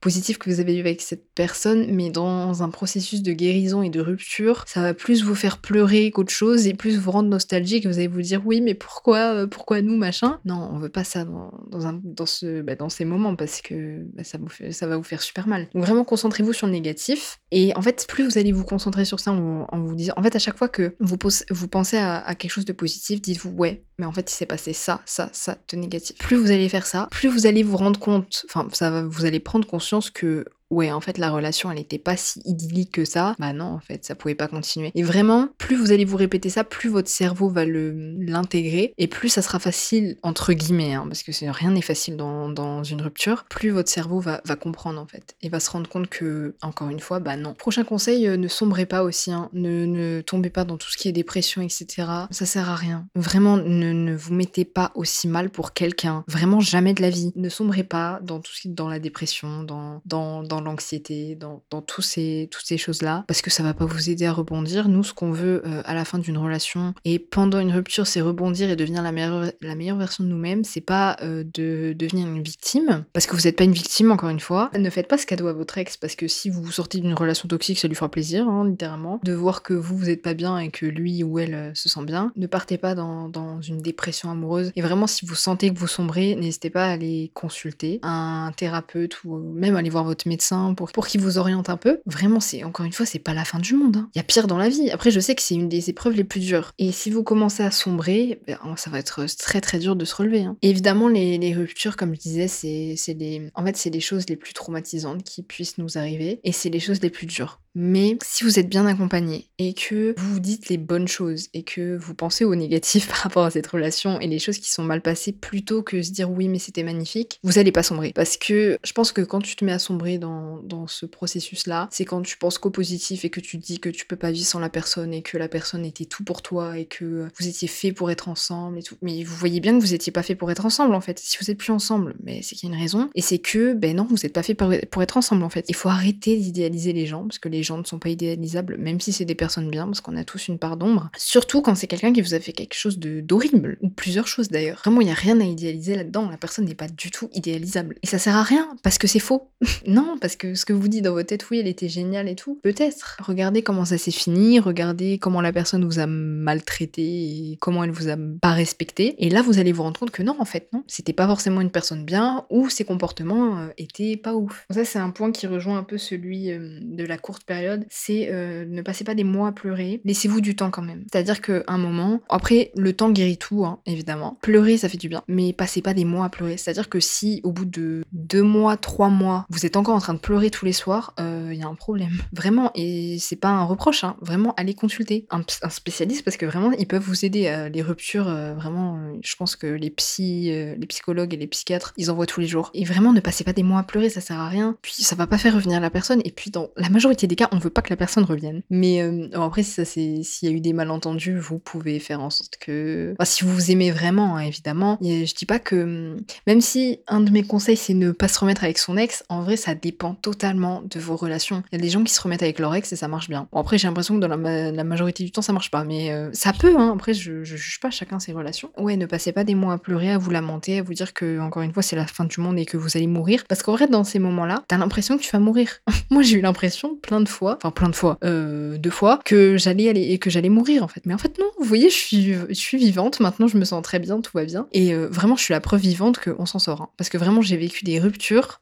positif 0.00 0.38
que 0.38 0.50
vous 0.50 0.60
avez 0.60 0.76
eu 0.76 0.80
avec 0.80 1.00
cette 1.02 1.32
personne, 1.34 1.86
mais 1.94 2.10
dans 2.10 2.62
un 2.62 2.70
processus 2.70 3.22
de 3.22 3.32
guérison 3.32 3.82
et 3.82 3.90
de 3.90 4.00
rupture, 4.00 4.64
ça 4.66 4.80
va 4.80 4.94
plus 4.94 5.22
vous 5.22 5.34
faire 5.34 5.58
pleurer 5.58 6.10
qu'autre 6.10 6.32
chose 6.32 6.66
et 6.66 6.74
plus 6.74 6.98
vous 6.98 7.10
rendre 7.10 7.28
nostalgique. 7.28 7.86
Vous 7.86 7.98
allez 7.98 8.08
vous 8.08 8.22
dire 8.22 8.42
oui, 8.44 8.60
mais 8.60 8.74
pourquoi, 8.74 9.34
euh, 9.34 9.46
pourquoi 9.46 9.82
nous, 9.82 9.96
machin? 9.96 10.40
Non, 10.44 10.70
on 10.72 10.78
veut 10.78 10.88
pas 10.88 11.04
ça 11.04 11.24
dans, 11.24 11.52
dans, 11.68 11.86
un, 11.86 12.00
dans, 12.02 12.26
ce, 12.26 12.62
bah, 12.62 12.76
dans 12.76 12.88
ces 12.88 13.04
moments 13.04 13.36
parce 13.36 13.60
que 13.60 14.04
bah, 14.14 14.24
ça, 14.24 14.38
vous 14.38 14.48
fait, 14.48 14.72
ça 14.72 14.86
va 14.86 14.96
vous 14.96 15.02
faire 15.02 15.22
super 15.22 15.46
mal. 15.46 15.68
Donc 15.74 15.84
vraiment, 15.84 16.04
concentrez-vous 16.04 16.52
sur 16.52 16.66
le 16.66 16.72
négatif. 16.72 17.40
Et 17.50 17.76
en 17.76 17.82
fait, 17.82 18.06
plus 18.08 18.24
vous 18.24 18.38
allez 18.38 18.52
vous 18.52 18.64
concentrer 18.64 19.04
sur 19.04 19.20
ça 19.20 19.32
en, 19.32 19.66
vous 19.80 19.94
disant, 19.94 20.14
en 20.16 20.22
fait, 20.22 20.34
à 20.34 20.38
chaque 20.38 20.56
fois 20.56 20.68
que 20.68 20.94
vous, 21.00 21.16
vous 21.50 21.68
pensez 21.68 21.98
à, 21.98 22.18
à 22.18 22.34
quelque 22.34 22.52
chose 22.52 22.64
de 22.64 22.72
positif, 22.72 23.20
dites-vous 23.20 23.50
ouais, 23.50 23.84
mais 24.00 24.06
en 24.06 24.12
fait, 24.12 24.32
il 24.32 24.34
s'est 24.34 24.46
passé 24.46 24.72
ça, 24.72 25.02
ça, 25.04 25.28
ça 25.32 25.58
de 25.70 25.76
négatif. 25.76 26.16
Plus 26.16 26.36
vous 26.36 26.50
allez 26.50 26.68
faire 26.70 26.86
ça, 26.86 27.06
plus 27.10 27.28
vous 27.28 27.46
allez 27.46 27.62
vous 27.62 27.76
rendre 27.76 28.00
compte, 28.00 28.46
enfin, 28.48 28.66
ça 28.72 29.02
vous 29.02 29.26
allez 29.26 29.40
prendre 29.40 29.66
conscience 29.66 30.08
que 30.10 30.46
ouais, 30.70 30.92
en 30.92 31.00
fait, 31.00 31.18
la 31.18 31.30
relation, 31.30 31.70
elle 31.70 31.78
n'était 31.78 31.98
pas 31.98 32.16
si 32.16 32.40
idyllique 32.44 32.92
que 32.92 33.04
ça. 33.04 33.34
Bah 33.38 33.52
non, 33.52 33.66
en 33.66 33.80
fait, 33.80 34.04
ça 34.04 34.14
pouvait 34.14 34.34
pas 34.34 34.48
continuer. 34.48 34.92
Et 34.94 35.02
vraiment, 35.02 35.48
plus 35.58 35.76
vous 35.76 35.92
allez 35.92 36.04
vous 36.04 36.16
répéter 36.16 36.48
ça, 36.48 36.64
plus 36.64 36.88
votre 36.88 37.08
cerveau 37.08 37.48
va 37.48 37.64
l'intégrer 37.64 38.94
et 38.98 39.06
plus 39.06 39.28
ça 39.28 39.42
sera 39.42 39.58
facile, 39.58 40.16
entre 40.22 40.52
guillemets, 40.52 40.94
hein, 40.94 41.04
parce 41.06 41.22
que 41.22 41.32
rien 41.50 41.70
n'est 41.72 41.82
facile 41.82 42.16
dans, 42.16 42.82
une 42.84 43.02
rupture, 43.02 43.44
plus 43.48 43.70
votre 43.70 43.90
cerveau 43.90 44.20
va, 44.20 44.40
comprendre, 44.60 45.00
en 45.00 45.06
fait, 45.06 45.34
et 45.42 45.48
va 45.48 45.60
se 45.60 45.70
rendre 45.70 45.88
compte 45.88 46.08
que, 46.08 46.54
encore 46.62 46.88
une 46.88 47.00
fois, 47.00 47.18
bah 47.18 47.36
non. 47.36 47.54
Prochain 47.54 47.84
conseil, 47.84 48.26
euh, 48.26 48.36
ne 48.36 48.48
sombrez 48.48 48.86
pas 48.86 49.02
aussi, 49.02 49.32
hein, 49.32 49.48
ne, 49.52 50.20
tombez 50.20 50.50
pas 50.50 50.64
dans 50.64 50.76
tout 50.76 50.90
ce 50.90 50.96
qui 50.96 51.08
est 51.08 51.12
dépression, 51.12 51.62
etc. 51.62 51.86
Ça 52.30 52.46
sert 52.46 52.68
à 52.68 52.76
rien. 52.76 53.06
Vraiment, 53.14 53.56
ne, 53.56 53.92
ne 53.92 54.14
vous 54.14 54.34
mettez 54.34 54.64
pas 54.64 54.92
aussi 54.94 55.28
mal 55.28 55.50
pour 55.50 55.72
quelqu'un. 55.72 56.24
Vraiment, 56.26 56.60
jamais 56.60 56.94
de 56.94 57.02
la 57.02 57.10
vie. 57.10 57.32
Ne 57.36 57.48
sombrez 57.48 57.84
pas 57.84 58.20
dans 58.22 58.40
tout 58.40 58.52
ce 58.52 58.62
qui 58.62 58.68
est 58.68 58.72
dans 58.72 58.88
la 58.88 58.98
dépression, 58.98 59.62
dans, 59.62 60.02
dans, 60.04 60.42
dans 60.42 60.59
l'anxiété, 60.60 61.36
dans, 61.36 61.62
tous 61.82 62.02
ces, 62.02 62.48
toutes 62.50 62.64
ces 62.64 62.78
choses-là, 62.78 63.24
parce 63.26 63.42
que 63.42 63.50
ça 63.50 63.62
va 63.62 63.74
pas 63.74 63.84
vous 63.84 64.10
aider 64.10 64.26
à 64.26 64.32
rebondir. 64.32 64.88
Nous, 64.88 65.04
ce 65.04 65.14
qu'on 65.14 65.32
veut 65.32 65.62
euh, 65.66 65.82
à 65.84 65.94
la 65.94 66.04
fin 66.04 66.18
d'une 66.18 66.38
relation 66.38 66.94
et 67.04 67.18
pendant 67.18 67.58
une 67.58 67.72
rupture, 67.72 68.06
c'est 68.06 68.20
rebondir 68.20 68.70
et 68.70 68.76
devenir 68.76 69.02
la 69.02 69.12
meilleure, 69.12 69.52
la 69.60 69.74
meilleure 69.74 69.96
version 69.96 70.24
de 70.24 70.28
nous-mêmes. 70.28 70.64
C'est 70.64 70.80
pas 70.80 71.16
euh, 71.22 71.44
de 71.44 71.94
devenir 71.96 72.26
une 72.26 72.42
victime, 72.42 73.04
parce 73.12 73.26
que 73.26 73.36
vous 73.36 73.42
n'êtes 73.42 73.56
pas 73.56 73.64
une 73.64 73.72
victime, 73.72 74.10
encore 74.10 74.28
une 74.28 74.40
fois. 74.40 74.70
Ne 74.76 74.90
faites 74.90 75.08
pas 75.08 75.18
ce 75.18 75.26
cadeau 75.26 75.48
à 75.48 75.52
votre 75.52 75.78
ex, 75.78 75.96
parce 75.96 76.14
que 76.14 76.28
si 76.28 76.50
vous 76.50 76.70
sortez 76.70 77.00
d'une 77.00 77.14
relation 77.14 77.48
toxique, 77.48 77.78
ça 77.78 77.88
lui 77.88 77.94
fera 77.94 78.10
plaisir, 78.10 78.48
hein, 78.48 78.66
littéralement, 78.68 79.20
de 79.22 79.32
voir 79.32 79.62
que 79.62 79.74
vous, 79.74 79.96
vous 79.96 80.06
n'êtes 80.06 80.22
pas 80.22 80.34
bien 80.34 80.58
et 80.58 80.70
que 80.70 80.86
lui 80.86 81.22
ou 81.22 81.38
elle 81.38 81.54
euh, 81.54 81.74
se 81.74 81.88
sent 81.88 82.04
bien. 82.04 82.32
Ne 82.36 82.46
partez 82.46 82.78
pas 82.78 82.94
dans, 82.94 83.28
dans 83.28 83.60
une 83.60 83.82
dépression 83.82 84.30
amoureuse. 84.30 84.72
Et 84.76 84.82
vraiment, 84.82 85.06
si 85.06 85.26
vous 85.26 85.34
sentez 85.34 85.72
que 85.72 85.78
vous 85.78 85.86
sombrez, 85.86 86.34
n'hésitez 86.34 86.70
pas 86.70 86.86
à 86.86 86.90
aller 86.90 87.30
consulter 87.34 88.00
un 88.02 88.52
thérapeute 88.56 89.24
ou 89.24 89.36
même 89.36 89.76
aller 89.76 89.90
voir 89.90 90.04
votre 90.04 90.28
médecin 90.28 90.49
pour, 90.76 90.92
pour 90.92 91.06
qu'il 91.06 91.20
vous 91.20 91.38
oriente 91.38 91.70
un 91.70 91.76
peu. 91.76 92.00
Vraiment, 92.06 92.40
c'est 92.40 92.64
encore 92.64 92.86
une 92.86 92.92
fois, 92.92 93.06
c'est 93.06 93.18
pas 93.18 93.34
la 93.34 93.44
fin 93.44 93.58
du 93.58 93.74
monde. 93.74 93.96
Hein. 93.96 94.10
Il 94.14 94.18
y 94.18 94.20
a 94.20 94.24
pire 94.24 94.46
dans 94.46 94.58
la 94.58 94.68
vie. 94.68 94.90
Après, 94.90 95.10
je 95.10 95.20
sais 95.20 95.34
que 95.34 95.42
c'est 95.42 95.54
une 95.54 95.68
des 95.68 95.90
épreuves 95.90 96.14
les 96.14 96.24
plus 96.24 96.40
dures. 96.40 96.72
Et 96.78 96.92
si 96.92 97.10
vous 97.10 97.22
commencez 97.22 97.62
à 97.62 97.70
sombrer, 97.70 98.40
ben, 98.46 98.58
ça 98.76 98.90
va 98.90 98.98
être 98.98 99.24
très 99.36 99.60
très 99.60 99.78
dur 99.78 99.96
de 99.96 100.04
se 100.04 100.14
relever. 100.14 100.42
Hein. 100.42 100.56
évidemment, 100.62 101.08
les, 101.08 101.38
les, 101.38 101.54
ruptures, 101.54 101.96
comme 101.96 102.14
je 102.14 102.20
disais, 102.20 102.48
c'est 102.48 103.14
les, 103.14 103.50
en 103.54 103.64
fait, 103.64 103.76
c'est 103.76 103.90
les 103.90 104.00
choses 104.00 104.28
les 104.28 104.36
plus 104.36 104.54
traumatisantes 104.54 105.22
qui 105.24 105.42
puissent 105.42 105.78
nous 105.78 105.98
arriver. 105.98 106.40
Et 106.44 106.52
c'est 106.52 106.70
les 106.70 106.80
choses 106.80 107.00
les 107.02 107.10
plus 107.10 107.26
dures. 107.26 107.60
Mais 107.74 108.16
si 108.22 108.44
vous 108.44 108.58
êtes 108.58 108.68
bien 108.68 108.86
accompagné 108.86 109.48
et 109.58 109.74
que 109.74 110.14
vous 110.18 110.40
dites 110.40 110.68
les 110.68 110.76
bonnes 110.76 111.06
choses 111.06 111.48
et 111.54 111.62
que 111.62 111.96
vous 111.96 112.14
pensez 112.14 112.44
au 112.44 112.54
négatif 112.54 113.08
par 113.08 113.18
rapport 113.18 113.44
à 113.44 113.50
cette 113.50 113.66
relation 113.66 114.20
et 114.20 114.26
les 114.26 114.38
choses 114.38 114.58
qui 114.58 114.70
sont 114.70 114.82
mal 114.82 115.02
passées 115.02 115.32
plutôt 115.32 115.82
que 115.82 116.02
se 116.02 116.10
dire 116.10 116.30
oui 116.30 116.48
mais 116.48 116.58
c'était 116.58 116.82
magnifique, 116.82 117.38
vous 117.42 117.58
allez 117.58 117.72
pas 117.72 117.82
sombrer. 117.82 118.12
Parce 118.12 118.36
que 118.36 118.78
je 118.84 118.92
pense 118.92 119.12
que 119.12 119.20
quand 119.20 119.40
tu 119.40 119.54
te 119.56 119.64
mets 119.64 119.72
à 119.72 119.78
sombrer 119.78 120.18
dans, 120.18 120.58
dans 120.62 120.86
ce 120.86 121.06
processus-là, 121.06 121.88
c'est 121.92 122.04
quand 122.04 122.22
tu 122.22 122.36
penses 122.36 122.58
qu'au 122.58 122.70
positif 122.70 123.24
et 123.24 123.30
que 123.30 123.40
tu 123.40 123.56
dis 123.56 123.78
que 123.78 123.88
tu 123.88 124.06
peux 124.06 124.16
pas 124.16 124.30
vivre 124.30 124.46
sans 124.46 124.60
la 124.60 124.70
personne 124.70 125.14
et 125.14 125.22
que 125.22 125.38
la 125.38 125.48
personne 125.48 125.84
était 125.84 126.06
tout 126.06 126.24
pour 126.24 126.42
toi 126.42 126.78
et 126.78 126.86
que 126.86 127.28
vous 127.38 127.48
étiez 127.48 127.68
fait 127.68 127.92
pour 127.92 128.10
être 128.10 128.28
ensemble 128.28 128.78
et 128.78 128.82
tout. 128.82 128.96
Mais 129.02 129.22
vous 129.22 129.36
voyez 129.36 129.60
bien 129.60 129.76
que 129.76 129.80
vous 129.80 129.94
étiez 129.94 130.12
pas 130.12 130.22
fait 130.22 130.34
pour 130.34 130.50
être 130.50 130.66
ensemble 130.66 130.94
en 130.94 131.00
fait. 131.00 131.18
Si 131.18 131.38
vous 131.40 131.50
êtes 131.50 131.58
plus 131.58 131.72
ensemble, 131.72 132.14
mais 132.22 132.42
c'est 132.42 132.56
qu'il 132.56 132.68
y 132.68 132.72
a 132.72 132.74
une 132.74 132.80
raison. 132.80 133.10
Et 133.14 133.22
c'est 133.22 133.38
que, 133.38 133.74
ben 133.74 133.96
non, 133.96 134.06
vous 134.10 134.26
êtes 134.26 134.32
pas 134.32 134.42
fait 134.42 134.54
pour 134.54 135.02
être 135.02 135.16
ensemble 135.16 135.44
en 135.44 135.50
fait. 135.50 135.64
Il 135.68 135.74
faut 135.74 135.88
arrêter 135.88 136.36
d'idéaliser 136.36 136.92
les 136.92 137.06
gens 137.06 137.22
parce 137.22 137.38
que 137.38 137.48
les 137.48 137.59
les 137.60 137.64
gens 137.64 137.76
ne 137.76 137.84
sont 137.84 137.98
pas 137.98 138.08
idéalisables, 138.08 138.78
même 138.78 139.00
si 139.00 139.12
c'est 139.12 139.26
des 139.26 139.34
personnes 139.34 139.68
bien, 139.68 139.84
parce 139.84 140.00
qu'on 140.00 140.16
a 140.16 140.24
tous 140.24 140.48
une 140.48 140.58
part 140.58 140.78
d'ombre. 140.78 141.10
Surtout 141.18 141.60
quand 141.60 141.74
c'est 141.74 141.86
quelqu'un 141.86 142.10
qui 142.10 142.22
vous 142.22 142.32
a 142.32 142.40
fait 142.40 142.52
quelque 142.52 142.72
chose 142.72 142.98
d'horrible, 142.98 143.76
ou 143.82 143.90
plusieurs 143.90 144.26
choses 144.26 144.48
d'ailleurs. 144.48 144.78
Vraiment, 144.78 145.02
il 145.02 145.04
n'y 145.04 145.10
a 145.10 145.14
rien 145.14 145.38
à 145.40 145.44
idéaliser 145.44 145.94
là-dedans. 145.94 146.30
La 146.30 146.38
personne 146.38 146.64
n'est 146.64 146.74
pas 146.74 146.88
du 146.88 147.10
tout 147.10 147.28
idéalisable. 147.34 147.96
Et 148.02 148.06
ça 148.06 148.18
sert 148.18 148.34
à 148.34 148.42
rien, 148.42 148.66
parce 148.82 148.96
que 148.96 149.06
c'est 149.06 149.18
faux. 149.18 149.50
non, 149.86 150.16
parce 150.18 150.36
que 150.36 150.54
ce 150.54 150.64
que 150.64 150.72
vous 150.72 150.88
dites 150.88 151.04
dans 151.04 151.12
votre 151.12 151.28
tête, 151.28 151.50
oui, 151.50 151.58
elle 151.58 151.68
était 151.68 151.90
géniale 151.90 152.28
et 152.30 152.34
tout. 152.34 152.58
Peut-être. 152.62 153.18
Regardez 153.22 153.62
comment 153.62 153.84
ça 153.84 153.98
s'est 153.98 154.10
fini, 154.10 154.58
regardez 154.58 155.18
comment 155.18 155.42
la 155.42 155.52
personne 155.52 155.84
vous 155.84 155.98
a 155.98 156.06
maltraité 156.06 157.02
et 157.02 157.58
comment 157.60 157.84
elle 157.84 157.90
vous 157.90 158.08
a 158.08 158.16
pas 158.40 158.52
respecté. 158.52 159.16
Et 159.18 159.28
là, 159.28 159.42
vous 159.42 159.58
allez 159.58 159.72
vous 159.72 159.82
rendre 159.82 160.00
compte 160.00 160.12
que 160.12 160.22
non, 160.22 160.36
en 160.38 160.46
fait, 160.46 160.70
non. 160.72 160.82
C'était 160.86 161.12
pas 161.12 161.26
forcément 161.26 161.60
une 161.60 161.70
personne 161.70 162.06
bien, 162.06 162.46
ou 162.48 162.70
ses 162.70 162.84
comportements 162.84 163.58
euh, 163.58 163.68
étaient 163.76 164.16
pas 164.16 164.34
ouf. 164.34 164.64
Ça, 164.70 164.86
c'est 164.86 164.98
un 164.98 165.10
point 165.10 165.30
qui 165.30 165.46
rejoint 165.46 165.76
un 165.76 165.82
peu 165.82 165.98
celui 165.98 166.50
euh, 166.50 166.78
de 166.80 167.04
la 167.04 167.18
courte 167.18 167.44
c'est 167.88 168.28
euh, 168.30 168.64
ne 168.66 168.82
passez 168.82 169.04
pas 169.04 169.14
des 169.14 169.24
mois 169.24 169.48
à 169.48 169.52
pleurer, 169.52 170.00
laissez-vous 170.04 170.40
du 170.40 170.56
temps 170.56 170.70
quand 170.70 170.82
même. 170.82 171.04
C'est-à-dire 171.10 171.40
qu'à 171.40 171.62
un 171.66 171.78
moment, 171.78 172.20
après 172.28 172.70
le 172.76 172.92
temps 172.92 173.10
guérit 173.10 173.38
tout, 173.38 173.64
hein, 173.64 173.80
évidemment. 173.86 174.38
Pleurer, 174.42 174.76
ça 174.76 174.88
fait 174.88 174.98
du 174.98 175.08
bien, 175.08 175.22
mais 175.28 175.52
passez 175.52 175.82
pas 175.82 175.94
des 175.94 176.04
mois 176.04 176.26
à 176.26 176.28
pleurer. 176.28 176.56
C'est-à-dire 176.56 176.88
que 176.88 177.00
si 177.00 177.40
au 177.44 177.52
bout 177.52 177.64
de 177.64 178.04
deux 178.12 178.42
mois, 178.42 178.76
trois 178.76 179.08
mois, 179.08 179.46
vous 179.50 179.66
êtes 179.66 179.76
encore 179.76 179.94
en 179.94 180.00
train 180.00 180.14
de 180.14 180.18
pleurer 180.18 180.50
tous 180.50 180.64
les 180.64 180.72
soirs, 180.72 181.14
il 181.18 181.24
euh, 181.24 181.54
y 181.54 181.62
a 181.62 181.66
un 181.66 181.74
problème. 181.74 182.12
Vraiment, 182.32 182.70
et 182.74 183.16
c'est 183.18 183.36
pas 183.36 183.48
un 183.48 183.64
reproche, 183.64 184.04
hein, 184.04 184.16
vraiment, 184.20 184.54
allez 184.56 184.74
consulter 184.74 185.26
un, 185.30 185.42
spécialiste 185.68 186.24
parce 186.24 186.36
que 186.36 186.46
vraiment, 186.46 186.70
ils 186.72 186.86
peuvent 186.86 187.02
vous 187.02 187.24
aider. 187.24 187.48
à 187.48 187.68
les 187.68 187.82
ruptures, 187.82 188.28
euh, 188.28 188.54
vraiment, 188.54 188.98
je 189.22 189.36
pense 189.36 189.56
que 189.56 189.66
les 189.66 189.90
psys, 189.90 190.50
les 190.50 190.86
psychologues 190.86 191.34
et 191.34 191.36
les 191.36 191.46
psychiatres, 191.46 191.92
ils 191.96 192.10
en 192.10 192.14
voient 192.14 192.26
tous 192.26 192.40
les 192.40 192.46
jours. 192.46 192.70
Et 192.74 192.84
vraiment, 192.84 193.12
ne 193.12 193.20
passez 193.20 193.44
pas 193.44 193.52
des 193.52 193.62
mois 193.62 193.80
à 193.80 193.82
pleurer, 193.82 194.08
ça 194.08 194.20
sert 194.20 194.38
à 194.38 194.48
rien. 194.48 194.76
Puis 194.82 195.02
ça 195.02 195.16
va 195.16 195.26
pas 195.26 195.38
faire 195.38 195.54
revenir 195.54 195.80
la 195.80 195.90
personne. 195.90 196.20
Et 196.24 196.30
puis 196.30 196.50
dans 196.50 196.70
la 196.76 196.88
majorité 196.88 197.26
des 197.26 197.36
on 197.52 197.58
veut 197.58 197.70
pas 197.70 197.82
que 197.82 197.90
la 197.90 197.96
personne 197.96 198.24
revienne. 198.24 198.62
Mais 198.70 199.02
euh, 199.02 199.28
après, 199.34 199.62
ça 199.62 199.84
c'est 199.84 200.22
s'il 200.22 200.48
y 200.48 200.52
a 200.52 200.54
eu 200.54 200.60
des 200.60 200.72
malentendus, 200.72 201.38
vous 201.38 201.58
pouvez 201.58 201.98
faire 201.98 202.20
en 202.20 202.30
sorte 202.30 202.56
que, 202.58 203.14
si 203.24 203.44
vous 203.44 203.52
vous 203.52 203.70
aimez 203.70 203.90
vraiment, 203.90 204.36
hein, 204.36 204.40
évidemment. 204.40 204.98
je 205.00 205.34
dis 205.34 205.46
pas 205.46 205.58
que, 205.58 206.16
même 206.46 206.60
si 206.60 207.00
un 207.06 207.20
de 207.20 207.30
mes 207.30 207.42
conseils 207.42 207.76
c'est 207.76 207.94
ne 207.94 208.12
pas 208.12 208.28
se 208.28 208.38
remettre 208.38 208.64
avec 208.64 208.78
son 208.78 208.96
ex, 208.96 209.24
en 209.28 209.42
vrai, 209.42 209.56
ça 209.56 209.74
dépend 209.74 210.14
totalement 210.14 210.82
de 210.82 211.00
vos 211.00 211.16
relations. 211.16 211.62
Il 211.72 211.76
y 211.76 211.78
a 211.78 211.82
des 211.82 211.90
gens 211.90 212.02
qui 212.04 212.12
se 212.12 212.20
remettent 212.20 212.42
avec 212.42 212.58
leur 212.58 212.74
ex 212.74 212.92
et 212.92 212.96
ça 212.96 213.08
marche 213.08 213.28
bien. 213.28 213.48
Bon, 213.52 213.60
après, 213.60 213.78
j'ai 213.78 213.88
l'impression 213.88 214.14
que 214.14 214.20
dans 214.20 214.28
la, 214.28 214.84
majorité 214.84 215.22
du 215.24 215.30
temps, 215.30 215.42
ça 215.42 215.52
marche 215.52 215.70
pas, 215.70 215.84
mais 215.84 216.10
euh, 216.12 216.30
ça 216.32 216.52
peut. 216.52 216.74
Hein. 216.76 216.92
Après, 216.94 217.14
je, 217.14 217.44
je 217.44 217.56
juge 217.56 217.80
pas 217.80 217.90
chacun 217.90 218.18
ses 218.18 218.32
relations. 218.32 218.70
Ouais, 218.76 218.96
ne 218.96 219.06
passez 219.06 219.32
pas 219.32 219.44
des 219.44 219.54
mois 219.54 219.74
à 219.74 219.78
pleurer, 219.78 220.10
à 220.10 220.18
vous 220.18 220.30
lamenter, 220.30 220.78
à 220.78 220.82
vous 220.82 220.94
dire 220.94 221.14
que 221.14 221.38
encore 221.38 221.62
une 221.62 221.72
fois 221.72 221.82
c'est 221.82 221.96
la 221.96 222.06
fin 222.06 222.24
du 222.24 222.40
monde 222.40 222.58
et 222.58 222.66
que 222.66 222.76
vous 222.76 222.96
allez 222.96 223.06
mourir. 223.06 223.44
Parce 223.48 223.62
qu'en 223.62 223.72
vrai, 223.72 223.86
dans 223.86 224.04
ces 224.04 224.18
moments-là, 224.18 224.64
t'as 224.68 224.78
l'impression 224.78 225.16
que 225.16 225.22
tu 225.22 225.30
vas 225.30 225.38
mourir. 225.38 225.80
Moi, 226.10 226.22
j'ai 226.22 226.38
eu 226.38 226.40
l'impression 226.40 226.96
plein 226.96 227.20
de 227.20 227.28
fois, 227.30 227.56
enfin 227.56 227.70
plein 227.70 227.88
de 227.88 227.96
fois, 227.96 228.18
euh, 228.24 228.76
deux 228.78 228.90
fois, 228.90 229.20
que 229.24 229.56
j'allais 229.56 229.88
aller 229.88 230.02
et 230.02 230.18
que 230.18 230.30
j'allais 230.30 230.48
mourir 230.48 230.82
en 230.82 230.88
fait. 230.88 231.06
Mais 231.06 231.14
en 231.14 231.18
fait 231.18 231.38
non, 231.38 231.46
vous 231.58 231.66
voyez, 231.66 231.90
je 231.90 232.54
suis, 232.54 232.78
vivante. 232.78 233.20
Maintenant, 233.20 233.46
je 233.46 233.56
me 233.56 233.64
sens 233.64 233.82
très 233.82 233.98
bien, 233.98 234.20
tout 234.20 234.32
va 234.34 234.44
bien. 234.44 234.66
Et 234.72 234.94
euh, 234.94 235.08
vraiment, 235.08 235.36
je 235.36 235.42
suis 235.42 235.52
la 235.52 235.60
preuve 235.60 235.80
vivante 235.80 236.18
qu'on 236.18 236.46
s'en 236.46 236.58
sort. 236.58 236.82
Hein. 236.82 236.88
Parce 236.96 237.10
que 237.10 237.18
vraiment, 237.18 237.42
j'ai 237.42 237.56
vécu 237.56 237.84
des 237.84 237.98
ruptures, 237.98 238.60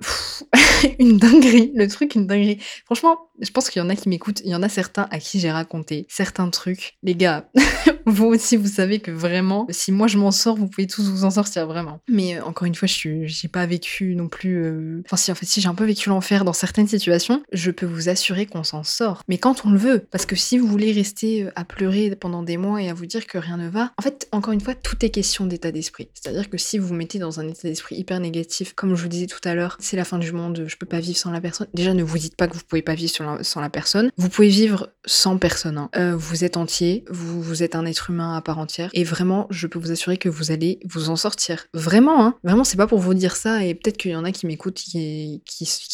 une 0.99 1.19
dinguerie, 1.19 1.73
le 1.75 1.87
truc, 1.89 2.15
une 2.15 2.27
dinguerie. 2.27 2.59
Franchement, 2.85 3.19
je 3.41 3.51
pense 3.51 3.71
qu'il 3.71 3.81
y 3.81 3.85
en 3.85 3.89
a 3.89 3.97
qui 3.97 4.09
m'écoutent. 4.09 4.41
Il 4.45 4.51
y 4.51 4.55
en 4.55 4.63
a 4.63 4.69
certains 4.69 5.07
à 5.11 5.19
qui 5.19 5.41
j'ai 5.41 5.51
raconté 5.51 6.07
certains 6.09 6.49
trucs. 6.51 6.97
Les 7.03 7.15
gars, 7.15 7.49
vous 8.07 8.27
aussi, 8.27 8.57
vous 8.57 8.67
savez 8.67 8.99
que 8.99 9.11
vraiment, 9.11 9.67
si 9.71 9.93
moi 9.93 10.07
je 10.07 10.19
m'en 10.19 10.31
sors, 10.31 10.57
vous 10.57 10.69
pouvez 10.69 10.87
tous 10.87 11.09
vous 11.09 11.25
en 11.25 11.31
sortir 11.31 11.67
vraiment. 11.67 12.01
Mais 12.09 12.37
euh, 12.37 12.45
encore 12.45 12.67
une 12.67 12.75
fois, 12.75 12.89
je 12.89 13.27
j'ai 13.27 13.49
pas 13.49 13.67
vécu 13.67 14.15
non 14.15 14.29
plus. 14.29 15.03
Enfin, 15.07 15.17
si 15.17 15.31
en 15.31 15.35
fait, 15.35 15.47
si 15.47 15.61
j'ai 15.61 15.69
un 15.69 15.75
peu 15.75 15.85
vécu 15.85 16.09
l'enfer 16.09 16.45
dans 16.45 16.53
certaines 16.53 16.89
situations, 16.89 17.43
je 17.53 17.71
peux 17.71 17.87
vous 17.87 18.09
assurer 18.09 18.47
qu'on 18.47 18.58
s'en 18.65 18.83
sort. 18.83 19.23
Mais 19.29 19.39
quand 19.39 19.65
on 19.65 19.71
le 19.71 19.79
veut, 19.79 20.07
parce 20.11 20.27
que 20.27 20.37
si 20.37 20.59
vous 20.59 20.67
voulez 20.67 20.93
rester 20.93 21.45
euh, 21.45 21.51
à 21.57 21.65
pleurer 21.65 22.15
pendant 22.17 22.43
des 22.43 22.57
mois 22.57 22.83
et 22.83 22.89
à 22.89 22.95
vous 22.95 23.07
dire 23.07 23.27
que 23.27 23.39
rien 23.39 23.57
ne 23.57 23.69
va, 23.69 23.93
en 23.99 24.03
fait, 24.03 24.29
encore 24.33 24.53
une 24.53 24.61
fois, 24.61 24.75
tout 24.75 25.05
est 25.05 25.11
question 25.11 25.47
d'état 25.47 25.73
d'esprit. 25.73 26.09
C'est-à-dire 26.15 26.51
que 26.51 26.59
si 26.59 26.79
vous 26.79 26.89
vous 26.89 26.95
mettez 26.95 27.19
dans 27.19 27.41
un 27.41 27.49
état 27.49 27.69
d'esprit 27.69 27.97
hyper 27.97 28.21
négatif, 28.21 28.75
comme 28.75 28.95
je 28.95 29.03
vous 29.03 29.09
disais 29.09 29.27
tout 29.27 29.41
à 29.45 29.55
l'heure, 29.55 29.77
c'est 29.81 29.97
la 29.97 30.05
fin 30.05 30.19
du 30.19 30.33
monde, 30.33 30.65
je 30.67 30.77
peux 30.77 30.87
pas 30.87 31.01
vivre 31.01 31.19
sans 31.19 31.31
la 31.31 31.41
personne. 31.41 31.67
Déjà, 31.75 31.95
ne 31.95 32.03
vous 32.03 32.19
dites 32.19 32.37
pas 32.37 32.49
que 32.49 32.55
vous 32.55 32.63
pouvez 32.67 32.83
pas 32.83 32.95
vivre 32.95 33.13
sans 33.43 33.61
la 33.61 33.71
personne. 33.71 34.11
Vous 34.17 34.29
pouvez 34.29 34.49
vivre 34.49 34.91
sans 35.05 35.39
personne. 35.39 35.79
Hein. 35.79 35.91
Euh, 35.97 36.17
vous 36.17 36.45
êtes 36.45 36.57
entier, 36.57 37.05
vous, 37.11 37.63
êtes 37.63 37.75
un 37.75 37.87
être 37.87 38.11
humain 38.11 38.37
à 38.37 38.41
part 38.41 38.59
entière, 38.59 38.91
et 38.93 39.05
vraiment, 39.05 39.47
je 39.51 39.67
peux 39.67 39.79
vous 39.79 39.91
assurer 39.91 40.17
que 40.17 40.29
vous 40.29 40.51
allez 40.51 40.81
vous 40.85 41.11
en 41.11 41.17
sortir. 41.17 41.67
Vraiment, 41.75 42.25
hein. 42.25 42.35
Vraiment, 42.45 42.65
c'est 42.65 42.77
pas 42.77 42.87
pour 42.87 42.99
vous 42.99 43.15
dire 43.15 43.37
ça, 43.37 43.65
et 43.65 43.75
peut-être 43.75 43.97
qu'il 43.97 44.11
y 44.11 44.17
en 44.17 44.25
a 44.25 44.33
qui 44.33 44.47
m'écoutent, 44.47 44.75
qui, 44.75 45.43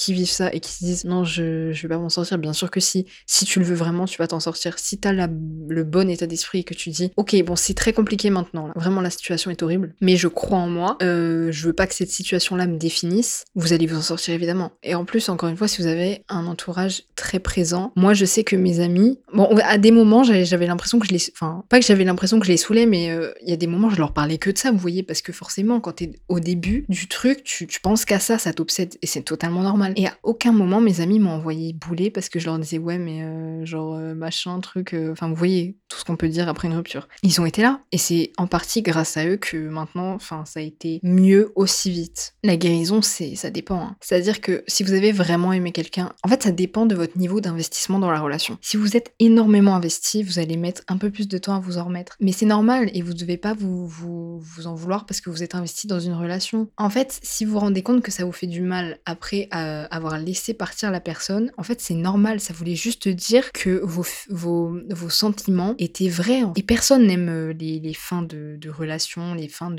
vivent 0.08 0.30
ça 0.30 0.52
et 0.52 0.60
qui 0.60 0.72
se 0.72 0.84
disent 0.84 1.04
non, 1.04 1.24
je, 1.24 1.72
je 1.72 1.82
vais 1.82 1.88
pas 1.94 1.98
m'en 1.98 2.08
sortir. 2.08 2.38
Bien 2.38 2.52
sûr 2.54 2.70
que 2.70 2.80
si. 2.80 3.06
Si 3.26 3.44
tu 3.44 3.58
le 3.58 3.64
veux 3.64 3.74
vraiment, 3.74 4.06
tu 4.06 4.18
vas 4.18 4.26
t'en 4.26 4.40
sortir. 4.40 4.78
Si 4.78 4.98
tu 4.98 5.08
as 5.08 5.12
le 5.12 5.84
bon 5.84 6.08
état 6.08 6.26
d'esprit 6.26 6.60
et 6.60 6.64
que 6.64 6.74
tu 6.74 6.90
dis, 6.90 7.10
ok, 7.16 7.42
bon, 7.44 7.56
c'est 7.56 7.74
très 7.74 7.92
compliqué 7.92 8.30
maintenant, 8.30 8.70
vraiment 8.76 9.00
la 9.00 9.10
situation 9.10 9.50
est 9.50 9.62
horrible, 9.62 9.94
mais 10.00 10.16
je 10.16 10.28
crois 10.28 10.58
en 10.58 10.68
moi, 10.68 10.96
euh, 11.02 11.50
je 11.50 11.66
veux 11.66 11.72
pas 11.72 11.86
que 11.86 11.94
cette 11.94 12.10
situation-là 12.10 12.66
me 12.66 12.78
définisse, 12.78 13.44
vous 13.54 13.72
allez 13.72 13.86
vous 13.86 13.96
en 13.96 14.02
sortir 14.02 14.34
évidemment. 14.34 14.72
Et 14.82 14.94
en 14.94 15.04
plus, 15.04 15.28
encore 15.28 15.48
une 15.48 15.56
fois, 15.56 15.68
si 15.68 15.82
vous 15.82 15.88
avez 15.88 16.24
un 16.28 16.46
entourage 16.46 17.04
très 17.16 17.38
présent, 17.38 17.92
moi 17.96 18.14
je 18.14 18.24
sais 18.24 18.44
que 18.44 18.56
mes 18.56 18.80
amis, 18.80 19.18
bon, 19.32 19.48
à 19.62 19.78
des 19.78 19.90
moments, 19.90 20.22
j'avais 20.24 20.66
l'impression 20.66 20.98
que 20.98 21.06
je 21.06 21.12
les, 21.12 21.22
enfin, 21.32 21.64
pas 21.68 21.80
que 21.80 21.86
j'avais 21.86 22.04
l'impression 22.04 22.38
que 22.38 22.46
je 22.46 22.52
les 22.52 22.56
saoulais, 22.56 22.86
mais 22.86 23.10
euh, 23.10 23.32
il 23.42 23.50
y 23.50 23.52
a 23.52 23.56
des 23.56 23.66
moments, 23.66 23.90
je 23.90 23.96
leur 23.96 24.12
parlais 24.12 24.38
que 24.38 24.50
de 24.50 24.58
ça, 24.58 24.70
vous 24.70 24.78
voyez, 24.78 25.02
parce 25.02 25.22
que 25.22 25.32
forcément, 25.32 25.80
quand 25.80 25.92
t'es 25.92 26.12
au 26.28 26.40
début 26.40 26.84
du 26.88 27.08
truc, 27.08 27.42
tu, 27.44 27.66
tu 27.66 27.80
penses 27.80 28.04
qu'à 28.04 28.18
ça, 28.18 28.38
ça 28.38 28.52
t'obsède, 28.52 28.94
et 29.02 29.06
c'est 29.06 29.22
totalement 29.22 29.62
normal. 29.62 29.92
Et 29.96 30.06
à 30.06 30.16
aucun 30.22 30.52
moment, 30.52 30.80
mes 30.80 31.00
amis 31.00 31.18
m'ont 31.18 31.30
envoyé 31.30 31.72
bouler 31.72 32.10
parce 32.10 32.28
que 32.28 32.38
je 32.44 32.50
leur 32.50 32.58
disais, 32.58 32.78
ouais, 32.78 32.98
mais 32.98 33.22
euh, 33.22 33.64
genre, 33.64 33.98
machin, 34.14 34.60
truc, 34.60 34.94
enfin, 35.10 35.28
vous 35.28 35.34
voyez, 35.34 35.76
tout 35.88 35.98
ce 35.98 36.04
qu'on 36.04 36.16
peut 36.16 36.28
dire 36.28 36.48
après 36.48 36.68
une 36.68 36.74
rupture. 36.74 37.08
Ils 37.22 37.40
ont 37.40 37.46
été 37.46 37.62
là, 37.62 37.80
et 37.90 37.98
c'est 37.98 38.32
en 38.36 38.46
partie 38.46 38.82
grâce 38.82 39.16
à 39.16 39.26
eux 39.26 39.36
que 39.36 39.56
maintenant, 39.56 40.12
enfin, 40.12 40.44
ça 40.44 40.60
a 40.60 40.62
été 40.62 41.00
mieux 41.02 41.52
aussi 41.54 41.90
vite. 41.90 42.34
La 42.42 42.56
guérison, 42.56 43.00
c'est, 43.02 43.34
ça 43.34 43.50
dépend. 43.50 43.80
Hein. 43.80 43.96
C'est-à-dire 44.00 44.40
que 44.40 44.62
si 44.66 44.82
vous 44.82 44.92
avez 44.92 45.12
vraiment 45.12 45.52
aimé 45.52 45.72
quelqu'un, 45.72 46.12
en 46.22 46.28
fait, 46.28 46.42
ça 46.42 46.52
dépend 46.52 46.86
de 46.86 46.94
votre 46.94 47.16
niveau 47.16 47.40
d'investissement 47.40 47.98
dans 47.98 48.10
la 48.10 48.20
relation. 48.20 48.58
Si 48.60 48.76
vous 48.76 48.96
êtes 48.96 49.14
énormément 49.18 49.74
investi, 49.74 50.22
vous 50.22 50.38
allez 50.38 50.56
mettre 50.56 50.82
un 50.88 50.98
peu 50.98 51.10
plus 51.10 51.28
de 51.28 51.38
temps 51.38 51.54
à 51.54 51.60
vous 51.60 51.78
en 51.78 51.84
remettre. 51.84 52.16
Mais 52.20 52.32
c'est 52.32 52.46
normal 52.46 52.90
et 52.92 53.02
vous 53.02 53.14
devez 53.14 53.36
pas 53.36 53.54
vous, 53.54 53.86
vous, 53.86 54.38
vous, 54.40 54.66
en 54.66 54.74
vouloir 54.74 55.06
parce 55.06 55.20
que 55.20 55.30
vous 55.30 55.42
êtes 55.42 55.54
investi 55.54 55.86
dans 55.86 56.00
une 56.00 56.14
relation. 56.14 56.68
En 56.76 56.90
fait, 56.90 57.18
si 57.22 57.44
vous 57.44 57.52
vous 57.52 57.60
rendez 57.60 57.82
compte 57.82 58.02
que 58.02 58.10
ça 58.10 58.24
vous 58.24 58.32
fait 58.32 58.46
du 58.46 58.60
mal 58.60 58.98
après 59.06 59.48
avoir 59.50 60.18
laissé 60.18 60.54
partir 60.54 60.90
la 60.90 61.00
personne, 61.00 61.52
en 61.56 61.62
fait, 61.62 61.80
c'est 61.80 61.94
normal. 61.94 62.33
Ça 62.40 62.52
voulait 62.52 62.74
juste 62.74 63.08
dire 63.08 63.52
que 63.52 63.80
vos, 63.82 64.04
vos, 64.30 64.78
vos 64.90 65.10
sentiments 65.10 65.74
étaient 65.78 66.08
vrais. 66.08 66.42
Et 66.56 66.62
personne 66.62 67.06
n'aime 67.06 67.28
euh, 67.28 67.52
les, 67.52 67.80
les 67.80 67.94
fins 67.94 68.22
de, 68.22 68.58
relations, 68.68 69.34
les 69.34 69.48
fins 69.48 69.74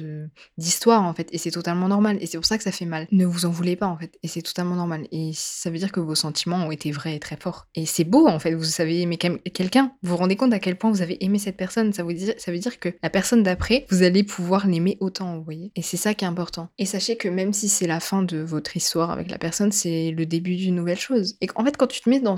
d'histoire 0.57 1.03
en 1.03 1.13
fait. 1.13 1.27
Et 1.31 1.37
c'est 1.37 1.51
totalement 1.51 1.87
normal. 1.87 2.17
Et 2.21 2.25
c'est 2.25 2.37
pour 2.37 2.45
ça 2.45 2.57
que 2.57 2.63
ça 2.63 2.71
fait 2.71 2.85
mal. 2.85 3.07
Ne 3.11 3.25
vous 3.25 3.45
en 3.45 3.49
voulez 3.49 3.75
pas 3.75 3.87
en 3.87 3.97
fait. 3.97 4.17
Et 4.23 4.27
c'est 4.27 4.41
totalement 4.41 4.75
normal. 4.75 5.07
Et 5.11 5.31
ça 5.33 5.69
veut 5.69 5.77
dire 5.77 5.91
que 5.91 5.99
vos 5.99 6.15
sentiments 6.15 6.67
ont 6.67 6.71
été 6.71 6.91
vrais 6.91 7.15
et 7.15 7.19
très 7.19 7.37
forts. 7.37 7.67
Et 7.75 7.85
c'est 7.85 8.03
beau 8.03 8.27
en 8.27 8.39
fait. 8.39 8.53
Vous 8.53 8.63
savez 8.63 9.01
aimer 9.01 9.17
quelqu'un. 9.17 9.93
Vous 10.01 10.11
vous 10.11 10.17
rendez 10.17 10.35
compte 10.35 10.53
à 10.53 10.59
quel 10.59 10.77
point 10.77 10.91
vous 10.91 11.01
avez 11.01 11.23
aimé 11.23 11.39
cette 11.39 11.57
personne. 11.57 11.93
Ça, 11.93 12.03
vous 12.03 12.13
dit, 12.13 12.31
ça 12.37 12.51
veut 12.51 12.59
dire 12.59 12.79
que 12.79 12.89
la 13.03 13.09
personne 13.09 13.43
d'après, 13.43 13.85
vous 13.89 14.03
allez 14.03 14.23
pouvoir 14.23 14.67
l'aimer 14.67 14.97
autant, 14.99 15.37
vous 15.37 15.43
voyez. 15.43 15.71
Et 15.75 15.81
c'est 15.81 15.97
ça 15.97 16.13
qui 16.13 16.25
est 16.25 16.27
important. 16.27 16.69
Et 16.77 16.85
sachez 16.85 17.17
que 17.17 17.27
même 17.27 17.53
si 17.53 17.69
c'est 17.69 17.87
la 17.87 17.99
fin 17.99 18.23
de 18.23 18.37
votre 18.37 18.75
histoire 18.77 19.11
avec 19.11 19.29
la 19.29 19.37
personne, 19.37 19.71
c'est 19.71 20.11
le 20.11 20.25
début 20.25 20.55
d'une 20.55 20.75
nouvelle 20.75 20.99
chose. 20.99 21.35
Et 21.41 21.47
en 21.55 21.63
fait, 21.65 21.77
quand 21.77 21.87
tu 21.87 22.01
te 22.01 22.09
mets 22.09 22.19
dans, 22.19 22.37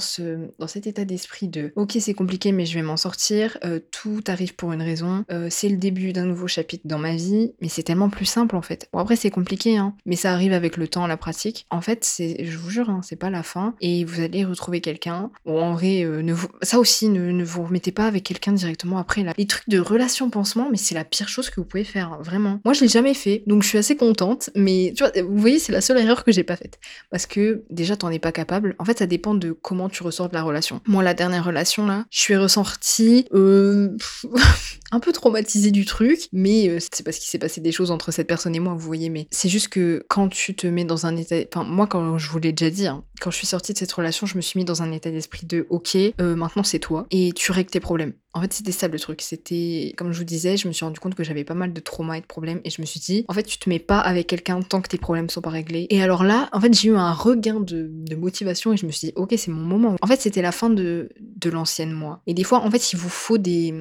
dans 0.60 0.68
cet 0.68 0.88
état 0.88 1.06
d'esprit 1.06 1.48
de 1.48 1.72
ok, 1.76 1.98
c'est 2.00 2.14
compliqué, 2.14 2.52
mais 2.52 2.66
je 2.66 2.74
vais 2.74 2.82
m'en 2.82 2.98
sortir, 2.98 3.58
euh, 3.64 3.80
tout 3.92 4.24
arrive 4.28 4.56
pour 4.56 4.74
une 4.74 4.82
raison, 4.82 5.26
euh, 5.32 5.48
c'est 5.50 5.70
le 5.70 5.78
début 5.78 6.14
d'un 6.14 6.26
nouveau 6.26 6.48
chapitre 6.48 6.84
dans 6.86 6.98
ma 6.98 7.16
vie, 7.16 7.54
mais 7.62 7.70
c'est 7.70 7.84
tellement 7.84 8.10
plus 8.10 8.26
simple 8.26 8.56
en 8.56 8.62
fait. 8.62 8.90
Bon, 8.94 9.00
après, 9.00 9.16
c'est 9.16 9.30
compliqué, 9.30 9.78
hein, 9.78 9.94
mais 10.06 10.16
ça 10.16 10.34
arrive 10.34 10.54
avec 10.54 10.78
le 10.78 10.88
temps, 10.88 11.08
la 11.08 11.18
pratique. 11.18 11.66
En 11.70 11.82
fait, 11.82 12.04
c'est, 12.04 12.46
je 12.46 12.58
vous 12.58 12.70
jure, 12.70 12.90
hein, 12.90 13.02
c'est 13.04 13.16
pas 13.16 13.30
la 13.30 13.44
fin. 13.44 13.76
Et 13.82 14.06
vous 14.06 14.22
allez 14.22 14.46
retrouver 14.46 14.82
quelqu'un. 14.82 15.32
Bon, 15.46 15.62
en 15.62 15.74
vrai, 15.74 16.04
euh, 16.04 16.36
ça 16.62 16.80
aussi, 16.80 17.10
ne, 17.10 17.32
ne 17.32 17.44
vous 17.44 17.64
remettez 17.64 17.92
pas 17.92 18.06
avec 18.06 18.24
quelqu'un 18.24 18.54
directement 18.54 18.98
après. 18.98 19.24
Là. 19.24 19.34
Les 19.38 19.48
trucs 19.48 19.70
de 19.70 19.80
relation 19.80 20.30
pansement, 20.30 20.70
mais 20.72 20.78
c'est 20.78 20.96
la 20.96 21.04
pire 21.04 21.30
chose 21.30 21.50
que 21.50 21.60
vous 21.60 21.66
pouvez 21.66 21.84
faire, 21.84 22.14
hein, 22.14 22.20
vraiment. 22.22 22.60
Moi, 22.66 22.74
je 22.74 22.82
l'ai 22.82 22.88
jamais 22.88 23.14
fait, 23.14 23.44
donc 23.48 23.64
je 23.64 23.70
suis 23.70 23.78
assez 23.78 23.96
contente, 23.96 24.50
mais 24.56 24.94
tu 24.96 25.04
vois, 25.04 25.12
vous 25.22 25.38
voyez, 25.38 25.60
c'est 25.60 25.72
la 25.72 25.82
seule 25.82 25.98
erreur 25.98 26.24
que 26.24 26.32
j'ai 26.32 26.44
pas 26.44 26.56
faite. 26.56 26.80
Parce 27.10 27.26
que 27.26 27.64
déjà, 27.70 27.98
t'en 27.98 28.10
es 28.10 28.20
pas 28.20 28.32
capable. 28.32 28.76
En 28.80 28.86
fait, 28.86 29.00
ça 29.00 29.08
dépend 29.08 29.36
de 29.36 29.52
comment 29.52 29.87
tu 29.90 30.04
ressors 30.04 30.30
de 30.30 30.34
la 30.34 30.44
relation. 30.44 30.82
Moi, 30.88 31.04
la 31.04 31.14
dernière 31.14 31.46
relation, 31.46 31.86
là, 31.86 32.06
je 32.10 32.20
suis 32.20 32.36
ressortie 32.36 33.28
euh, 33.34 33.96
un 34.92 35.00
peu 35.00 35.12
traumatisée 35.12 35.72
du 35.72 35.86
truc, 35.86 36.28
mais 36.32 36.70
euh, 36.70 36.78
c'est 36.80 37.04
parce 37.04 37.18
qu'il 37.18 37.30
s'est 37.30 37.40
passé 37.40 37.62
des 37.62 37.72
choses 37.72 37.92
entre 37.92 38.12
cette 38.12 38.28
personne 38.28 38.56
et 38.56 38.60
moi, 38.60 38.74
vous 38.74 38.80
voyez, 38.80 39.10
mais 39.10 39.28
c'est 39.32 39.50
juste 39.50 39.70
que 39.70 40.06
quand 40.10 40.30
tu 40.30 40.56
te 40.56 40.68
mets 40.68 40.86
dans 40.86 41.06
un 41.06 41.16
état... 41.16 41.36
Enfin, 41.54 41.64
moi, 41.64 41.88
quand 41.88 42.18
je 42.18 42.30
vous 42.30 42.40
l'ai 42.40 42.52
déjà 42.52 42.72
dit, 42.72 42.88
hein, 42.88 43.04
quand 43.20 43.32
je 43.32 43.38
suis 43.38 43.48
sortie 43.48 43.74
de 43.74 43.78
cette 43.78 43.92
relation, 43.92 44.28
je 44.28 44.36
me 44.36 44.42
suis 44.42 44.60
mis 44.60 44.66
dans 44.66 44.82
un 44.82 44.92
état 44.92 45.12
d'esprit 45.12 45.46
de 45.46 45.66
«Ok, 45.70 45.96
euh, 45.96 46.36
maintenant 46.36 46.64
c'est 46.64 46.80
toi, 46.80 47.06
et 47.12 47.32
tu 47.34 47.52
règles 47.52 47.70
tes 47.70 47.80
problèmes.» 47.80 48.14
En 48.38 48.42
fait, 48.42 48.54
c'était 48.54 48.72
ça 48.72 48.88
le 48.88 49.00
truc. 49.00 49.24
C'était, 49.24 49.96
comme 49.98 50.12
je 50.12 50.20
vous 50.20 50.24
disais, 50.24 50.58
je 50.58 50.68
me 50.68 50.74
suis 50.74 50.86
rendu 50.86 51.00
compte 51.00 51.16
que 51.16 51.24
j'avais 51.24 51.44
pas 51.44 51.56
mal 51.56 51.74
de 51.74 51.80
traumas 51.80 52.18
et 52.18 52.22
de 52.22 52.26
problèmes, 52.28 52.62
et 52.64 52.70
je 52.70 52.80
me 52.82 52.86
suis 52.86 53.00
dit, 53.00 53.26
en 53.28 53.34
fait, 53.34 53.42
tu 53.42 53.58
te 53.58 53.68
mets 53.68 53.80
pas 53.80 53.98
avec 53.98 54.28
quelqu'un 54.28 54.62
tant 54.62 54.80
que 54.80 54.90
tes 54.90 55.00
problèmes 55.00 55.28
sont 55.28 55.42
pas 55.42 55.50
réglés. 55.50 55.88
Et 55.90 56.04
alors 56.04 56.24
là, 56.24 56.48
en 56.52 56.62
fait, 56.62 56.72
j'ai 56.72 56.90
eu 56.90 56.96
un 56.96 57.14
regain 57.14 57.60
de, 57.60 57.90
motivation, 58.16 58.74
et 58.74 58.78
je 58.78 58.86
me 58.86 58.92
suis 58.92 59.08
dit, 59.08 59.14
ok, 59.16 59.34
c'est 59.38 59.50
mon 59.50 59.64
moment. 59.64 59.96
En 60.04 60.08
fait, 60.08 60.22
c'était 60.22 60.44
la 60.44 60.52
fin 60.52 60.70
de, 60.70 61.10
l'ancienne 61.46 61.94
moi. 61.94 62.22
Et 62.28 62.36
des 62.36 62.44
fois, 62.44 62.60
en 62.60 62.70
fait, 62.70 62.94
il 62.94 62.98
vous 63.00 63.10
faut 63.10 63.40
des, 63.40 63.74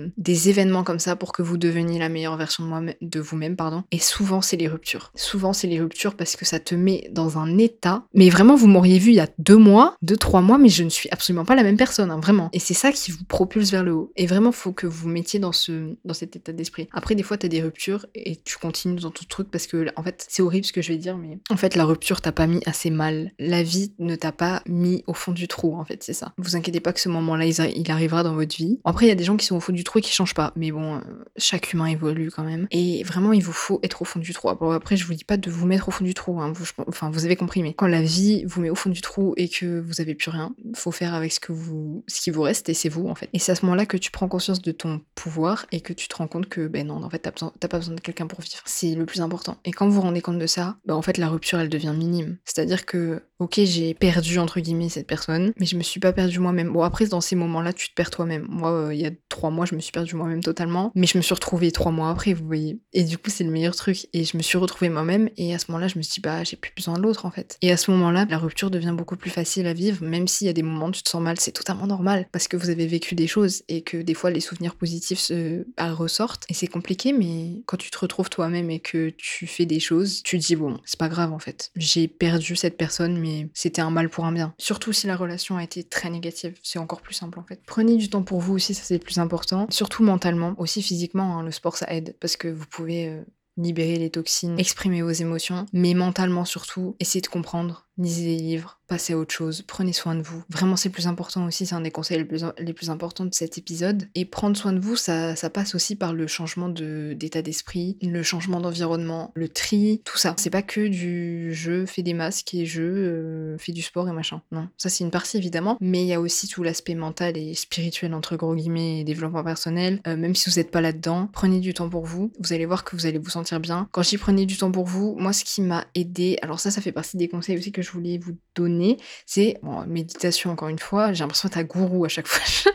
événements 0.49 0.85
comme 0.85 1.01
ça 1.01 1.17
pour 1.17 1.33
que 1.33 1.43
vous 1.43 1.59
deveniez 1.59 1.99
la 1.99 2.09
meilleure 2.09 2.39
version 2.39 2.65
de 3.03 3.21
vous-même, 3.21 3.57
pardon. 3.57 3.85
Et 3.91 3.99
souvent, 3.99 4.41
c'est 4.41 4.57
les 4.57 4.69
ruptures. 4.69 5.13
Souvent, 5.17 5.53
c'est 5.53 5.67
les 5.67 5.81
ruptures 5.81 6.15
parce 6.15 6.35
que 6.35 6.47
ça 6.47 6.61
te 6.61 6.75
met 6.75 7.11
dans 7.13 7.37
un 7.37 7.59
état. 7.59 8.05
Mais 8.15 8.31
vraiment, 8.31 8.57
vous 8.57 8.69
m'auriez 8.69 8.99
vu 8.99 9.11
il 9.11 9.17
y 9.17 9.21
a 9.21 9.29
deux 9.39 9.57
mois, 9.57 9.97
deux, 10.01 10.17
trois 10.17 10.41
mois, 10.41 10.57
mais 10.57 10.71
je 10.71 10.83
ne 10.83 10.89
suis 10.89 11.11
absolument 11.11 11.45
pas 11.45 11.57
la 11.57 11.63
même 11.63 11.77
personne, 11.77 12.11
hein, 12.11 12.21
vraiment. 12.21 12.49
Et 12.55 12.59
c'est 12.59 12.75
ça 12.75 12.93
qui 12.93 13.11
vous 13.11 13.25
propulse 13.25 13.71
vers 13.71 13.85
le 13.85 13.93
haut. 13.93 14.13
Et 14.17 14.27
vraiment, 14.27 14.46
faut 14.53 14.73
que 14.73 14.87
vous 14.87 15.09
mettiez 15.09 15.39
dans, 15.39 15.53
ce, 15.53 15.95
dans 16.05 16.15
cet 16.15 16.37
état 16.37 16.53
d'esprit. 16.53 16.89
Après, 16.93 17.15
des 17.15 17.23
fois, 17.23 17.37
tu 17.37 17.47
as 17.47 17.49
des 17.49 17.63
ruptures 17.63 18.07
et 18.15 18.37
tu 18.37 18.59
continues 18.59 19.01
dans 19.01 19.11
ton 19.11 19.25
truc 19.29 19.51
parce 19.51 19.67
que, 19.67 19.87
en 19.97 20.03
fait, 20.03 20.27
c'est 20.29 20.43
horrible 20.43 20.65
ce 20.65 20.73
que 20.73 20.83
je 20.83 20.89
vais 20.93 20.99
dire, 20.99 21.17
mais 21.17 21.39
en 21.51 21.57
fait, 21.57 21.75
la 21.75 21.85
rupture 21.85 22.21
t'a 22.21 22.33
pas 22.33 22.47
mis 22.47 22.61
assez 22.67 22.91
mal. 22.91 23.33
La 23.39 23.63
vie 23.63 23.93
ne 23.99 24.15
t'a 24.17 24.33
pas 24.33 24.63
mis 24.67 25.05
au 25.07 25.15
fond 25.15 25.33
du 25.33 25.49
trou, 25.49 25.77
en 25.77 25.85
fait, 25.85 26.03
c'est 26.03 26.13
ça. 26.13 26.33
Vous 26.39 26.57
inquiétez 26.57 26.81
pas 26.81 26.93
que 26.93 27.01
ce 27.01 27.09
moment-là, 27.09 27.47
il, 27.47 27.91
arrivera 27.91 28.23
dans 28.23 28.35
votre 28.35 28.57
vie. 28.57 28.81
Après, 28.85 29.07
il 29.07 29.09
y 29.09 29.13
a 29.13 29.17
des 29.17 29.25
gens 29.25 29.37
qui 29.37 29.47
sont 29.47 29.57
au 29.57 29.61
fond 29.61 29.73
du 29.73 29.85
trou 29.85 29.99
et 29.99 30.03
qui 30.03 30.13
changent 30.13 30.35
pas. 30.35 30.53
Mais 30.57 30.71
bon, 30.71 30.97
euh, 30.97 31.01
chaque 31.37 31.73
humain 31.73 31.87
évolue 31.87 32.31
quand 32.31 32.45
même. 32.45 32.67
Et 32.71 33.03
vraiment, 33.05 33.33
il 33.33 33.43
vous 33.43 33.53
faut 33.53 33.81
être 33.83 34.03
au 34.03 34.05
fond 34.05 34.21
du 34.21 34.33
trou. 34.33 34.49
Après, 34.49 34.97
je 34.97 35.07
vous 35.07 35.15
dis 35.15 35.25
pas 35.25 35.37
de 35.37 35.51
vous 35.51 35.67
mettre 35.67 35.89
au 35.89 35.91
fond 35.91 36.05
du 36.05 36.15
trou. 36.15 36.41
Hein. 36.41 36.53
Vous, 36.53 36.67
enfin, 36.87 37.11
vous 37.11 37.25
avez 37.25 37.37
compris, 37.37 37.63
mais 37.63 37.75
quand 37.75 37.87
la 37.87 38.03
vie 38.03 38.45
vous 38.45 38.61
met 38.61 38.71
au 38.71 38.75
fond 38.75 38.91
du 38.91 39.01
trou 39.01 39.35
et 39.37 39.49
que 39.49 39.81
vous 39.81 40.01
avez 40.01 40.15
plus 40.15 40.31
rien, 40.31 40.55
faut 40.75 40.93
faire 40.93 41.15
avec 41.15 41.33
ce 41.33 41.41
que 41.41 41.53
vous, 41.53 42.05
ce 42.07 42.21
qui 42.21 42.31
vous 42.31 42.43
reste 42.43 42.69
et 42.69 42.75
c'est 42.75 42.89
vous, 42.89 43.09
en 43.09 43.15
fait. 43.15 43.29
Et 43.33 43.39
c'est 43.39 43.53
à 43.53 43.55
ce 43.55 43.65
moment-là 43.67 43.87
que 43.87 43.97
tu 43.97 44.11
prends 44.11 44.26
conscience 44.29 44.63
de 44.63 44.73
ton 44.73 45.01
pouvoir 45.15 45.67
et 45.73 45.81
que 45.81 45.93
tu 45.93 46.09
te 46.09 46.17
rends 46.17 46.29
compte 46.29 46.49
que, 46.49 46.67
ben 46.69 46.87
non, 46.87 47.03
en 47.03 47.11
fait, 47.11 47.19
t'as, 47.19 47.69
pas 47.69 47.79
besoin 47.79 47.95
de 47.95 48.01
quelqu'un 48.01 48.27
pour 48.27 48.41
vivre. 48.41 48.63
C'est 48.65 48.95
le 48.95 49.07
plus 49.07 49.21
important. 49.21 49.59
Et 49.65 49.71
quand 49.73 49.87
vous 49.87 49.95
vous 49.95 50.01
rendez 50.01 50.21
compte 50.21 50.39
de 50.39 50.47
ça, 50.47 50.77
ben 50.85 50.95
en 50.95 51.03
fait, 51.03 51.19
la 51.19 51.29
rupture, 51.29 51.59
elle 51.59 51.69
devient 51.69 51.95
minime. 51.97 52.37
C'est-à-dire 52.45 52.87
que, 52.87 53.23
ok, 53.39 53.61
j'ai 53.65 53.95
perdu, 53.95 54.39
entre 54.39 54.61
guillemets, 54.61 54.89
cette 54.89 55.07
personne, 55.07 55.53
mais 55.59 55.67
je 55.67 55.77
me 55.77 55.83
suis 55.83 56.01
pas 56.01 56.13
perdu 56.13 56.39
moi-même. 56.39 56.73
Bon, 56.73 56.83
après, 56.83 57.07
dans 57.07 57.21
ces 57.21 57.37
moments-là, 57.37 57.73
tu 57.73 57.89
te 57.89 57.95
perds 57.95 58.11
toi-même. 58.11 58.47
Moi, 58.49 58.71
euh, 58.71 58.95
il 58.95 59.01
y 59.01 59.07
a 59.07 59.11
trois 59.29 59.51
mois, 59.51 59.67
je 59.67 59.75
me 59.75 59.81
suis 59.81 59.93
perdu 59.93 60.15
moi-même 60.15 60.43
totalement, 60.43 60.93
mais 60.95 61.07
je 61.07 61.19
me 61.19 61.23
suis 61.23 61.35
retrouvée 61.35 61.71
trois 61.73 61.93
mois 61.93 62.11
après, 62.11 62.35
vous 62.35 62.47
voyez. 62.47 62.81
Et 62.93 63.05
du 63.05 63.19
coup, 63.19 63.31
c'est 63.31 63.45
le 63.45 63.51
meilleur 63.51 63.75
truc. 63.75 64.07
Et 64.13 64.25
je 64.25 64.37
me 64.37 64.43
suis 64.43 64.59
retrouvée 64.59 64.89
moi-même, 64.89 65.29
et 65.37 65.55
à 65.55 65.59
ce 65.59 65.67
moment-là, 65.69 65.89
je 65.89 65.99
me 65.99 66.03
suis 66.03 66.15
dit, 66.15 66.21
bah, 66.21 66.45
j'ai 66.45 66.57
plus 66.57 66.73
besoin 66.75 66.95
de 66.95 67.03
l'autre, 67.03 67.27
en 67.27 67.31
fait. 67.31 67.57
Et 67.63 67.71
à 67.73 67.77
ce 67.77 67.91
moment-là, 67.91 68.27
la 68.29 68.39
rupture 68.39 68.71
devient 68.71 68.95
beaucoup 68.97 69.17
plus 69.17 69.31
facile 69.31 69.67
à 69.67 69.73
vivre, 69.73 70.05
même 70.05 70.29
s'il 70.29 70.47
y 70.47 70.51
a 70.51 70.53
des 70.53 70.63
moments 70.63 70.87
où 70.87 70.93
tu 70.93 71.03
te 71.03 71.09
sens 71.09 71.23
mal, 71.23 71.39
c'est 71.39 71.53
totalement 71.53 71.87
normal, 71.87 72.27
parce 72.33 72.49
que 72.49 72.57
vous 72.57 72.71
avez 72.71 72.87
vécu 72.87 73.15
des 73.15 73.27
choses, 73.27 73.63
et 73.69 73.83
que 73.83 73.99
des 73.99 74.15
fois, 74.17 74.31
les 74.31 74.41
souvenirs 74.41 74.75
positifs 74.75 75.21
se 75.21 75.65
ressortent. 75.79 76.45
Et 76.49 76.55
c'est 76.55 76.67
compliqué, 76.67 77.13
mais 77.13 77.63
quand 77.67 77.77
tu 77.77 77.91
te 77.91 77.99
retrouves 77.99 78.31
toi-même 78.31 78.71
et 78.71 78.81
que 78.81 79.11
tu 79.11 79.47
fais 79.47 79.67
des 79.67 79.81
choses, 79.81 80.23
tu 80.23 80.39
dis, 80.39 80.57
bon, 80.57 80.79
c'est 80.85 80.99
pas 80.99 81.09
grave, 81.09 81.33
en 81.33 81.39
fait. 81.39 81.71
J'ai 81.77 82.09
perdu 82.09 82.57
cette 82.57 82.77
personne, 82.77 83.19
mais 83.19 83.49
c'était 83.55 83.83
un 83.83 83.91
mal 83.91 84.09
pour 84.09 84.25
un 84.25 84.33
bien. 84.33 84.55
Surtout 84.59 84.93
si 84.93 85.07
la 85.07 85.17
relation 85.17 85.57
a 85.57 85.65
été 85.65 85.85
très 85.85 86.11
négative, 86.11 86.59
c'est 86.63 86.79
encore 86.79 87.01
plus 87.01 87.15
simple, 87.15 87.39
en 87.39 87.45
fait. 87.45 87.61
Prenez 87.67 87.97
du 87.97 88.09
temps 88.09 88.23
pour 88.23 88.41
vous 88.41 88.55
aussi, 88.55 88.75
ça 88.75 88.83
c'est 88.83 88.95
le 88.95 89.05
plus 89.05 89.19
important. 89.19 89.67
Surtout 89.71 90.03
mentalement, 90.03 90.55
aussi 90.59 90.83
physiquement, 90.83 91.39
hein, 91.39 91.43
le 91.43 91.51
sport 91.51 91.77
ça 91.77 91.87
aide, 91.93 92.17
parce 92.21 92.37
que 92.37 92.49
vous 92.49 92.67
pouvez... 92.67 93.09
Euh, 93.09 93.23
libérer 93.59 93.97
les 93.97 94.11
toxines, 94.11 94.59
exprimer 94.59 95.03
vos 95.03 95.11
émotions, 95.11 95.67
mais 95.73 95.95
mentalement 95.95 96.45
surtout, 96.45 96.95
essayez 97.01 97.23
de 97.23 97.27
comprendre, 97.27 97.86
lisez 97.99 98.25
des 98.25 98.43
livres, 98.43 98.79
passez 98.87 99.15
à 99.15 99.19
autre 99.19 99.35
chose, 99.35 99.63
prenez 99.63 99.93
soin 99.93 100.15
de 100.15 100.23
vous. 100.23 100.43
Vraiment, 100.49 100.77
c'est 100.77 100.91
plus 100.91 101.07
important 101.07 101.47
aussi, 101.47 101.67
c'est 101.67 101.75
un 101.75 101.81
des 101.81 101.91
conseils 101.91 102.19
les 102.19 102.25
plus, 102.25 102.45
les 102.59 102.73
plus, 102.73 102.91
importants 102.91 103.25
de 103.25 103.35
cet 103.35 103.59
épisode. 103.59 104.09
Et 104.15 104.25
prendre 104.25 104.57
soin 104.57 104.73
de 104.73 104.79
vous, 104.79 104.97
ça, 104.97 105.35
ça 105.35 105.51
passe 105.51 105.75
aussi 105.75 105.97
par 105.97 106.13
le 106.13 106.27
changement 106.27 106.69
d'état 106.69 107.43
d'esprit, 107.43 107.99
le 108.03 108.23
changement 108.23 108.61
d'environnement, 108.61 109.33
le 109.35 109.49
tri, 109.49 110.03
tout 110.05 110.19
ça. 110.19 110.35
C'est 110.39 110.51
pas 110.51 110.63
que 110.63 110.87
du 110.87 111.53
je 111.53 111.85
fais 111.87 112.03
des 112.03 112.15
masques 112.15 112.55
et 112.55 112.67
je 112.67 112.83
euh, 112.83 113.59
fais 113.59 113.73
du 113.73 113.83
sport 113.83 114.09
et 114.09 114.13
machin. 114.13 114.41
Non, 114.53 114.69
ça 114.77 114.89
c'est 114.89 115.03
une 115.03 115.11
partie 115.11 115.37
évidemment, 115.37 115.77
mais 115.81 116.03
il 116.03 116.07
y 116.07 116.15
a 116.15 116.21
aussi 116.21 116.49
tout 116.49 116.63
l'aspect 116.63 116.95
mental 116.95 117.37
et 117.37 117.55
spirituel 117.55 118.15
entre 118.15 118.37
gros 118.37 118.55
guillemets 118.55 119.01
et 119.01 119.05
développement 119.05 119.43
personnel. 119.43 120.01
Euh, 120.07 120.17
même 120.17 120.35
si 120.35 120.49
vous 120.49 120.57
n'êtes 120.57 120.71
pas 120.71 120.81
là-dedans, 120.81 121.29
prenez 121.33 121.61
du 121.61 121.75
temps 121.75 121.89
pour 121.89 122.05
vous. 122.05 122.33
Vous 122.39 122.53
allez 122.53 122.67
voir 122.67 122.85
que 122.85 122.95
vous 122.95 123.07
allez 123.07 123.19
vous 123.19 123.31
sentir 123.31 123.59
bien. 123.59 123.89
Quand 123.91 124.03
j'y 124.03 124.19
prenais 124.19 124.47
du 124.47 124.57
temps 124.57 124.71
pour 124.71 124.85
vous, 124.85 125.17
moi 125.19 125.33
ce 125.33 125.45
qui 125.45 125.63
m'a 125.63 125.87
aidé, 125.95 126.39
alors 126.43 126.61
ça, 126.61 126.71
ça 126.71 126.81
fait 126.81 126.93
partie 126.93 127.17
des 127.17 127.29
conseils 127.29 127.59
aussi 127.59 127.73
que 127.73 127.83
je 127.87 127.93
voulais 127.93 128.19
vous 128.19 128.37
donner, 128.55 128.97
c'est 129.27 129.59
bon, 129.63 129.87
méditation 129.87 130.51
encore 130.51 130.69
une 130.69 130.79
fois, 130.79 131.13
j'ai 131.13 131.21
l'impression 131.21 131.49
d'être 131.49 131.59
un 131.59 131.65
gourou 131.65 132.05
à 132.05 132.09
chaque 132.09 132.27
fois. 132.27 132.73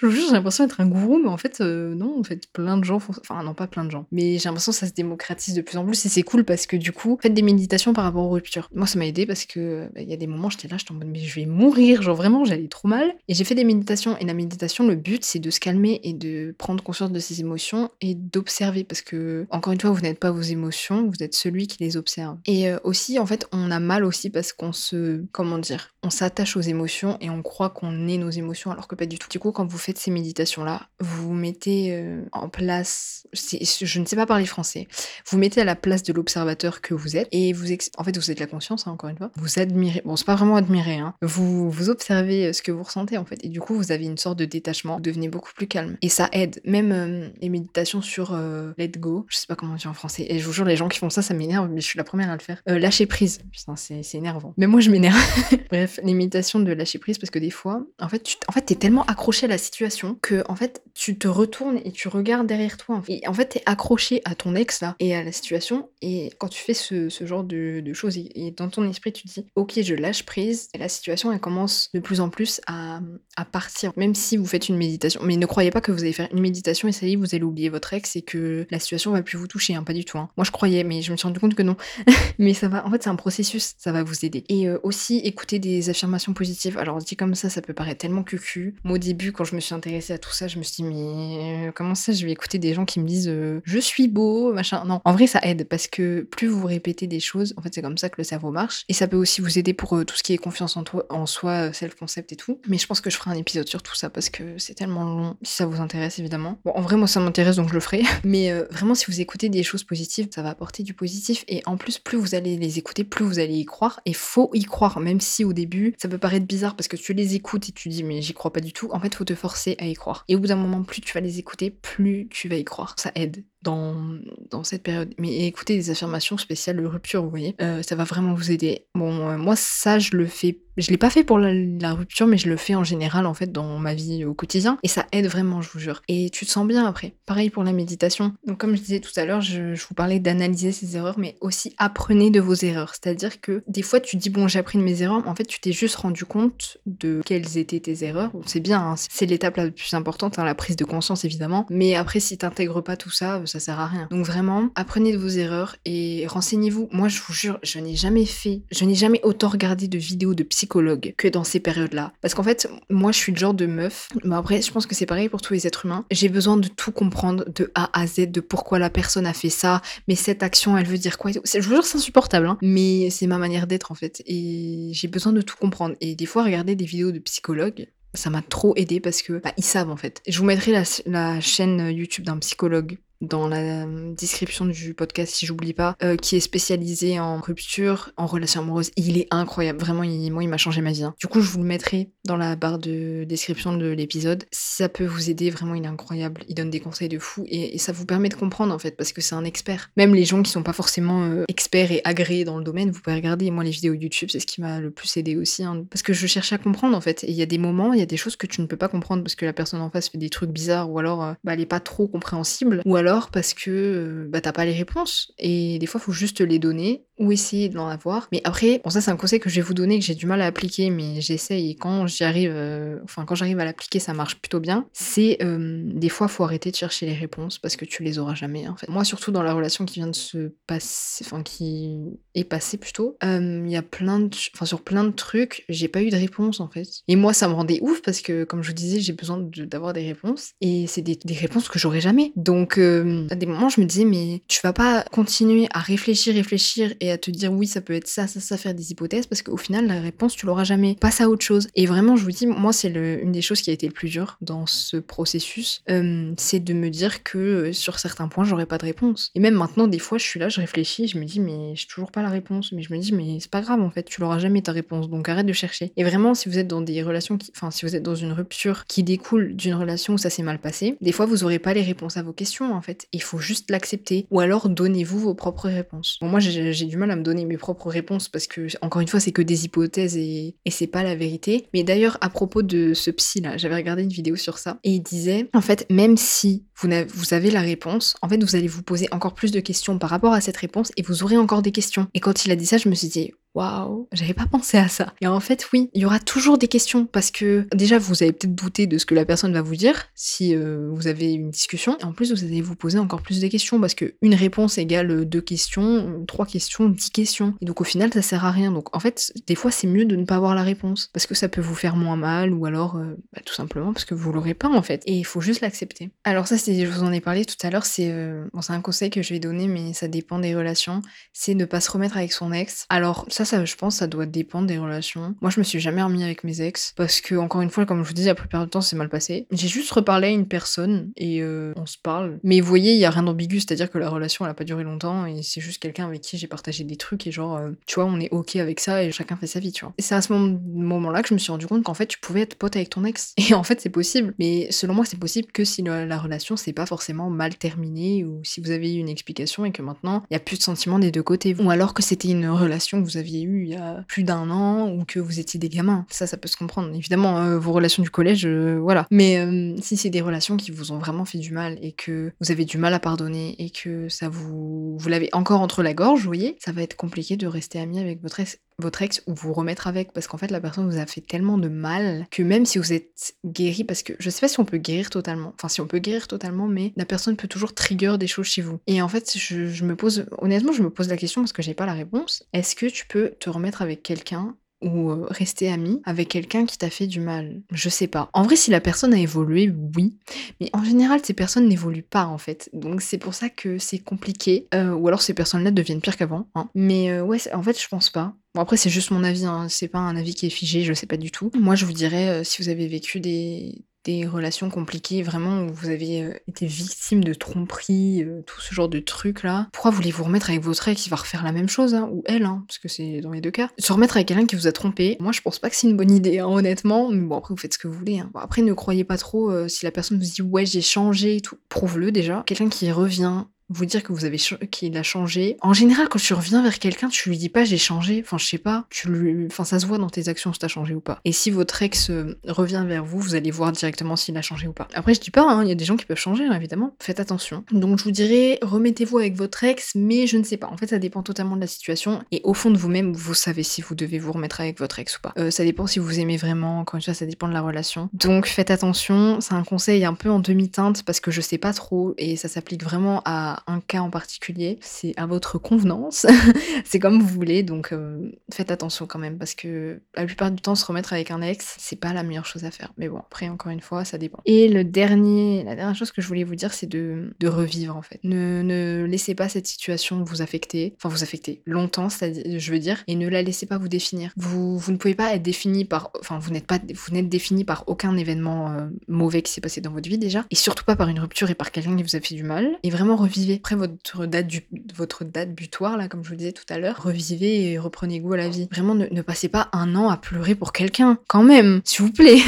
je 0.00 0.06
vous 0.06 0.12
jure, 0.12 0.24
j'ai 0.26 0.32
l'impression 0.32 0.64
d'être 0.64 0.80
un 0.80 0.86
gourou, 0.86 1.18
mais 1.22 1.28
en 1.28 1.36
fait, 1.36 1.60
euh, 1.60 1.94
non, 1.94 2.18
en 2.18 2.24
fait, 2.24 2.50
plein 2.52 2.76
de 2.76 2.84
gens 2.84 2.98
font 2.98 3.12
Enfin, 3.20 3.42
non, 3.42 3.54
pas 3.54 3.66
plein 3.66 3.84
de 3.84 3.90
gens. 3.90 4.06
Mais 4.12 4.38
j'ai 4.38 4.48
l'impression 4.48 4.72
que 4.72 4.78
ça 4.78 4.86
se 4.86 4.92
démocratise 4.92 5.54
de 5.54 5.62
plus 5.62 5.76
en 5.76 5.84
plus 5.84 6.04
et 6.06 6.08
c'est 6.08 6.22
cool 6.22 6.44
parce 6.44 6.66
que 6.66 6.76
du 6.76 6.92
coup, 6.92 7.18
faites 7.20 7.34
des 7.34 7.42
méditations 7.42 7.92
par 7.92 8.04
rapport 8.04 8.24
aux 8.24 8.30
ruptures. 8.30 8.68
Moi, 8.74 8.86
ça 8.86 8.98
m'a 8.98 9.06
aidé 9.06 9.26
parce 9.26 9.44
que 9.44 9.88
bah, 9.94 10.00
il 10.00 10.08
y 10.08 10.12
a 10.12 10.16
des 10.16 10.26
moments, 10.26 10.50
j'étais 10.50 10.68
là, 10.68 10.76
j'étais 10.78 10.92
en 10.92 10.94
mode, 10.94 11.08
mais 11.08 11.18
je 11.18 11.34
vais 11.34 11.46
mourir, 11.46 12.02
genre 12.02 12.16
vraiment, 12.16 12.44
j'allais 12.44 12.68
trop 12.68 12.88
mal. 12.88 13.14
Et 13.28 13.34
j'ai 13.34 13.44
fait 13.44 13.54
des 13.54 13.64
méditations. 13.64 14.16
Et 14.18 14.24
la 14.24 14.34
méditation, 14.34 14.86
le 14.86 14.96
but, 14.96 15.24
c'est 15.24 15.38
de 15.38 15.50
se 15.50 15.60
calmer 15.60 16.00
et 16.02 16.12
de 16.12 16.54
prendre 16.56 16.82
conscience 16.82 17.12
de 17.12 17.18
ses 17.18 17.40
émotions 17.40 17.90
et 18.00 18.14
d'observer 18.14 18.84
parce 18.84 19.02
que, 19.02 19.46
encore 19.50 19.72
une 19.72 19.80
fois, 19.80 19.90
vous 19.90 20.00
n'êtes 20.00 20.18
pas 20.18 20.30
vos 20.30 20.40
émotions, 20.40 21.08
vous 21.08 21.22
êtes 21.22 21.34
celui 21.34 21.66
qui 21.66 21.78
les 21.80 21.96
observe. 21.96 22.38
Et 22.46 22.68
euh, 22.68 22.78
aussi, 22.84 23.18
en 23.18 23.26
fait, 23.26 23.46
on 23.52 23.70
a 23.70 23.80
mal 23.80 24.04
aussi 24.04 24.30
parce 24.30 24.49
qu'on 24.52 24.72
se. 24.72 25.24
Comment 25.32 25.58
dire 25.58 25.94
On 26.02 26.10
s'attache 26.10 26.56
aux 26.56 26.60
émotions 26.60 27.16
et 27.20 27.30
on 27.30 27.42
croit 27.42 27.70
qu'on 27.70 28.08
est 28.08 28.16
nos 28.16 28.30
émotions 28.30 28.70
alors 28.70 28.88
que 28.88 28.94
pas 28.94 29.06
du 29.06 29.18
tout. 29.18 29.28
Du 29.28 29.38
coup, 29.38 29.52
quand 29.52 29.66
vous 29.66 29.78
faites 29.78 29.98
ces 29.98 30.10
méditations-là, 30.10 30.88
vous 31.00 31.32
mettez 31.32 31.94
euh, 31.94 32.22
en 32.32 32.48
place. 32.48 33.26
Je 33.32 34.00
ne 34.00 34.04
sais 34.04 34.16
pas 34.16 34.26
parler 34.26 34.46
français. 34.46 34.88
Vous 35.28 35.38
mettez 35.38 35.60
à 35.60 35.64
la 35.64 35.76
place 35.76 36.02
de 36.02 36.12
l'observateur 36.12 36.80
que 36.80 36.94
vous 36.94 37.16
êtes 37.16 37.28
et 37.32 37.52
vous. 37.52 37.66
En 37.96 38.04
fait, 38.04 38.16
vous 38.16 38.30
êtes 38.30 38.40
la 38.40 38.46
conscience, 38.46 38.86
hein, 38.86 38.92
encore 38.92 39.10
une 39.10 39.16
fois. 39.16 39.30
Vous 39.36 39.58
admirez. 39.58 40.02
Bon, 40.04 40.16
c'est 40.16 40.26
pas 40.26 40.36
vraiment 40.36 40.56
admirer, 40.56 40.98
hein. 40.98 41.14
Vous, 41.22 41.70
vous 41.70 41.90
observez 41.90 42.46
euh, 42.46 42.52
ce 42.52 42.62
que 42.62 42.72
vous 42.72 42.82
ressentez, 42.82 43.18
en 43.18 43.24
fait. 43.24 43.44
Et 43.44 43.48
du 43.48 43.60
coup, 43.60 43.74
vous 43.74 43.92
avez 43.92 44.04
une 44.04 44.18
sorte 44.18 44.38
de 44.38 44.44
détachement. 44.44 44.96
Vous 44.96 45.02
devenez 45.02 45.28
beaucoup 45.28 45.52
plus 45.54 45.66
calme. 45.66 45.96
Et 46.02 46.08
ça 46.08 46.28
aide. 46.32 46.60
Même 46.64 47.32
les 47.40 47.48
méditations 47.48 48.02
sur 48.02 48.36
let 48.78 48.88
go. 48.88 49.26
Je 49.28 49.36
sais 49.36 49.46
pas 49.46 49.56
comment 49.56 49.74
on 49.74 49.76
dit 49.76 49.86
en 49.86 49.94
français. 49.94 50.26
Et 50.28 50.38
je 50.38 50.46
vous 50.46 50.52
jure, 50.52 50.64
les 50.64 50.76
gens 50.76 50.88
qui 50.88 50.98
font 50.98 51.10
ça, 51.10 51.22
ça 51.22 51.34
m'énerve, 51.34 51.68
mais 51.70 51.80
je 51.80 51.86
suis 51.86 51.96
la 51.96 52.04
première 52.04 52.30
à 52.30 52.34
le 52.34 52.42
faire. 52.42 52.62
lâcher 52.66 53.06
prise. 53.06 53.40
Putain, 53.52 53.76
c'est 53.76 54.14
énervant. 54.14 54.39
Mais 54.56 54.66
moi, 54.66 54.80
je 54.80 54.90
m'énerve. 54.90 55.18
Bref, 55.70 56.00
l'imitation 56.02 56.60
de 56.60 56.72
lâcher 56.72 56.98
prise 56.98 57.18
parce 57.18 57.30
que 57.30 57.38
des 57.38 57.50
fois, 57.50 57.84
en 58.00 58.08
fait, 58.08 58.22
tu 58.22 58.36
en 58.48 58.52
fait, 58.52 58.62
t'es 58.62 58.74
tellement 58.74 59.04
accroché 59.04 59.46
à 59.46 59.48
la 59.48 59.58
situation 59.58 60.18
que, 60.20 60.42
en 60.48 60.56
fait, 60.56 60.82
tu 60.94 61.18
te 61.18 61.28
retournes 61.28 61.78
et 61.84 61.92
tu 61.92 62.08
regardes 62.08 62.46
derrière 62.46 62.76
toi. 62.76 63.02
Et 63.08 63.26
en 63.26 63.32
fait, 63.32 63.46
t'es 63.46 63.62
accroché 63.66 64.22
à 64.24 64.34
ton 64.34 64.54
ex 64.54 64.80
là 64.80 64.96
et 64.98 65.14
à 65.14 65.22
la 65.22 65.32
situation. 65.32 65.88
Et 66.02 66.30
quand 66.38 66.48
tu 66.48 66.62
fais 66.62 66.74
ce, 66.74 67.08
ce 67.08 67.26
genre 67.26 67.44
de, 67.44 67.80
de 67.80 67.92
choses 67.92 68.16
et, 68.18 68.54
dans 68.56 68.68
ton 68.68 68.88
esprit, 68.88 69.12
tu 69.12 69.28
te 69.28 69.32
dis, 69.32 69.46
ok, 69.54 69.80
je 69.82 69.94
lâche 69.94 70.24
prise. 70.24 70.68
Et 70.74 70.78
la 70.78 70.88
situation, 70.88 71.32
elle 71.32 71.40
commence 71.40 71.90
de 71.94 72.00
plus 72.00 72.20
en 72.20 72.28
plus 72.28 72.60
à, 72.66 73.00
à 73.36 73.44
partir. 73.44 73.92
Même 73.96 74.14
si 74.14 74.36
vous 74.36 74.46
faites 74.46 74.68
une 74.68 74.76
méditation. 74.76 75.20
Mais 75.24 75.36
ne 75.36 75.46
croyez 75.46 75.70
pas 75.70 75.80
que 75.80 75.92
vous 75.92 76.00
allez 76.00 76.12
faire 76.12 76.28
une 76.32 76.40
méditation 76.40 76.88
et 76.88 76.92
ça 76.92 77.06
y 77.06 77.12
est, 77.12 77.16
vous 77.16 77.34
allez 77.34 77.44
oublier 77.44 77.68
votre 77.68 77.92
ex 77.92 78.16
et 78.16 78.22
que 78.22 78.66
la 78.70 78.78
situation 78.78 79.12
va 79.12 79.22
plus 79.22 79.38
vous 79.38 79.46
toucher. 79.46 79.74
Hein, 79.74 79.82
pas 79.82 79.92
du 79.92 80.04
tout. 80.04 80.18
Hein. 80.18 80.30
Moi, 80.36 80.44
je 80.44 80.50
croyais, 80.50 80.84
mais 80.84 81.02
je 81.02 81.12
me 81.12 81.16
suis 81.16 81.26
rendu 81.26 81.40
compte 81.40 81.54
que 81.54 81.62
non. 81.62 81.76
mais 82.38 82.54
ça 82.54 82.68
va. 82.68 82.86
En 82.86 82.90
fait, 82.90 83.02
c'est 83.02 83.10
un 83.10 83.16
processus. 83.16 83.74
Ça 83.78 83.92
va 83.92 84.02
vous 84.02 84.24
aider. 84.24 84.29
Et 84.48 84.68
euh, 84.68 84.78
aussi, 84.82 85.18
écouter 85.18 85.58
des 85.58 85.90
affirmations 85.90 86.32
positives. 86.32 86.78
Alors, 86.78 86.98
dit 86.98 87.16
comme 87.16 87.34
ça, 87.34 87.50
ça 87.50 87.62
peut 87.62 87.72
paraître 87.72 87.98
tellement 87.98 88.22
cucu. 88.22 88.74
Moi, 88.84 88.96
au 88.96 88.98
début, 88.98 89.32
quand 89.32 89.44
je 89.44 89.54
me 89.54 89.60
suis 89.60 89.74
intéressée 89.74 90.12
à 90.12 90.18
tout 90.18 90.32
ça, 90.32 90.48
je 90.48 90.58
me 90.58 90.62
suis 90.62 90.82
dit, 90.82 90.84
mais 90.84 91.68
euh, 91.68 91.72
comment 91.72 91.94
ça, 91.94 92.12
je 92.12 92.24
vais 92.24 92.32
écouter 92.32 92.58
des 92.58 92.74
gens 92.74 92.84
qui 92.84 93.00
me 93.00 93.06
disent 93.06 93.28
euh, 93.28 93.60
je 93.64 93.78
suis 93.78 94.08
beau, 94.08 94.52
machin. 94.52 94.84
Non, 94.84 95.00
en 95.04 95.12
vrai, 95.12 95.26
ça 95.26 95.40
aide 95.42 95.68
parce 95.68 95.86
que 95.86 96.22
plus 96.22 96.48
vous 96.48 96.66
répétez 96.66 97.06
des 97.06 97.20
choses, 97.20 97.54
en 97.56 97.62
fait, 97.62 97.74
c'est 97.74 97.82
comme 97.82 97.98
ça 97.98 98.08
que 98.08 98.16
le 98.18 98.24
cerveau 98.24 98.50
marche. 98.50 98.84
Et 98.88 98.92
ça 98.92 99.08
peut 99.08 99.16
aussi 99.16 99.40
vous 99.40 99.58
aider 99.58 99.74
pour 99.74 100.04
tout 100.04 100.16
ce 100.16 100.22
qui 100.22 100.32
est 100.32 100.38
confiance 100.38 100.76
en, 100.76 100.84
toi, 100.84 101.06
en 101.10 101.26
soi, 101.26 101.72
self-concept 101.72 102.32
et 102.32 102.36
tout. 102.36 102.60
Mais 102.68 102.78
je 102.78 102.86
pense 102.86 103.00
que 103.00 103.10
je 103.10 103.16
ferai 103.16 103.30
un 103.30 103.36
épisode 103.36 103.68
sur 103.68 103.82
tout 103.82 103.94
ça 103.94 104.10
parce 104.10 104.30
que 104.30 104.58
c'est 104.58 104.74
tellement 104.74 105.04
long, 105.04 105.36
si 105.42 105.54
ça 105.54 105.66
vous 105.66 105.80
intéresse, 105.80 106.18
évidemment. 106.18 106.58
Bon, 106.64 106.72
en 106.74 106.80
vrai, 106.80 106.96
moi, 106.96 107.06
ça 107.06 107.20
m'intéresse, 107.20 107.56
donc 107.56 107.68
je 107.68 107.74
le 107.74 107.80
ferai. 107.80 108.02
Mais 108.24 108.52
vraiment, 108.70 108.94
si 108.94 109.06
vous 109.08 109.20
écoutez 109.20 109.48
des 109.48 109.62
choses 109.62 109.84
positives, 109.84 110.28
ça 110.34 110.42
va 110.42 110.50
apporter 110.50 110.82
du 110.82 110.94
positif. 110.94 111.44
Et 111.48 111.62
en 111.66 111.76
plus, 111.76 111.98
plus 111.98 112.18
vous 112.18 112.34
allez 112.34 112.56
les 112.56 112.78
écouter, 112.78 113.04
plus 113.04 113.24
vous 113.24 113.38
allez 113.38 113.54
y 113.54 113.64
croire. 113.64 114.00
Et 114.06 114.12
faut 114.20 114.50
y 114.54 114.64
croire, 114.64 115.00
même 115.00 115.20
si 115.20 115.44
au 115.44 115.52
début, 115.52 115.94
ça 115.98 116.08
peut 116.08 116.18
paraître 116.18 116.46
bizarre 116.46 116.76
parce 116.76 116.88
que 116.88 116.96
tu 116.96 117.14
les 117.14 117.34
écoutes 117.34 117.68
et 117.68 117.72
tu 117.72 117.88
dis, 117.88 118.04
mais 118.04 118.22
j'y 118.22 118.34
crois 118.34 118.52
pas 118.52 118.60
du 118.60 118.72
tout. 118.72 118.88
En 118.92 119.00
fait, 119.00 119.14
faut 119.14 119.24
te 119.24 119.34
forcer 119.34 119.76
à 119.78 119.86
y 119.86 119.94
croire. 119.94 120.24
Et 120.28 120.36
au 120.36 120.38
bout 120.38 120.46
d'un 120.48 120.56
moment, 120.56 120.82
plus 120.82 121.00
tu 121.00 121.12
vas 121.12 121.20
les 121.20 121.38
écouter, 121.38 121.70
plus 121.70 122.28
tu 122.30 122.48
vas 122.48 122.56
y 122.56 122.64
croire. 122.64 122.94
Ça 122.98 123.12
aide 123.14 123.44
dans, 123.62 124.64
cette 124.64 124.82
période. 124.82 125.12
Mais 125.18 125.46
écoutez 125.46 125.76
des 125.76 125.90
affirmations 125.90 126.36
spéciales 126.38 126.76
de 126.76 126.86
rupture, 126.86 127.22
vous 127.22 127.30
voyez, 127.30 127.56
euh, 127.60 127.82
ça 127.82 127.94
va 127.94 128.04
vraiment 128.04 128.34
vous 128.34 128.50
aider. 128.50 128.86
Bon, 128.94 129.28
euh, 129.28 129.36
moi, 129.38 129.56
ça, 129.56 129.98
je 129.98 130.16
le 130.16 130.26
fais. 130.26 130.58
Je 130.76 130.90
l'ai 130.90 130.96
pas 130.96 131.10
fait 131.10 131.24
pour 131.24 131.38
la, 131.38 131.92
rupture, 131.92 132.26
mais 132.26 132.38
je 132.38 132.48
le 132.48 132.56
fais 132.56 132.74
en 132.74 132.84
général, 132.84 133.26
en 133.26 133.34
fait, 133.34 133.52
dans 133.52 133.78
ma 133.78 133.94
vie 133.94 134.24
au 134.24 134.32
quotidien. 134.32 134.78
Et 134.82 134.88
ça 134.88 135.06
aide 135.12 135.26
vraiment, 135.26 135.60
je 135.60 135.68
vous 135.70 135.78
jure. 135.78 136.00
Et 136.08 136.30
tu 136.30 136.46
te 136.46 136.50
sens 136.50 136.66
bien 136.66 136.86
après. 136.86 137.14
Pareil 137.26 137.50
pour 137.50 137.64
la 137.64 137.72
méditation. 137.72 138.34
Donc, 138.46 138.58
comme 138.58 138.76
je 138.76 138.80
disais 138.80 139.00
tout 139.00 139.12
à 139.16 139.24
l'heure, 139.26 139.42
je, 139.42 139.74
je, 139.74 139.86
vous 139.86 139.94
parlais 139.94 140.20
d'analyser 140.20 140.72
ses 140.72 140.96
erreurs, 140.96 141.18
mais 141.18 141.36
aussi 141.40 141.74
apprenez 141.76 142.30
de 142.30 142.40
vos 142.40 142.54
erreurs. 142.54 142.94
C'est-à-dire 142.94 143.40
que 143.40 143.62
des 143.66 143.82
fois, 143.82 144.00
tu 144.00 144.16
dis, 144.16 144.30
bon, 144.30 144.48
j'ai 144.48 144.58
appris 144.58 144.78
de 144.78 144.82
mes 144.82 145.02
erreurs. 145.02 145.26
En 145.26 145.34
fait, 145.34 145.44
tu 145.44 145.60
t'es 145.60 145.72
juste 145.72 145.96
rendu 145.96 146.24
compte 146.24 146.78
de 146.86 147.20
quelles 147.26 147.58
étaient 147.58 147.80
tes 147.80 148.04
erreurs. 148.04 148.30
c'est 148.46 148.60
bien, 148.60 148.80
hein, 148.80 148.94
c'est 148.96 149.26
l'étape 149.26 149.56
la 149.56 149.70
plus 149.70 149.92
importante, 149.92 150.38
hein, 150.38 150.44
la 150.44 150.54
prise 150.54 150.76
de 150.76 150.84
conscience, 150.84 151.24
évidemment. 151.24 151.66
Mais 151.68 151.94
après, 151.94 152.20
si 152.20 152.38
t'intègres 152.38 152.82
pas 152.82 152.96
tout 152.96 153.10
ça, 153.10 153.38
ça 153.50 153.60
sert 153.60 153.78
à 153.80 153.86
rien. 153.86 154.08
Donc 154.10 154.24
vraiment, 154.24 154.70
apprenez 154.74 155.12
de 155.12 155.18
vos 155.18 155.28
erreurs 155.28 155.76
et 155.84 156.26
renseignez-vous. 156.26 156.88
Moi, 156.92 157.08
je 157.08 157.20
vous 157.20 157.32
jure, 157.32 157.58
je 157.62 157.78
n'ai 157.78 157.96
jamais 157.96 158.24
fait, 158.24 158.62
je 158.70 158.84
n'ai 158.84 158.94
jamais 158.94 159.20
autant 159.22 159.48
regardé 159.48 159.88
de 159.88 159.98
vidéos 159.98 160.34
de 160.34 160.42
psychologues 160.42 161.14
que 161.16 161.28
dans 161.28 161.44
ces 161.44 161.60
périodes-là. 161.60 162.12
Parce 162.20 162.34
qu'en 162.34 162.42
fait, 162.42 162.68
moi, 162.88 163.12
je 163.12 163.18
suis 163.18 163.32
le 163.32 163.38
genre 163.38 163.54
de 163.54 163.66
meuf, 163.66 164.08
mais 164.24 164.36
après, 164.36 164.62
je 164.62 164.70
pense 164.70 164.86
que 164.86 164.94
c'est 164.94 165.06
pareil 165.06 165.28
pour 165.28 165.42
tous 165.42 165.52
les 165.52 165.66
êtres 165.66 165.86
humains. 165.86 166.04
J'ai 166.10 166.28
besoin 166.28 166.56
de 166.56 166.68
tout 166.68 166.92
comprendre 166.92 167.44
de 167.54 167.70
A 167.74 167.90
à 167.98 168.06
Z, 168.06 168.30
de 168.30 168.40
pourquoi 168.40 168.78
la 168.78 168.90
personne 168.90 169.26
a 169.26 169.32
fait 169.32 169.50
ça, 169.50 169.82
mais 170.08 170.14
cette 170.14 170.42
action, 170.42 170.76
elle 170.76 170.86
veut 170.86 170.98
dire 170.98 171.18
quoi. 171.18 171.30
Je 171.32 171.58
vous 171.60 171.74
jure, 171.74 171.84
c'est 171.84 171.98
insupportable, 171.98 172.46
hein. 172.46 172.58
mais 172.62 173.10
c'est 173.10 173.26
ma 173.26 173.38
manière 173.38 173.66
d'être 173.66 173.92
en 173.92 173.94
fait. 173.94 174.22
Et 174.26 174.90
j'ai 174.92 175.08
besoin 175.08 175.32
de 175.32 175.42
tout 175.42 175.56
comprendre. 175.56 175.94
Et 176.00 176.14
des 176.14 176.26
fois, 176.26 176.44
regarder 176.44 176.74
des 176.74 176.84
vidéos 176.84 177.12
de 177.12 177.18
psychologues, 177.18 177.88
ça 178.14 178.30
m'a 178.30 178.42
trop 178.42 178.74
aidé 178.76 179.00
parce 179.00 179.22
que 179.22 179.34
bah, 179.34 179.52
ils 179.56 179.64
savent 179.64 179.90
en 179.90 179.96
fait. 179.96 180.22
Je 180.26 180.38
vous 180.38 180.44
mettrai 180.44 180.72
la 181.06 181.40
chaîne 181.40 181.90
YouTube 181.90 182.24
d'un 182.24 182.38
psychologue 182.38 182.98
dans 183.20 183.48
la 183.48 183.86
description 184.16 184.64
du 184.66 184.94
podcast 184.94 185.34
si 185.34 185.46
j'oublie 185.46 185.72
pas, 185.72 185.96
euh, 186.02 186.16
qui 186.16 186.36
est 186.36 186.40
spécialisé 186.40 187.20
en 187.20 187.40
rupture, 187.40 188.12
en 188.16 188.26
relation 188.26 188.62
amoureuse. 188.62 188.90
Il 188.96 189.18
est 189.18 189.28
incroyable, 189.30 189.78
vraiment, 189.78 190.02
il, 190.02 190.30
moi 190.30 190.42
il 190.42 190.48
m'a 190.48 190.56
changé 190.56 190.80
ma 190.80 190.92
vie. 190.92 191.04
Hein. 191.04 191.14
Du 191.18 191.26
coup, 191.26 191.40
je 191.40 191.50
vous 191.50 191.58
le 191.58 191.64
mettrai 191.64 192.10
dans 192.24 192.36
la 192.36 192.56
barre 192.56 192.78
de 192.78 193.24
description 193.24 193.76
de 193.76 193.86
l'épisode. 193.86 194.44
Si 194.50 194.76
ça 194.76 194.88
peut 194.88 195.04
vous 195.04 195.30
aider, 195.30 195.50
vraiment, 195.50 195.74
il 195.74 195.84
est 195.84 195.88
incroyable. 195.88 196.42
Il 196.48 196.54
donne 196.54 196.70
des 196.70 196.80
conseils 196.80 197.08
de 197.08 197.18
fou 197.18 197.44
et, 197.46 197.78
ça 197.78 197.92
vous 197.92 198.04
permet 198.04 198.28
de 198.28 198.34
comprendre 198.34 198.74
en 198.74 198.78
fait, 198.78 198.96
parce 198.96 199.12
que 199.12 199.20
c'est 199.20 199.34
un 199.34 199.44
expert. 199.44 199.90
Même 199.96 200.14
les 200.14 200.24
gens 200.24 200.42
qui 200.42 200.50
sont 200.50 200.62
pas 200.62 200.72
forcément 200.72 201.24
euh, 201.24 201.44
experts 201.48 201.92
et 201.92 202.02
agréés 202.04 202.44
dans 202.44 202.58
le 202.58 202.64
domaine, 202.64 202.90
vous 202.90 203.00
pouvez 203.00 203.16
regarder. 203.16 203.50
Moi, 203.50 203.64
les 203.64 203.70
vidéos 203.70 203.94
YouTube, 203.94 204.28
c'est 204.30 204.40
ce 204.40 204.46
qui 204.46 204.60
m'a 204.60 204.80
le 204.80 204.90
plus 204.90 205.16
aidé 205.16 205.36
aussi, 205.36 205.64
hein. 205.64 205.84
parce 205.90 206.02
que 206.02 206.12
je 206.12 206.26
cherchais 206.26 206.54
à 206.54 206.58
comprendre 206.58 206.96
en 206.96 207.00
fait. 207.00 207.24
Et 207.24 207.30
il 207.30 207.36
y 207.36 207.42
a 207.42 207.46
des 207.46 207.58
moments, 207.58 207.92
il 207.92 208.00
y 208.00 208.02
a 208.02 208.06
des 208.06 208.16
choses 208.16 208.36
que 208.36 208.46
tu 208.46 208.60
ne 208.60 208.66
peux 208.66 208.76
pas 208.76 208.88
comprendre 208.88 209.22
parce 209.22 209.34
que 209.34 209.46
la 209.46 209.52
personne 209.52 209.80
en 209.80 209.90
face 209.90 210.08
fait 210.08 210.18
des 210.18 210.30
trucs 210.30 210.50
bizarres 210.50 210.90
ou 210.90 210.98
alors 210.98 211.24
euh, 211.24 211.32
bah, 211.44 211.54
elle 211.54 211.60
est 211.60 211.66
pas 211.66 211.80
trop 211.80 212.06
compréhensible 212.06 212.82
ou 212.84 212.96
alors 212.96 213.09
parce 213.32 213.54
que 213.54 214.26
bah, 214.28 214.40
t'as 214.40 214.52
pas 214.52 214.64
les 214.64 214.72
réponses. 214.72 215.32
Et 215.38 215.78
des 215.78 215.86
fois, 215.86 216.00
faut 216.00 216.12
juste 216.12 216.40
les 216.40 216.58
donner 216.58 217.04
ou 217.20 217.32
essayer 217.32 217.68
d'en 217.68 217.86
avoir. 217.86 218.28
Mais 218.32 218.40
après, 218.44 218.80
bon, 218.82 218.90
ça, 218.90 219.00
c'est 219.00 219.10
un 219.10 219.16
conseil 219.16 219.38
que 219.38 219.50
je 219.50 219.56
vais 219.56 219.60
vous 219.60 219.74
donner, 219.74 219.98
que 219.98 220.04
j'ai 220.04 220.14
du 220.14 220.26
mal 220.26 220.40
à 220.40 220.46
appliquer, 220.46 220.88
mais 220.88 221.20
j'essaye. 221.20 221.76
Quand 221.76 222.06
j'y 222.06 222.24
arrive, 222.24 222.50
euh, 222.52 222.98
enfin, 223.04 223.26
quand 223.26 223.34
j'arrive 223.34 223.60
à 223.60 223.64
l'appliquer, 223.64 223.98
ça 223.98 224.14
marche 224.14 224.36
plutôt 224.36 224.58
bien. 224.58 224.86
C'est 224.94 225.38
euh, 225.42 225.82
des 225.84 226.08
fois, 226.08 226.28
faut 226.28 226.44
arrêter 226.44 226.70
de 226.70 226.76
chercher 226.76 227.06
les 227.06 227.14
réponses 227.14 227.58
parce 227.58 227.76
que 227.76 227.84
tu 227.84 228.02
les 228.02 228.18
auras 228.18 228.34
jamais, 228.34 228.66
en 228.66 228.74
fait. 228.74 228.88
Moi, 228.88 229.04
surtout 229.04 229.30
dans 229.30 229.42
la 229.42 229.52
relation 229.52 229.84
qui 229.84 230.00
vient 230.00 230.08
de 230.08 230.16
se 230.16 230.52
passer, 230.66 231.24
enfin, 231.26 231.42
qui 231.42 231.98
est 232.34 232.44
passée 232.44 232.78
plutôt, 232.78 233.18
il 233.22 233.70
y 233.70 233.76
a 233.76 233.82
plein 233.82 234.20
de, 234.20 234.34
enfin, 234.54 234.64
sur 234.64 234.82
plein 234.82 235.04
de 235.04 235.10
trucs, 235.10 235.64
j'ai 235.68 235.88
pas 235.88 236.02
eu 236.02 236.08
de 236.08 236.16
réponse, 236.16 236.60
en 236.60 236.68
fait. 236.68 236.88
Et 237.06 237.16
moi, 237.16 237.34
ça 237.34 237.48
me 237.48 237.52
rendait 237.52 237.80
ouf 237.82 238.00
parce 238.00 238.22
que, 238.22 238.44
comme 238.44 238.62
je 238.62 238.68
vous 238.68 238.74
disais, 238.74 239.00
j'ai 239.00 239.12
besoin 239.12 239.46
d'avoir 239.56 239.92
des 239.92 240.06
réponses. 240.06 240.52
Et 240.62 240.86
c'est 240.86 241.02
des, 241.02 241.18
des, 241.22 241.34
réponses 241.34 241.68
que 241.68 241.78
j'aurai 241.78 242.00
jamais. 242.00 242.32
Donc, 242.36 242.78
à 242.78 243.34
des 243.34 243.46
moments, 243.46 243.68
je 243.68 243.80
me 243.80 243.86
disais, 243.86 244.06
mais 244.06 244.42
tu 244.48 244.60
vas 244.62 244.72
pas 244.72 245.04
continuer 245.12 245.68
à 245.72 245.80
réfléchir, 245.80 246.34
réfléchir 246.34 246.94
et 247.00 247.09
à 247.10 247.18
te 247.18 247.30
dire 247.30 247.52
oui, 247.52 247.66
ça 247.66 247.80
peut 247.80 247.92
être 247.92 248.08
ça, 248.08 248.26
ça, 248.26 248.40
ça, 248.40 248.56
faire 248.56 248.74
des 248.74 248.92
hypothèses, 248.92 249.26
parce 249.26 249.42
qu'au 249.42 249.56
final, 249.56 249.86
la 249.86 250.00
réponse, 250.00 250.36
tu 250.36 250.46
l'auras 250.46 250.64
jamais. 250.64 250.96
Passe 251.00 251.20
à 251.20 251.28
autre 251.28 251.44
chose. 251.44 251.68
Et 251.74 251.86
vraiment, 251.86 252.16
je 252.16 252.24
vous 252.24 252.30
dis, 252.30 252.46
moi, 252.46 252.72
c'est 252.72 252.88
une 252.88 253.32
des 253.32 253.42
choses 253.42 253.60
qui 253.60 253.70
a 253.70 253.72
été 253.72 253.86
le 253.86 253.92
plus 253.92 254.08
dur 254.08 254.36
dans 254.40 254.66
ce 254.66 254.96
processus, 254.96 255.82
euh, 255.90 256.32
c'est 256.36 256.60
de 256.60 256.74
me 256.74 256.90
dire 256.90 257.22
que 257.22 257.38
euh, 257.38 257.72
sur 257.72 257.98
certains 257.98 258.28
points, 258.28 258.44
j'aurais 258.44 258.66
pas 258.66 258.78
de 258.78 258.84
réponse. 258.84 259.30
Et 259.34 259.40
même 259.40 259.54
maintenant, 259.54 259.86
des 259.86 259.98
fois, 259.98 260.18
je 260.18 260.24
suis 260.24 260.40
là, 260.40 260.48
je 260.48 260.60
réfléchis, 260.60 261.08
je 261.08 261.18
me 261.18 261.24
dis, 261.24 261.40
mais 261.40 261.74
j'ai 261.74 261.86
toujours 261.86 262.10
pas 262.10 262.22
la 262.22 262.28
réponse. 262.28 262.72
Mais 262.72 262.82
je 262.82 262.92
me 262.92 262.98
dis, 262.98 263.12
mais 263.12 263.38
c'est 263.40 263.50
pas 263.50 263.60
grave, 263.60 263.80
en 263.80 263.90
fait, 263.90 264.04
tu 264.04 264.20
l'auras 264.20 264.38
jamais 264.38 264.62
ta 264.62 264.72
réponse, 264.72 265.08
donc 265.08 265.28
arrête 265.28 265.46
de 265.46 265.52
chercher. 265.52 265.92
Et 265.96 266.04
vraiment, 266.04 266.34
si 266.34 266.48
vous 266.48 266.58
êtes 266.58 266.68
dans 266.68 266.80
des 266.80 267.02
relations 267.02 267.38
qui, 267.38 267.52
enfin, 267.56 267.70
si 267.70 267.84
vous 267.84 267.96
êtes 267.96 268.02
dans 268.02 268.14
une 268.14 268.32
rupture 268.32 268.84
qui 268.86 269.02
découle 269.02 269.54
d'une 269.54 269.74
relation 269.74 270.14
où 270.14 270.18
ça 270.18 270.30
s'est 270.30 270.42
mal 270.42 270.58
passé, 270.58 270.96
des 271.00 271.12
fois, 271.12 271.26
vous 271.26 271.44
aurez 271.44 271.58
pas 271.58 271.74
les 271.74 271.82
réponses 271.82 272.16
à 272.16 272.22
vos 272.22 272.32
questions, 272.32 272.74
en 272.74 272.80
fait. 272.80 273.06
Il 273.12 273.22
faut 273.22 273.38
juste 273.38 273.70
l'accepter. 273.70 274.26
Ou 274.30 274.40
alors, 274.40 274.68
donnez-vous 274.68 275.18
vos 275.18 275.34
propres 275.34 275.68
réponses. 275.68 276.18
Bon, 276.20 276.28
moi, 276.28 276.40
j'ai 276.40 276.86
du 276.86 276.96
mal 277.00 277.10
à 277.10 277.16
me 277.16 277.22
donner 277.22 277.44
mes 277.44 277.56
propres 277.56 277.88
réponses 277.88 278.28
parce 278.28 278.46
que, 278.46 278.68
encore 278.82 279.00
une 279.00 279.08
fois, 279.08 279.20
c'est 279.20 279.32
que 279.32 279.42
des 279.42 279.64
hypothèses 279.64 280.16
et, 280.16 280.56
et 280.64 280.70
c'est 280.70 280.86
pas 280.86 281.02
la 281.02 281.16
vérité. 281.16 281.68
Mais 281.74 281.82
d'ailleurs, 281.82 282.18
à 282.20 282.30
propos 282.30 282.62
de 282.62 282.94
ce 282.94 283.10
psy 283.10 283.40
là, 283.40 283.56
j'avais 283.56 283.74
regardé 283.74 284.02
une 284.02 284.10
vidéo 284.10 284.36
sur 284.36 284.58
ça 284.58 284.78
et 284.84 284.90
il 284.92 285.00
disait, 285.00 285.48
en 285.54 285.60
fait, 285.60 285.86
même 285.90 286.16
si 286.16 286.64
vous, 286.82 287.34
avez 287.34 287.50
la 287.50 287.60
réponse, 287.60 288.16
en 288.22 288.28
fait, 288.28 288.42
vous 288.42 288.56
allez 288.56 288.68
vous 288.68 288.82
poser 288.82 289.08
encore 289.12 289.34
plus 289.34 289.52
de 289.52 289.60
questions 289.60 289.98
par 289.98 290.10
rapport 290.10 290.32
à 290.32 290.40
cette 290.40 290.56
réponse 290.56 290.92
et 290.96 291.02
vous 291.02 291.22
aurez 291.22 291.36
encore 291.36 291.62
des 291.62 291.72
questions. 291.72 292.08
Et 292.14 292.20
quand 292.20 292.44
il 292.44 292.50
a 292.50 292.56
dit 292.56 292.66
ça, 292.66 292.78
je 292.78 292.88
me 292.88 292.94
suis 292.94 293.08
dit, 293.08 293.32
Waouh, 293.54 294.06
j'avais 294.12 294.34
pas 294.34 294.46
pensé 294.46 294.78
à 294.78 294.88
ça. 294.88 295.12
Et 295.20 295.26
en 295.26 295.40
fait, 295.40 295.68
oui, 295.72 295.90
il 295.94 296.02
y 296.02 296.04
aura 296.04 296.20
toujours 296.20 296.56
des 296.56 296.68
questions 296.68 297.06
parce 297.06 297.32
que 297.32 297.66
déjà, 297.74 297.98
vous 297.98 298.22
avez 298.22 298.32
peut-être 298.32 298.54
douté 298.54 298.86
de 298.86 298.96
ce 298.96 299.06
que 299.06 299.14
la 299.14 299.24
personne 299.24 299.52
va 299.52 299.62
vous 299.62 299.74
dire 299.74 300.06
si 300.14 300.54
euh, 300.54 300.88
vous 300.92 301.08
avez 301.08 301.32
une 301.32 301.50
discussion. 301.50 301.98
Et 301.98 302.04
en 302.04 302.12
plus, 302.12 302.32
vous 302.32 302.44
allez 302.44 302.60
vous 302.60 302.76
poser 302.76 302.98
encore 303.00 303.22
plus 303.22 303.40
de 303.40 303.48
questions 303.48 303.80
parce 303.80 303.94
que 303.94 304.14
une 304.22 304.34
réponse 304.34 304.78
égale 304.78 305.24
deux 305.24 305.40
questions, 305.40 306.24
trois 306.28 306.46
questions, 306.46 306.88
dix 306.88 307.10
questions. 307.10 307.54
Et 307.60 307.64
donc, 307.64 307.80
au 307.80 307.84
final, 307.84 308.12
ça 308.12 308.22
sert 308.22 308.44
à 308.44 308.52
rien. 308.52 308.70
Donc, 308.70 308.94
en 308.94 309.00
fait, 309.00 309.32
des 309.48 309.56
fois, 309.56 309.72
c'est 309.72 309.88
mieux 309.88 310.04
de 310.04 310.14
ne 310.14 310.24
pas 310.24 310.36
avoir 310.36 310.54
la 310.54 310.62
réponse 310.62 311.10
parce 311.12 311.26
que 311.26 311.34
ça 311.34 311.48
peut 311.48 311.60
vous 311.60 311.74
faire 311.74 311.96
moins 311.96 312.16
mal 312.16 312.52
ou 312.52 312.66
alors, 312.66 312.96
euh, 312.96 313.16
bah, 313.32 313.42
tout 313.44 313.54
simplement 313.54 313.92
parce 313.92 314.04
que 314.04 314.14
vous 314.14 314.32
l'aurez 314.32 314.54
pas 314.54 314.68
en 314.68 314.82
fait. 314.82 315.02
Et 315.06 315.14
il 315.14 315.24
faut 315.24 315.40
juste 315.40 315.60
l'accepter. 315.60 316.10
Alors, 316.22 316.46
ça, 316.46 316.56
c'est, 316.56 316.69
je 316.84 316.90
vous 316.90 317.02
en 317.02 317.12
ai 317.12 317.20
parlé 317.20 317.44
tout 317.44 317.56
à 317.62 317.70
l'heure, 317.70 317.84
c'est 317.84 318.10
euh, 318.10 318.46
un 318.68 318.80
conseil 318.80 319.10
que 319.10 319.22
je 319.22 319.32
vais 319.32 319.40
donner, 319.40 319.66
mais 319.68 319.92
ça 319.92 320.08
dépend 320.08 320.38
des 320.38 320.54
relations. 320.54 321.02
C'est 321.32 321.54
ne 321.54 321.64
pas 321.64 321.80
se 321.80 321.90
remettre 321.90 322.16
avec 322.16 322.32
son 322.32 322.52
ex. 322.52 322.86
Alors, 322.88 323.26
ça, 323.28 323.44
ça, 323.44 323.64
je 323.64 323.74
pense, 323.76 323.96
ça 323.96 324.06
doit 324.06 324.26
dépendre 324.26 324.66
des 324.66 324.78
relations. 324.78 325.34
Moi, 325.40 325.50
je 325.50 325.60
me 325.60 325.64
suis 325.64 325.80
jamais 325.80 326.02
remis 326.02 326.22
avec 326.22 326.44
mes 326.44 326.60
ex 326.60 326.92
parce 326.96 327.20
que, 327.20 327.34
encore 327.34 327.60
une 327.60 327.70
fois, 327.70 327.86
comme 327.86 328.02
je 328.02 328.08
vous 328.08 328.14
dis, 328.14 328.24
la 328.24 328.34
plupart 328.34 328.64
du 328.64 328.70
temps, 328.70 328.80
c'est 328.80 328.96
mal 328.96 329.08
passé. 329.08 329.46
J'ai 329.50 329.68
juste 329.68 329.90
reparlé 329.90 330.28
à 330.28 330.30
une 330.30 330.46
personne 330.46 331.10
et 331.16 331.42
euh, 331.42 331.72
on 331.76 331.86
se 331.86 331.98
parle. 331.98 332.38
Mais 332.42 332.60
vous 332.60 332.68
voyez, 332.68 332.92
il 332.92 332.98
y 332.98 333.04
a 333.04 333.10
rien 333.10 333.22
d'ambigu, 333.22 333.60
c'est-à-dire 333.60 333.90
que 333.90 333.98
la 333.98 334.08
relation, 334.08 334.44
elle 334.44 334.50
a 334.50 334.54
pas 334.54 334.64
duré 334.64 334.84
longtemps 334.84 335.26
et 335.26 335.42
c'est 335.42 335.60
juste 335.60 335.82
quelqu'un 335.82 336.06
avec 336.06 336.20
qui 336.20 336.38
j'ai 336.38 336.46
partagé 336.46 336.84
des 336.84 336.96
trucs 336.96 337.26
et 337.26 337.32
genre, 337.32 337.56
euh, 337.56 337.70
tu 337.86 337.96
vois, 337.96 338.04
on 338.04 338.20
est 338.20 338.30
ok 338.30 338.56
avec 338.56 338.80
ça 338.80 339.02
et 339.02 339.12
chacun 339.12 339.36
fait 339.36 339.46
sa 339.46 339.60
vie, 339.60 339.72
tu 339.72 339.84
vois. 339.84 339.94
C'est 339.98 340.14
à 340.14 340.22
ce 340.22 340.32
moment-là 340.32 341.22
que 341.22 341.28
je 341.28 341.34
me 341.34 341.38
suis 341.38 341.52
rendu 341.52 341.66
compte 341.66 341.82
qu'en 341.82 341.94
fait, 341.94 342.06
tu 342.06 342.18
pouvais 342.18 342.42
être 342.42 342.54
pote 342.54 342.76
avec 342.76 342.90
ton 342.90 343.04
ex. 343.04 343.34
Et 343.36 343.54
en 343.54 343.62
fait, 343.62 343.80
c'est 343.80 343.90
possible. 343.90 344.34
Mais 344.38 344.68
selon 344.70 344.94
moi, 344.94 345.04
c'est 345.04 345.18
possible 345.18 345.50
que 345.52 345.64
si 345.64 345.82
la, 345.82 346.18
relation 346.18 346.56
c'est 346.60 346.72
pas 346.72 346.86
forcément 346.86 347.30
mal 347.30 347.56
terminée 347.56 348.24
ou 348.24 348.40
si 348.44 348.60
vous 348.60 348.70
avez 348.70 348.94
eu 348.94 348.98
une 348.98 349.08
explication 349.08 349.64
et 349.64 349.72
que 349.72 349.82
maintenant, 349.82 350.22
il 350.30 350.34
y 350.34 350.36
a 350.36 350.40
plus 350.40 350.58
de 350.58 350.62
sentiments 350.62 350.98
des 350.98 351.10
deux 351.10 351.22
côtés. 351.22 351.56
Ou 351.58 351.70
alors 351.70 351.94
que 351.94 352.02
c'était 352.02 352.28
une 352.28 352.48
relation 352.48 353.00
que 353.00 353.04
vous 353.04 353.16
aviez 353.16 353.42
eue 353.42 353.64
il 353.64 353.70
y 353.70 353.76
a 353.76 354.04
plus 354.08 354.24
d'un 354.24 354.50
an 354.50 354.90
ou 354.90 355.04
que 355.04 355.18
vous 355.18 355.40
étiez 355.40 355.58
des 355.58 355.68
gamins. 355.68 356.06
Ça, 356.10 356.26
ça 356.26 356.36
peut 356.36 356.48
se 356.48 356.56
comprendre. 356.56 356.94
Évidemment, 356.94 357.38
euh, 357.38 357.58
vos 357.58 357.72
relations 357.72 358.02
du 358.02 358.10
collège, 358.10 358.46
euh, 358.46 358.78
voilà. 358.80 359.06
Mais 359.10 359.38
euh, 359.38 359.74
si 359.80 359.96
c'est 359.96 360.10
des 360.10 360.20
relations 360.20 360.56
qui 360.56 360.70
vous 360.70 360.92
ont 360.92 360.98
vraiment 360.98 361.24
fait 361.24 361.38
du 361.38 361.52
mal 361.52 361.78
et 361.82 361.92
que 361.92 362.32
vous 362.40 362.50
avez 362.50 362.64
du 362.64 362.78
mal 362.78 362.94
à 362.94 363.00
pardonner 363.00 363.56
et 363.58 363.70
que 363.70 364.08
ça 364.08 364.28
vous, 364.28 364.96
vous 364.98 365.08
l'avez 365.08 365.28
encore 365.32 365.60
entre 365.60 365.82
la 365.82 365.94
gorge, 365.94 366.20
vous 366.20 366.26
voyez, 366.26 366.56
ça 366.60 366.72
va 366.72 366.82
être 366.82 366.96
compliqué 366.96 367.36
de 367.36 367.46
rester 367.46 367.78
ami 367.80 367.98
avec 367.98 368.22
votre 368.22 368.40
ex 368.40 368.58
votre 368.80 369.02
ex 369.02 369.22
ou 369.26 369.34
vous 369.34 369.52
remettre 369.52 369.86
avec 369.86 370.12
parce 370.12 370.26
qu'en 370.26 370.38
fait 370.38 370.50
la 370.50 370.60
personne 370.60 370.88
vous 370.90 370.98
a 370.98 371.06
fait 371.06 371.20
tellement 371.20 371.58
de 371.58 371.68
mal 371.68 372.26
que 372.30 372.42
même 372.42 372.66
si 372.66 372.78
vous 372.78 372.92
êtes 372.92 373.34
guéri 373.44 373.84
parce 373.84 374.02
que 374.02 374.14
je 374.18 374.30
sais 374.30 374.40
pas 374.40 374.48
si 374.48 374.60
on 374.60 374.64
peut 374.64 374.78
guérir 374.78 375.10
totalement 375.10 375.52
enfin 375.54 375.68
si 375.68 375.80
on 375.80 375.86
peut 375.86 375.98
guérir 375.98 376.28
totalement 376.28 376.66
mais 376.66 376.92
la 376.96 377.04
personne 377.04 377.36
peut 377.36 377.48
toujours 377.48 377.74
trigger 377.74 378.16
des 378.18 378.26
choses 378.26 378.46
chez 378.46 378.62
vous. 378.62 378.80
Et 378.86 379.02
en 379.02 379.08
fait 379.08 379.36
je, 379.36 379.68
je 379.68 379.84
me 379.84 379.96
pose 379.96 380.26
honnêtement 380.38 380.72
je 380.72 380.82
me 380.82 380.90
pose 380.90 381.08
la 381.08 381.16
question 381.16 381.42
parce 381.42 381.52
que 381.52 381.62
j'ai 381.62 381.74
pas 381.74 381.86
la 381.86 381.94
réponse. 381.94 382.44
Est-ce 382.52 382.74
que 382.74 382.86
tu 382.86 383.06
peux 383.06 383.30
te 383.38 383.50
remettre 383.50 383.82
avec 383.82 384.02
quelqu'un 384.02 384.56
ou 384.82 385.10
euh, 385.10 385.26
rester 385.30 385.70
ami 385.70 386.00
avec 386.04 386.28
quelqu'un 386.28 386.66
qui 386.66 386.78
t'a 386.78 386.90
fait 386.90 387.06
du 387.06 387.20
mal 387.20 387.60
Je 387.72 387.88
sais 387.88 388.06
pas. 388.06 388.28
En 388.32 388.42
vrai, 388.42 388.56
si 388.56 388.70
la 388.70 388.80
personne 388.80 389.14
a 389.14 389.18
évolué, 389.18 389.72
oui. 389.96 390.16
Mais 390.60 390.70
en 390.72 390.84
général, 390.84 391.20
ces 391.22 391.34
personnes 391.34 391.68
n'évoluent 391.68 392.02
pas 392.02 392.26
en 392.26 392.38
fait. 392.38 392.70
Donc 392.72 393.02
c'est 393.02 393.18
pour 393.18 393.34
ça 393.34 393.48
que 393.48 393.78
c'est 393.78 393.98
compliqué. 393.98 394.66
Euh, 394.74 394.92
ou 394.92 395.08
alors 395.08 395.22
ces 395.22 395.34
personnes-là 395.34 395.70
deviennent 395.70 396.00
pires 396.00 396.16
qu'avant. 396.16 396.46
Hein. 396.54 396.68
Mais 396.74 397.10
euh, 397.10 397.22
ouais, 397.22 397.38
en 397.52 397.62
fait, 397.62 397.80
je 397.80 397.88
pense 397.88 398.10
pas. 398.10 398.34
Bon 398.54 398.62
après 398.62 398.76
c'est 398.76 398.90
juste 398.90 399.12
mon 399.12 399.22
avis, 399.22 399.44
hein. 399.44 399.68
c'est 399.68 399.86
pas 399.86 400.00
un 400.00 400.16
avis 400.16 400.34
qui 400.34 400.44
est 400.44 400.50
figé, 400.50 400.82
je 400.82 400.92
sais 400.92 401.06
pas 401.06 401.16
du 401.16 401.30
tout. 401.30 401.52
Moi 401.54 401.76
je 401.76 401.86
vous 401.86 401.92
dirais 401.92 402.42
si 402.42 402.60
vous 402.60 402.68
avez 402.68 402.88
vécu 402.88 403.20
des, 403.20 403.84
des 404.04 404.26
relations 404.26 404.70
compliquées, 404.70 405.22
vraiment 405.22 405.64
où 405.64 405.72
vous 405.72 405.88
avez 405.88 406.22
euh, 406.22 406.34
été 406.48 406.66
victime 406.66 407.22
de 407.22 407.34
tromperies, 407.34 408.24
euh, 408.24 408.42
tout 408.46 408.60
ce 408.60 408.74
genre 408.74 408.88
de 408.88 408.98
trucs 408.98 409.42
là. 409.42 409.68
Pourquoi 409.72 409.90
voulez-vous 409.90 410.24
remettre 410.24 410.50
avec 410.50 410.62
votre 410.62 410.88
ex? 410.88 411.00
Qui 411.00 411.08
va 411.08 411.16
refaire 411.16 411.44
la 411.44 411.52
même 411.52 411.68
chose, 411.68 411.94
hein, 411.94 412.10
ou 412.12 412.22
elle, 412.26 412.44
hein, 412.44 412.64
parce 412.66 412.78
que 412.78 412.88
c'est 412.88 413.20
dans 413.20 413.30
les 413.30 413.40
deux 413.40 413.50
cas. 413.50 413.70
Se 413.78 413.92
remettre 413.92 414.16
avec 414.16 414.28
quelqu'un 414.28 414.46
qui 414.46 414.56
vous 414.56 414.66
a 414.66 414.72
trompé, 414.72 415.16
moi 415.20 415.32
je 415.32 415.40
pense 415.40 415.58
pas 415.58 415.70
que 415.70 415.76
c'est 415.76 415.88
une 415.88 415.96
bonne 415.96 416.10
idée, 416.10 416.40
hein, 416.40 416.46
honnêtement. 416.46 417.10
Mais 417.10 417.20
bon 417.20 417.36
après 417.36 417.54
vous 417.54 417.60
faites 417.60 417.74
ce 417.74 417.78
que 417.78 417.88
vous 417.88 417.94
voulez. 417.94 418.22
Après 418.34 418.62
ne 418.62 418.72
croyez 418.72 419.04
pas 419.04 419.16
trop 419.16 419.50
euh, 419.50 419.68
si 419.68 419.84
la 419.84 419.90
personne 419.90 420.18
vous 420.18 420.24
dit 420.24 420.42
ouais 420.42 420.66
j'ai 420.66 420.82
changé 420.82 421.36
et 421.36 421.40
tout, 421.40 421.56
prouve-le 421.68 422.12
déjà. 422.12 422.42
Quelqu'un 422.46 422.68
qui 422.68 422.90
revient 422.92 423.44
vous 423.70 423.86
dire 423.86 424.02
que 424.02 424.12
vous 424.12 424.24
avez 424.24 424.36
qu'il 424.70 424.96
a 424.96 425.02
changé. 425.02 425.56
En 425.62 425.72
général, 425.72 426.08
quand 426.08 426.18
tu 426.18 426.34
reviens 426.34 426.62
vers 426.62 426.78
quelqu'un, 426.78 427.08
tu 427.08 427.28
lui 427.28 427.38
dis 427.38 427.48
pas 427.48 427.64
j'ai 427.64 427.78
changé. 427.78 428.20
Enfin, 428.24 428.36
je 428.36 428.46
sais 428.46 428.58
pas. 428.58 428.86
Tu 428.90 429.08
lui, 429.08 429.46
enfin, 429.46 429.64
ça 429.64 429.78
se 429.78 429.86
voit 429.86 429.98
dans 429.98 430.10
tes 430.10 430.28
actions 430.28 430.52
si 430.52 430.58
t'as 430.58 430.68
changé 430.68 430.94
ou 430.94 431.00
pas. 431.00 431.20
Et 431.24 431.32
si 431.32 431.50
votre 431.50 431.82
ex 431.82 432.10
euh, 432.10 432.38
revient 432.46 432.84
vers 432.86 433.04
vous, 433.04 433.20
vous 433.20 433.34
allez 433.34 433.50
voir 433.50 433.72
directement 433.72 434.16
s'il 434.16 434.36
a 434.36 434.42
changé 434.42 434.66
ou 434.66 434.72
pas. 434.72 434.88
Après, 434.94 435.14
je 435.14 435.20
dis 435.20 435.30
pas, 435.30 435.42
hein, 435.42 435.62
il 435.62 435.68
y 435.68 435.72
a 435.72 435.76
des 435.76 435.84
gens 435.84 435.96
qui 435.96 436.04
peuvent 436.04 436.18
changer, 436.18 436.44
hein, 436.44 436.54
évidemment. 436.54 436.94
Faites 437.00 437.20
attention. 437.20 437.64
Donc, 437.70 437.98
je 437.98 438.04
vous 438.04 438.10
dirais, 438.10 438.58
remettez-vous 438.62 439.18
avec 439.18 439.36
votre 439.36 439.62
ex, 439.64 439.92
mais 439.94 440.26
je 440.26 440.36
ne 440.36 440.42
sais 440.42 440.56
pas. 440.56 440.66
En 440.66 440.76
fait, 440.76 440.88
ça 440.88 440.98
dépend 440.98 441.22
totalement 441.22 441.56
de 441.56 441.60
la 441.60 441.66
situation. 441.66 442.22
Et 442.32 442.40
au 442.44 442.54
fond 442.54 442.70
de 442.70 442.78
vous-même, 442.78 443.12
vous 443.12 443.34
savez 443.34 443.62
si 443.62 443.82
vous 443.82 443.94
devez 443.94 444.18
vous 444.18 444.32
remettre 444.32 444.60
avec 444.60 444.78
votre 444.78 444.98
ex 444.98 445.16
ou 445.16 445.20
pas. 445.20 445.32
Euh, 445.38 445.50
ça 445.50 445.64
dépend 445.64 445.86
si 445.86 445.98
vous 445.98 446.18
aimez 446.18 446.36
vraiment. 446.36 446.80
Encore 446.80 446.96
une 446.96 447.02
fois, 447.02 447.14
ça 447.14 447.26
dépend 447.26 447.48
de 447.48 447.52
la 447.52 447.60
relation. 447.60 448.08
Donc, 448.12 448.46
faites 448.46 448.70
attention. 448.70 449.40
C'est 449.40 449.54
un 449.54 449.64
conseil 449.64 450.04
un 450.04 450.14
peu 450.14 450.30
en 450.30 450.40
demi-teinte 450.40 451.04
parce 451.04 451.20
que 451.20 451.30
je 451.30 451.40
sais 451.40 451.58
pas 451.58 451.72
trop 451.72 452.14
et 452.18 452.36
ça 452.36 452.48
s'applique 452.48 452.82
vraiment 452.82 453.22
à 453.24 453.59
un 453.66 453.80
cas 453.80 454.00
en 454.00 454.10
particulier 454.10 454.78
c'est 454.80 455.14
à 455.16 455.26
votre 455.26 455.58
convenance, 455.58 456.26
c'est 456.84 456.98
comme 456.98 457.20
vous 457.20 457.26
voulez, 457.26 457.62
donc 457.62 457.92
euh, 457.92 458.30
faites 458.52 458.70
attention 458.70 459.06
quand 459.06 459.18
même, 459.18 459.38
parce 459.38 459.54
que 459.54 460.00
la 460.14 460.26
plupart 460.26 460.50
du 460.50 460.60
temps, 460.60 460.74
se 460.74 460.84
remettre 460.84 461.12
avec 461.12 461.30
un 461.30 461.42
ex, 461.42 461.76
c'est 461.78 461.96
pas 461.96 462.12
la 462.12 462.22
meilleure 462.22 462.46
chose 462.46 462.64
à 462.64 462.70
faire. 462.70 462.92
Mais 462.96 463.08
bon, 463.08 463.18
après, 463.18 463.48
encore 463.48 463.72
une 463.72 463.80
fois, 463.80 464.04
ça 464.04 464.18
dépend. 464.18 464.40
Et 464.46 464.68
le 464.68 464.84
dernier, 464.84 465.64
la 465.64 465.74
dernière 465.74 465.94
chose 465.94 466.12
que 466.12 466.22
je 466.22 466.28
voulais 466.28 466.44
vous 466.44 466.54
dire, 466.54 466.72
c'est 466.72 466.86
de, 466.86 467.34
de 467.38 467.48
revivre 467.48 467.96
en 467.96 468.02
fait. 468.02 468.20
Ne, 468.22 468.62
ne 468.62 469.04
laissez 469.04 469.34
pas 469.34 469.48
cette 469.48 469.66
situation 469.66 470.22
vous 470.22 470.42
affecter, 470.42 470.94
enfin 470.96 471.08
vous 471.08 471.22
affecter 471.22 471.62
longtemps, 471.66 472.08
je 472.08 472.70
veux 472.70 472.78
dire, 472.78 473.02
et 473.06 473.16
ne 473.16 473.28
la 473.28 473.42
laissez 473.42 473.66
pas 473.66 473.78
vous 473.78 473.88
définir. 473.88 474.32
Vous, 474.36 474.78
vous 474.78 474.92
ne 474.92 474.96
pouvez 474.96 475.14
pas 475.14 475.34
être 475.34 475.42
défini 475.42 475.84
par, 475.84 476.10
enfin 476.20 476.38
vous 476.38 476.50
n'êtes 476.50 476.66
pas, 476.66 476.78
vous 476.78 477.14
n'êtes 477.14 477.28
défini 477.28 477.64
par 477.64 477.84
aucun 477.86 478.16
événement 478.16 478.70
euh, 478.70 478.88
mauvais 479.08 479.42
qui 479.42 479.52
s'est 479.52 479.60
passé 479.60 479.80
dans 479.80 479.90
votre 479.90 480.08
vie 480.08 480.18
déjà, 480.18 480.44
et 480.50 480.54
surtout 480.54 480.84
pas 480.84 480.96
par 480.96 481.08
une 481.08 481.20
rupture 481.20 481.50
et 481.50 481.54
par 481.54 481.70
quelqu'un 481.70 481.96
qui 481.96 482.02
vous 482.02 482.16
a 482.16 482.20
fait 482.20 482.34
du 482.34 482.44
mal. 482.44 482.78
Et 482.82 482.90
vraiment 482.90 483.16
Après 483.56 483.76
votre 483.76 484.26
date 484.26 484.46
du, 484.46 484.62
votre 484.94 485.24
date 485.24 485.54
butoir, 485.54 485.96
là, 485.96 486.08
comme 486.08 486.22
je 486.22 486.28
vous 486.28 486.34
le 486.34 486.38
disais 486.38 486.52
tout 486.52 486.64
à 486.68 486.78
l'heure, 486.78 487.02
revivez 487.02 487.72
et 487.72 487.78
reprenez 487.78 488.20
goût 488.20 488.32
à 488.32 488.36
la 488.36 488.48
vie. 488.48 488.68
Vraiment, 488.70 488.94
ne, 488.94 489.22
passez 489.22 489.48
pas 489.48 489.68
un 489.72 489.94
an 489.94 490.08
à 490.08 490.16
pleurer 490.16 490.54
pour 490.54 490.72
quelqu'un, 490.72 491.18
quand 491.28 491.42
même, 491.42 491.80
s'il 491.84 492.04
vous 492.04 492.12
plaît. 492.12 492.40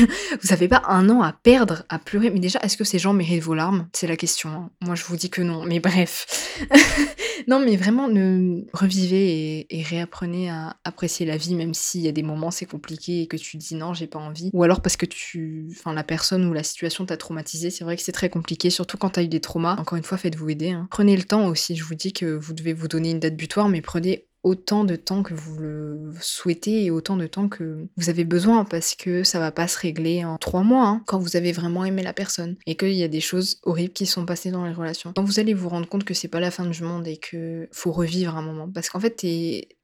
Vous 0.42 0.48
n'avez 0.50 0.68
pas 0.68 0.82
un 0.88 1.08
an 1.08 1.22
à 1.22 1.32
perdre, 1.32 1.84
à 1.88 1.98
pleurer. 1.98 2.30
Mais 2.30 2.40
déjà, 2.40 2.58
est-ce 2.60 2.76
que 2.76 2.84
ces 2.84 2.98
gens 2.98 3.12
méritent 3.12 3.42
vos 3.42 3.54
larmes? 3.54 3.88
C'est 3.92 4.06
la 4.06 4.16
question. 4.16 4.50
Hein. 4.50 4.70
Moi, 4.80 4.94
je 4.94 5.04
vous 5.04 5.16
dis 5.16 5.30
que 5.30 5.42
non, 5.42 5.64
mais 5.64 5.80
bref. 5.80 6.58
non, 7.48 7.60
mais 7.60 7.76
vraiment, 7.76 8.08
revivez 8.72 9.66
et, 9.68 9.82
réapprenez 9.82 10.50
à 10.50 10.76
apprécier 10.84 11.26
la 11.26 11.36
vie, 11.36 11.54
même 11.54 11.74
s'il 11.74 12.02
y 12.02 12.08
a 12.08 12.12
des 12.12 12.22
moments 12.22 12.50
c'est 12.50 12.66
compliqué 12.66 13.22
et 13.22 13.26
que 13.26 13.36
tu 13.36 13.56
dis 13.56 13.74
non, 13.74 13.94
j'ai 13.94 14.06
pas 14.06 14.18
envie. 14.18 14.50
Ou 14.52 14.62
alors 14.62 14.80
parce 14.80 14.96
que 14.96 15.06
tu, 15.06 15.66
enfin, 15.70 15.92
la 15.92 16.04
personne 16.04 16.44
ou 16.46 16.52
la 16.52 16.62
situation 16.62 17.04
t'a 17.06 17.16
traumatisé. 17.16 17.70
C'est 17.70 17.84
vrai 17.84 17.96
que 17.96 18.02
c'est 18.02 18.12
très 18.12 18.28
compliqué, 18.28 18.70
surtout 18.70 18.96
quand 18.96 19.10
t'as 19.10 19.22
eu 19.22 19.28
des 19.28 19.40
traumas. 19.40 19.76
Encore 19.76 19.98
une 19.98 20.04
fois, 20.04 20.18
faites-vous 20.18 20.50
aider. 20.50 20.70
Hein. 20.70 20.86
Prenez 20.92 21.16
le 21.16 21.22
temps 21.22 21.46
aussi 21.46 21.74
je 21.74 21.84
vous 21.84 21.94
dis 21.94 22.12
que 22.12 22.26
vous 22.26 22.52
devez 22.52 22.74
vous 22.74 22.86
donner 22.86 23.12
une 23.12 23.18
date 23.18 23.34
butoir, 23.34 23.70
mais 23.70 23.80
prenez 23.80 24.26
autant 24.42 24.84
de 24.84 24.94
temps 24.94 25.22
que 25.22 25.32
vous 25.32 25.56
le 25.56 26.12
souhaitez 26.20 26.84
et 26.84 26.90
autant 26.90 27.16
de 27.16 27.26
temps 27.26 27.48
que 27.48 27.86
vous 27.96 28.10
avez 28.10 28.24
besoin 28.24 28.66
parce 28.66 28.94
que 28.94 29.24
ça 29.24 29.38
va 29.38 29.52
pas 29.52 29.68
se 29.68 29.78
régler 29.78 30.22
en 30.22 30.36
trois 30.36 30.64
mois 30.64 30.86
hein, 30.86 31.02
quand 31.06 31.18
vous 31.18 31.36
avez 31.36 31.52
vraiment 31.52 31.86
aimé 31.86 32.02
la 32.02 32.12
personne 32.12 32.56
et 32.66 32.74
qu'il 32.74 32.92
y 32.92 33.04
a 33.04 33.08
des 33.08 33.20
choses 33.22 33.58
horribles 33.62 33.94
qui 33.94 34.04
sont 34.04 34.26
passées 34.26 34.50
dans 34.50 34.66
les 34.66 34.74
relations. 34.74 35.14
Quand 35.16 35.24
vous 35.24 35.40
allez 35.40 35.54
vous 35.54 35.70
rendre 35.70 35.88
compte 35.88 36.04
que 36.04 36.12
c'est 36.12 36.28
pas 36.28 36.40
la 36.40 36.50
fin 36.50 36.66
du 36.66 36.82
monde 36.82 37.06
et 37.06 37.16
que 37.16 37.68
faut 37.72 37.92
revivre 37.92 38.36
un 38.36 38.42
moment 38.42 38.68
parce 38.70 38.90
qu'en 38.90 39.00
fait 39.00 39.24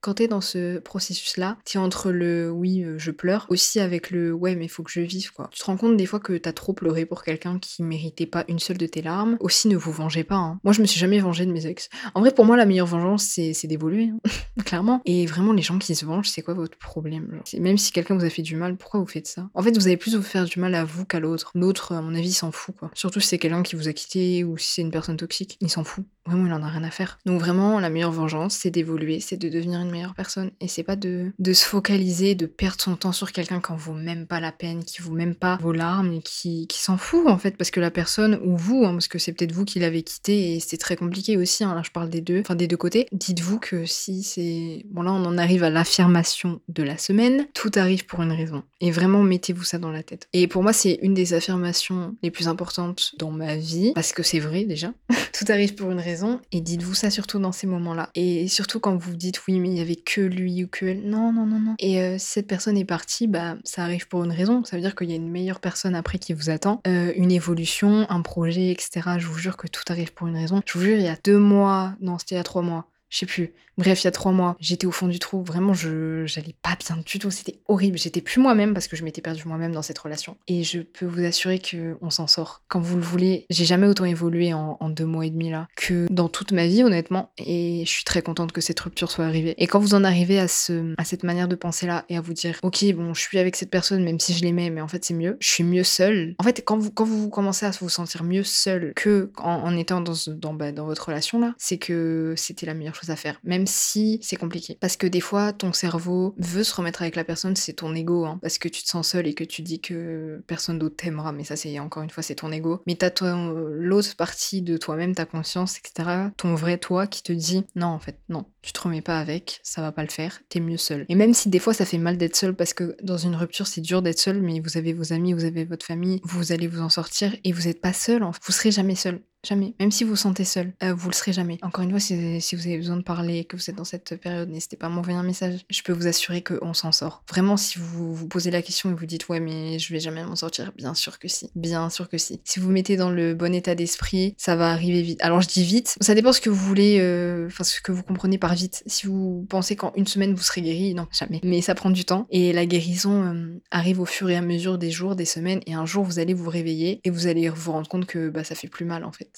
quand 0.00 0.14
t'es 0.14 0.28
dans 0.28 0.40
ce 0.40 0.78
processus 0.78 1.36
là, 1.36 1.58
t'es 1.64 1.78
entre 1.78 2.10
le 2.10 2.50
oui 2.50 2.84
euh, 2.84 2.98
je 2.98 3.10
pleure 3.10 3.46
aussi 3.48 3.80
avec 3.80 4.10
le 4.10 4.32
ouais 4.32 4.54
mais 4.54 4.68
faut 4.68 4.82
que 4.82 4.90
je 4.90 5.00
vive 5.00 5.32
quoi. 5.32 5.48
Tu 5.52 5.60
te 5.60 5.64
rends 5.64 5.76
compte 5.76 5.96
des 5.96 6.06
fois 6.06 6.20
que 6.20 6.36
t'as 6.36 6.52
trop 6.52 6.72
pleuré 6.72 7.06
pour 7.06 7.22
quelqu'un 7.22 7.58
qui 7.58 7.82
méritait 7.82 8.26
pas 8.26 8.44
une 8.48 8.58
seule 8.58 8.78
de 8.78 8.86
tes 8.86 9.02
larmes. 9.02 9.36
Aussi 9.40 9.68
ne 9.68 9.76
vous 9.76 9.92
vengez 9.92 10.24
pas. 10.24 10.36
Hein. 10.36 10.60
Moi 10.64 10.72
je 10.72 10.80
me 10.80 10.86
suis 10.86 11.00
jamais 11.00 11.18
vengée 11.20 11.46
de 11.46 11.52
mes 11.52 11.66
ex. 11.66 11.88
En 12.14 12.20
vrai 12.20 12.32
pour 12.32 12.44
moi 12.44 12.56
la 12.56 12.66
meilleure 12.66 12.86
vengeance 12.86 13.24
c'est 13.24 13.66
d'évoluer. 13.66 14.10
Hein. 14.12 14.30
clairement. 14.64 15.00
Et 15.04 15.26
vraiment, 15.26 15.52
les 15.52 15.62
gens 15.62 15.78
qui 15.78 15.94
se 15.94 16.04
vengent, 16.04 16.28
c'est 16.28 16.42
quoi 16.42 16.54
votre 16.54 16.78
problème 16.78 17.40
Même 17.58 17.78
si 17.78 17.92
quelqu'un 17.92 18.16
vous 18.16 18.24
a 18.24 18.30
fait 18.30 18.42
du 18.42 18.56
mal, 18.56 18.76
pourquoi 18.76 19.00
vous 19.00 19.06
faites 19.06 19.26
ça? 19.26 19.48
En 19.54 19.62
fait, 19.62 19.76
vous 19.76 19.86
allez 19.86 19.96
plus 19.96 20.16
vous 20.16 20.22
faire 20.22 20.44
du 20.44 20.58
mal 20.60 20.74
à 20.74 20.84
vous 20.84 21.04
qu'à 21.04 21.20
l'autre. 21.20 21.52
L'autre, 21.54 21.94
à 21.94 22.02
mon 22.02 22.14
avis, 22.14 22.32
s'en 22.32 22.52
fout, 22.52 22.74
quoi. 22.76 22.90
Surtout 22.94 23.20
si 23.20 23.28
c'est 23.28 23.38
quelqu'un 23.38 23.62
qui 23.62 23.76
vous 23.76 23.88
a 23.88 23.92
quitté 23.92 24.44
ou 24.44 24.56
si 24.58 24.74
c'est 24.74 24.82
une 24.82 24.90
personne 24.90 25.16
toxique, 25.16 25.56
il 25.60 25.70
s'en 25.70 25.84
fout. 25.84 26.04
Vraiment, 26.28 26.46
il 26.46 26.52
en 26.52 26.62
a 26.62 26.68
rien 26.68 26.84
à 26.84 26.90
faire. 26.90 27.18
Donc 27.24 27.40
vraiment, 27.40 27.80
la 27.80 27.90
meilleure 27.90 28.12
vengeance, 28.12 28.54
c'est 28.54 28.70
d'évoluer, 28.70 29.20
c'est 29.20 29.36
de 29.36 29.48
devenir 29.48 29.80
une 29.80 29.90
meilleure 29.90 30.14
personne. 30.14 30.50
Et 30.60 30.68
c'est 30.68 30.82
pas 30.82 30.96
de, 30.96 31.32
de 31.38 31.52
se 31.52 31.64
focaliser, 31.64 32.34
de 32.34 32.46
perdre 32.46 32.80
son 32.80 32.96
temps 32.96 33.12
sur 33.12 33.32
quelqu'un 33.32 33.60
qui 33.60 33.72
en 33.72 33.76
vaut 33.76 33.94
même 33.94 34.26
pas 34.26 34.40
la 34.40 34.52
peine, 34.52 34.84
qui 34.84 35.00
vaut 35.00 35.14
même 35.14 35.34
pas 35.34 35.58
vos 35.60 35.72
larmes 35.72 36.12
et 36.12 36.20
qui, 36.20 36.66
qui 36.66 36.80
s'en 36.80 36.96
fout 36.96 37.26
en 37.26 37.38
fait, 37.38 37.56
parce 37.56 37.70
que 37.70 37.80
la 37.80 37.90
personne, 37.90 38.38
ou 38.44 38.56
vous, 38.56 38.84
hein, 38.84 38.92
parce 38.92 39.08
que 39.08 39.18
c'est 39.18 39.32
peut-être 39.32 39.52
vous 39.52 39.64
qui 39.64 39.78
l'avez 39.78 40.02
quitté 40.02 40.54
et 40.54 40.60
c'est 40.60 40.76
très 40.76 40.96
compliqué 40.96 41.36
aussi, 41.36 41.64
hein, 41.64 41.74
là 41.74 41.82
je 41.84 41.90
parle 41.90 42.10
des 42.10 42.20
deux, 42.20 42.40
enfin 42.40 42.54
des 42.54 42.66
deux 42.66 42.76
côtés, 42.76 43.06
dites-vous 43.12 43.58
que 43.58 43.86
si 43.86 44.22
c'est... 44.22 44.84
Bon 44.90 45.02
là 45.02 45.12
on 45.12 45.24
en 45.24 45.38
arrive 45.38 45.62
à 45.62 45.70
l'affirmation 45.70 46.60
de 46.68 46.82
la 46.82 46.98
semaine, 46.98 47.46
tout 47.54 47.72
arrive 47.76 48.06
pour 48.06 48.22
une 48.22 48.32
raison. 48.32 48.62
Et 48.80 48.90
vraiment 48.90 49.22
mettez-vous 49.22 49.64
ça 49.64 49.78
dans 49.78 49.90
la 49.90 50.02
tête. 50.02 50.28
Et 50.32 50.46
pour 50.46 50.62
moi 50.62 50.72
c'est 50.72 50.98
une 51.02 51.14
des 51.14 51.34
affirmations 51.34 52.16
les 52.22 52.30
plus 52.30 52.48
importantes 52.48 53.12
dans 53.18 53.30
ma 53.30 53.56
vie, 53.56 53.92
parce 53.94 54.12
que 54.12 54.22
c'est 54.22 54.40
vrai 54.40 54.64
déjà. 54.64 54.92
tout 55.32 55.44
arrive 55.48 55.74
pour 55.74 55.90
une 55.90 56.00
raison, 56.00 56.17
et 56.52 56.60
dites-vous 56.60 56.94
ça 56.94 57.10
surtout 57.10 57.38
dans 57.38 57.52
ces 57.52 57.66
moments-là. 57.66 58.10
Et 58.14 58.48
surtout 58.48 58.80
quand 58.80 58.96
vous 58.96 59.14
dites 59.14 59.46
oui 59.46 59.60
mais 59.60 59.68
il 59.68 59.78
y 59.78 59.80
avait 59.80 59.96
que 59.96 60.20
lui 60.20 60.64
ou 60.64 60.68
que 60.68 60.86
elle, 60.86 61.08
non 61.08 61.32
non 61.32 61.46
non 61.46 61.60
non. 61.60 61.74
Et 61.78 62.00
euh, 62.00 62.18
si 62.18 62.26
cette 62.26 62.46
personne 62.46 62.76
est 62.76 62.84
partie, 62.84 63.26
bah 63.26 63.56
ça 63.64 63.82
arrive 63.82 64.08
pour 64.08 64.24
une 64.24 64.32
raison, 64.32 64.64
ça 64.64 64.76
veut 64.76 64.82
dire 64.82 64.94
qu'il 64.94 65.10
y 65.10 65.12
a 65.12 65.16
une 65.16 65.30
meilleure 65.30 65.60
personne 65.60 65.94
après 65.94 66.18
qui 66.18 66.32
vous 66.32 66.50
attend, 66.50 66.80
euh, 66.86 67.12
une 67.16 67.30
évolution, 67.30 68.06
un 68.08 68.22
projet, 68.22 68.70
etc. 68.70 69.00
Je 69.18 69.26
vous 69.26 69.38
jure 69.38 69.56
que 69.56 69.66
tout 69.66 69.82
arrive 69.88 70.12
pour 70.14 70.26
une 70.26 70.36
raison. 70.36 70.60
Je 70.66 70.78
vous 70.78 70.84
jure, 70.84 70.96
il 70.96 71.04
y 71.04 71.08
a 71.08 71.18
deux 71.24 71.38
mois, 71.38 71.94
non, 72.00 72.18
c'était 72.18 72.34
il 72.34 72.38
y 72.38 72.40
a 72.40 72.44
trois 72.44 72.62
mois, 72.62 72.86
je 73.10 73.18
sais 73.18 73.26
plus. 73.26 73.52
Bref, 73.78 74.02
il 74.02 74.06
y 74.06 74.08
a 74.08 74.10
trois 74.10 74.32
mois, 74.32 74.56
j'étais 74.58 74.88
au 74.88 74.90
fond 74.90 75.06
du 75.06 75.20
trou. 75.20 75.44
Vraiment, 75.44 75.72
je 75.72 76.24
j'allais 76.26 76.54
pas 76.62 76.76
bien 76.76 76.96
du 76.96 77.20
tout. 77.20 77.30
C'était 77.30 77.60
horrible. 77.68 77.96
J'étais 77.96 78.20
plus 78.20 78.40
moi-même 78.40 78.74
parce 78.74 78.88
que 78.88 78.96
je 78.96 79.04
m'étais 79.04 79.22
perdue 79.22 79.44
moi-même 79.46 79.70
dans 79.70 79.82
cette 79.82 79.98
relation. 80.00 80.36
Et 80.48 80.64
je 80.64 80.80
peux 80.80 81.06
vous 81.06 81.24
assurer 81.24 81.60
que 81.60 81.96
on 82.02 82.10
s'en 82.10 82.26
sort. 82.26 82.62
Quand 82.66 82.80
vous 82.80 82.96
le 82.96 83.02
voulez, 83.02 83.46
j'ai 83.50 83.64
jamais 83.64 83.86
autant 83.86 84.04
évolué 84.04 84.52
en, 84.52 84.76
deux 84.88 85.04
mois 85.04 85.26
et 85.26 85.30
demi 85.30 85.50
là 85.50 85.68
que 85.76 86.06
dans 86.10 86.28
toute 86.28 86.50
ma 86.50 86.66
vie, 86.66 86.82
honnêtement. 86.82 87.30
Et 87.38 87.84
je 87.86 87.90
suis 87.90 88.04
très 88.04 88.20
contente 88.20 88.50
que 88.50 88.60
cette 88.60 88.80
rupture 88.80 89.12
soit 89.12 89.26
arrivée. 89.26 89.54
Et 89.58 89.68
quand 89.68 89.78
vous 89.78 89.94
en 89.94 90.02
arrivez 90.02 90.40
à 90.40 90.48
ce 90.48 90.94
à 90.98 91.04
cette 91.04 91.22
manière 91.22 91.46
de 91.46 91.54
penser 91.54 91.86
là 91.86 92.04
et 92.08 92.16
à 92.16 92.20
vous 92.20 92.32
dire, 92.32 92.58
ok, 92.64 92.84
bon, 92.94 93.14
je 93.14 93.20
suis 93.20 93.38
avec 93.38 93.54
cette 93.54 93.70
personne 93.70 94.02
même 94.02 94.18
si 94.18 94.32
je 94.32 94.42
l'aimais, 94.42 94.70
mais 94.70 94.80
en 94.80 94.88
fait 94.88 95.04
c'est 95.04 95.14
mieux. 95.14 95.36
Je 95.40 95.48
suis 95.48 95.64
mieux 95.64 95.84
seule. 95.84 96.34
En 96.38 96.42
fait, 96.42 96.64
quand 96.64 96.78
vous 96.78 96.90
quand 96.90 97.04
vous 97.04 97.28
commencez 97.28 97.66
à 97.66 97.70
vous 97.70 97.88
sentir 97.88 98.24
mieux 98.24 98.42
seule 98.42 98.92
que 98.96 99.30
en 99.36 99.76
étant 99.76 100.00
dans 100.00 100.14
dans, 100.26 100.54
bah, 100.54 100.72
dans 100.72 100.86
votre 100.86 101.06
relation 101.06 101.38
là, 101.38 101.54
c'est 101.58 101.78
que 101.78 102.34
c'était 102.36 102.66
la 102.66 102.74
meilleure 102.74 102.97
chose 103.00 103.10
à 103.10 103.16
faire. 103.16 103.40
Même 103.44 103.66
si 103.66 104.18
c'est 104.22 104.36
compliqué. 104.36 104.78
Parce 104.80 104.96
que 104.96 105.06
des 105.06 105.20
fois, 105.20 105.52
ton 105.52 105.72
cerveau 105.72 106.34
veut 106.38 106.64
se 106.64 106.74
remettre 106.74 107.02
avec 107.02 107.16
la 107.16 107.24
personne, 107.24 107.56
c'est 107.56 107.74
ton 107.74 107.94
ego, 107.94 108.24
hein, 108.24 108.38
parce 108.42 108.58
que 108.58 108.68
tu 108.68 108.82
te 108.82 108.88
sens 108.88 109.08
seul 109.08 109.26
et 109.26 109.34
que 109.34 109.44
tu 109.44 109.62
dis 109.62 109.80
que 109.80 110.42
personne 110.46 110.78
d'autre 110.78 110.96
t'aimera, 110.96 111.32
mais 111.32 111.44
ça, 111.44 111.56
c'est 111.56 111.78
encore 111.78 112.02
une 112.02 112.10
fois, 112.10 112.22
c'est 112.22 112.36
ton 112.36 112.52
ego. 112.52 112.82
Mais 112.86 112.94
t'as 112.94 113.10
l'autre 113.20 114.16
partie 114.16 114.62
de 114.62 114.76
toi-même, 114.76 115.14
ta 115.14 115.26
conscience, 115.26 115.78
etc., 115.78 116.08
ton 116.36 116.54
vrai 116.54 116.78
toi 116.78 117.06
qui 117.06 117.22
te 117.22 117.32
dit 117.32 117.64
non, 117.74 117.88
en 117.88 117.98
fait, 117.98 118.18
non, 118.28 118.46
tu 118.62 118.72
te 118.72 118.80
remets 118.80 119.02
pas 119.02 119.18
avec, 119.18 119.60
ça 119.62 119.80
va 119.80 119.92
pas 119.92 120.02
le 120.02 120.10
faire, 120.10 120.40
t'es 120.48 120.60
mieux 120.60 120.76
seul. 120.76 121.04
Et 121.08 121.14
même 121.14 121.34
si 121.34 121.48
des 121.48 121.58
fois, 121.58 121.74
ça 121.74 121.84
fait 121.84 121.98
mal 121.98 122.16
d'être 122.16 122.36
seul, 122.36 122.54
parce 122.54 122.74
que 122.74 122.96
dans 123.02 123.18
une 123.18 123.34
rupture, 123.34 123.66
c'est 123.66 123.80
dur 123.80 124.02
d'être 124.02 124.18
seul, 124.18 124.40
mais 124.42 124.60
vous 124.60 124.76
avez 124.76 124.92
vos 124.92 125.12
amis, 125.12 125.32
vous 125.32 125.44
avez 125.44 125.64
votre 125.64 125.86
famille, 125.86 126.20
vous 126.24 126.52
allez 126.52 126.66
vous 126.66 126.80
en 126.80 126.88
sortir 126.88 127.34
et 127.44 127.52
vous 127.52 127.68
êtes 127.68 127.80
pas 127.80 127.92
seul, 127.92 128.22
vous 128.22 128.52
serez 128.52 128.70
jamais 128.70 128.94
seul. 128.94 129.20
Jamais. 129.48 129.74
Même 129.80 129.90
si 129.90 130.04
vous 130.04 130.10
vous 130.10 130.16
sentez 130.16 130.44
seul, 130.44 130.74
euh, 130.82 130.92
vous 130.92 131.08
le 131.08 131.14
serez 131.14 131.32
jamais. 131.32 131.56
Encore 131.62 131.82
une 131.82 131.90
fois, 131.90 132.00
si, 132.00 132.14
vous 132.54 132.66
avez 132.66 132.76
besoin 132.76 132.98
de 132.98 133.02
parler, 133.02 133.44
que 133.44 133.56
vous 133.56 133.70
êtes 133.70 133.76
dans 133.76 133.84
cette 133.84 134.20
période, 134.20 134.50
n'hésitez 134.50 134.76
pas 134.76 134.86
à 134.86 134.90
m'envoyer 134.90 135.18
un 135.18 135.22
message. 135.22 135.60
Je 135.70 135.82
peux 135.82 135.94
vous 135.94 136.06
assurer 136.06 136.42
qu'on 136.42 136.74
s'en 136.74 136.92
sort. 136.92 137.22
Vraiment, 137.30 137.56
si 137.56 137.78
vous 137.78 138.14
vous 138.14 138.28
posez 138.28 138.50
la 138.50 138.60
question 138.60 138.90
et 138.90 138.94
vous 138.94 139.06
dites 139.06 139.26
ouais, 139.30 139.40
mais 139.40 139.78
je 139.78 139.90
vais 139.94 140.00
jamais 140.00 140.22
m'en 140.22 140.36
sortir, 140.36 140.72
bien 140.76 140.92
sûr 140.92 141.18
que 141.18 141.28
si. 141.28 141.50
Bien 141.54 141.88
sûr 141.88 142.10
que 142.10 142.18
si. 142.18 142.42
Si 142.44 142.60
vous 142.60 142.70
mettez 142.70 142.98
dans 142.98 143.08
le 143.08 143.34
bon 143.34 143.54
état 143.54 143.74
d'esprit, 143.74 144.34
ça 144.36 144.54
va 144.54 144.70
arriver 144.70 145.00
vite. 145.00 145.22
Alors 145.22 145.40
je 145.40 145.48
dis 145.48 145.64
vite, 145.64 145.96
ça 145.98 146.14
dépend 146.14 146.34
ce 146.34 146.42
que 146.42 146.50
vous 146.50 146.66
voulez, 146.66 146.98
euh, 147.00 147.46
enfin 147.46 147.64
ce 147.64 147.80
que 147.80 147.90
vous 147.90 148.02
comprenez 148.02 148.36
par 148.36 148.54
vite. 148.54 148.82
Si 148.86 149.06
vous 149.06 149.46
pensez 149.48 149.76
qu'en 149.76 149.94
une 149.96 150.06
semaine 150.06 150.34
vous 150.34 150.42
serez 150.42 150.60
guéri, 150.60 150.92
non, 150.92 151.06
jamais. 151.10 151.40
Mais 151.42 151.62
ça 151.62 151.74
prend 151.74 151.88
du 151.88 152.04
temps 152.04 152.26
et 152.28 152.52
la 152.52 152.66
guérison 152.66 153.22
euh, 153.22 153.60
arrive 153.70 154.00
au 154.00 154.04
fur 154.06 154.28
et 154.28 154.36
à 154.36 154.42
mesure 154.42 154.76
des 154.76 154.90
jours, 154.90 155.16
des 155.16 155.24
semaines 155.24 155.60
et 155.66 155.72
un 155.72 155.86
jour 155.86 156.04
vous 156.04 156.18
allez 156.18 156.34
vous 156.34 156.50
réveiller 156.50 157.00
et 157.04 157.08
vous 157.08 157.26
allez 157.28 157.48
vous 157.48 157.72
rendre 157.72 157.88
compte 157.88 158.04
que 158.04 158.28
bah, 158.28 158.44
ça 158.44 158.54
fait 158.54 158.68
plus 158.68 158.84
mal 158.84 159.04
en 159.04 159.12
fait. 159.12 159.37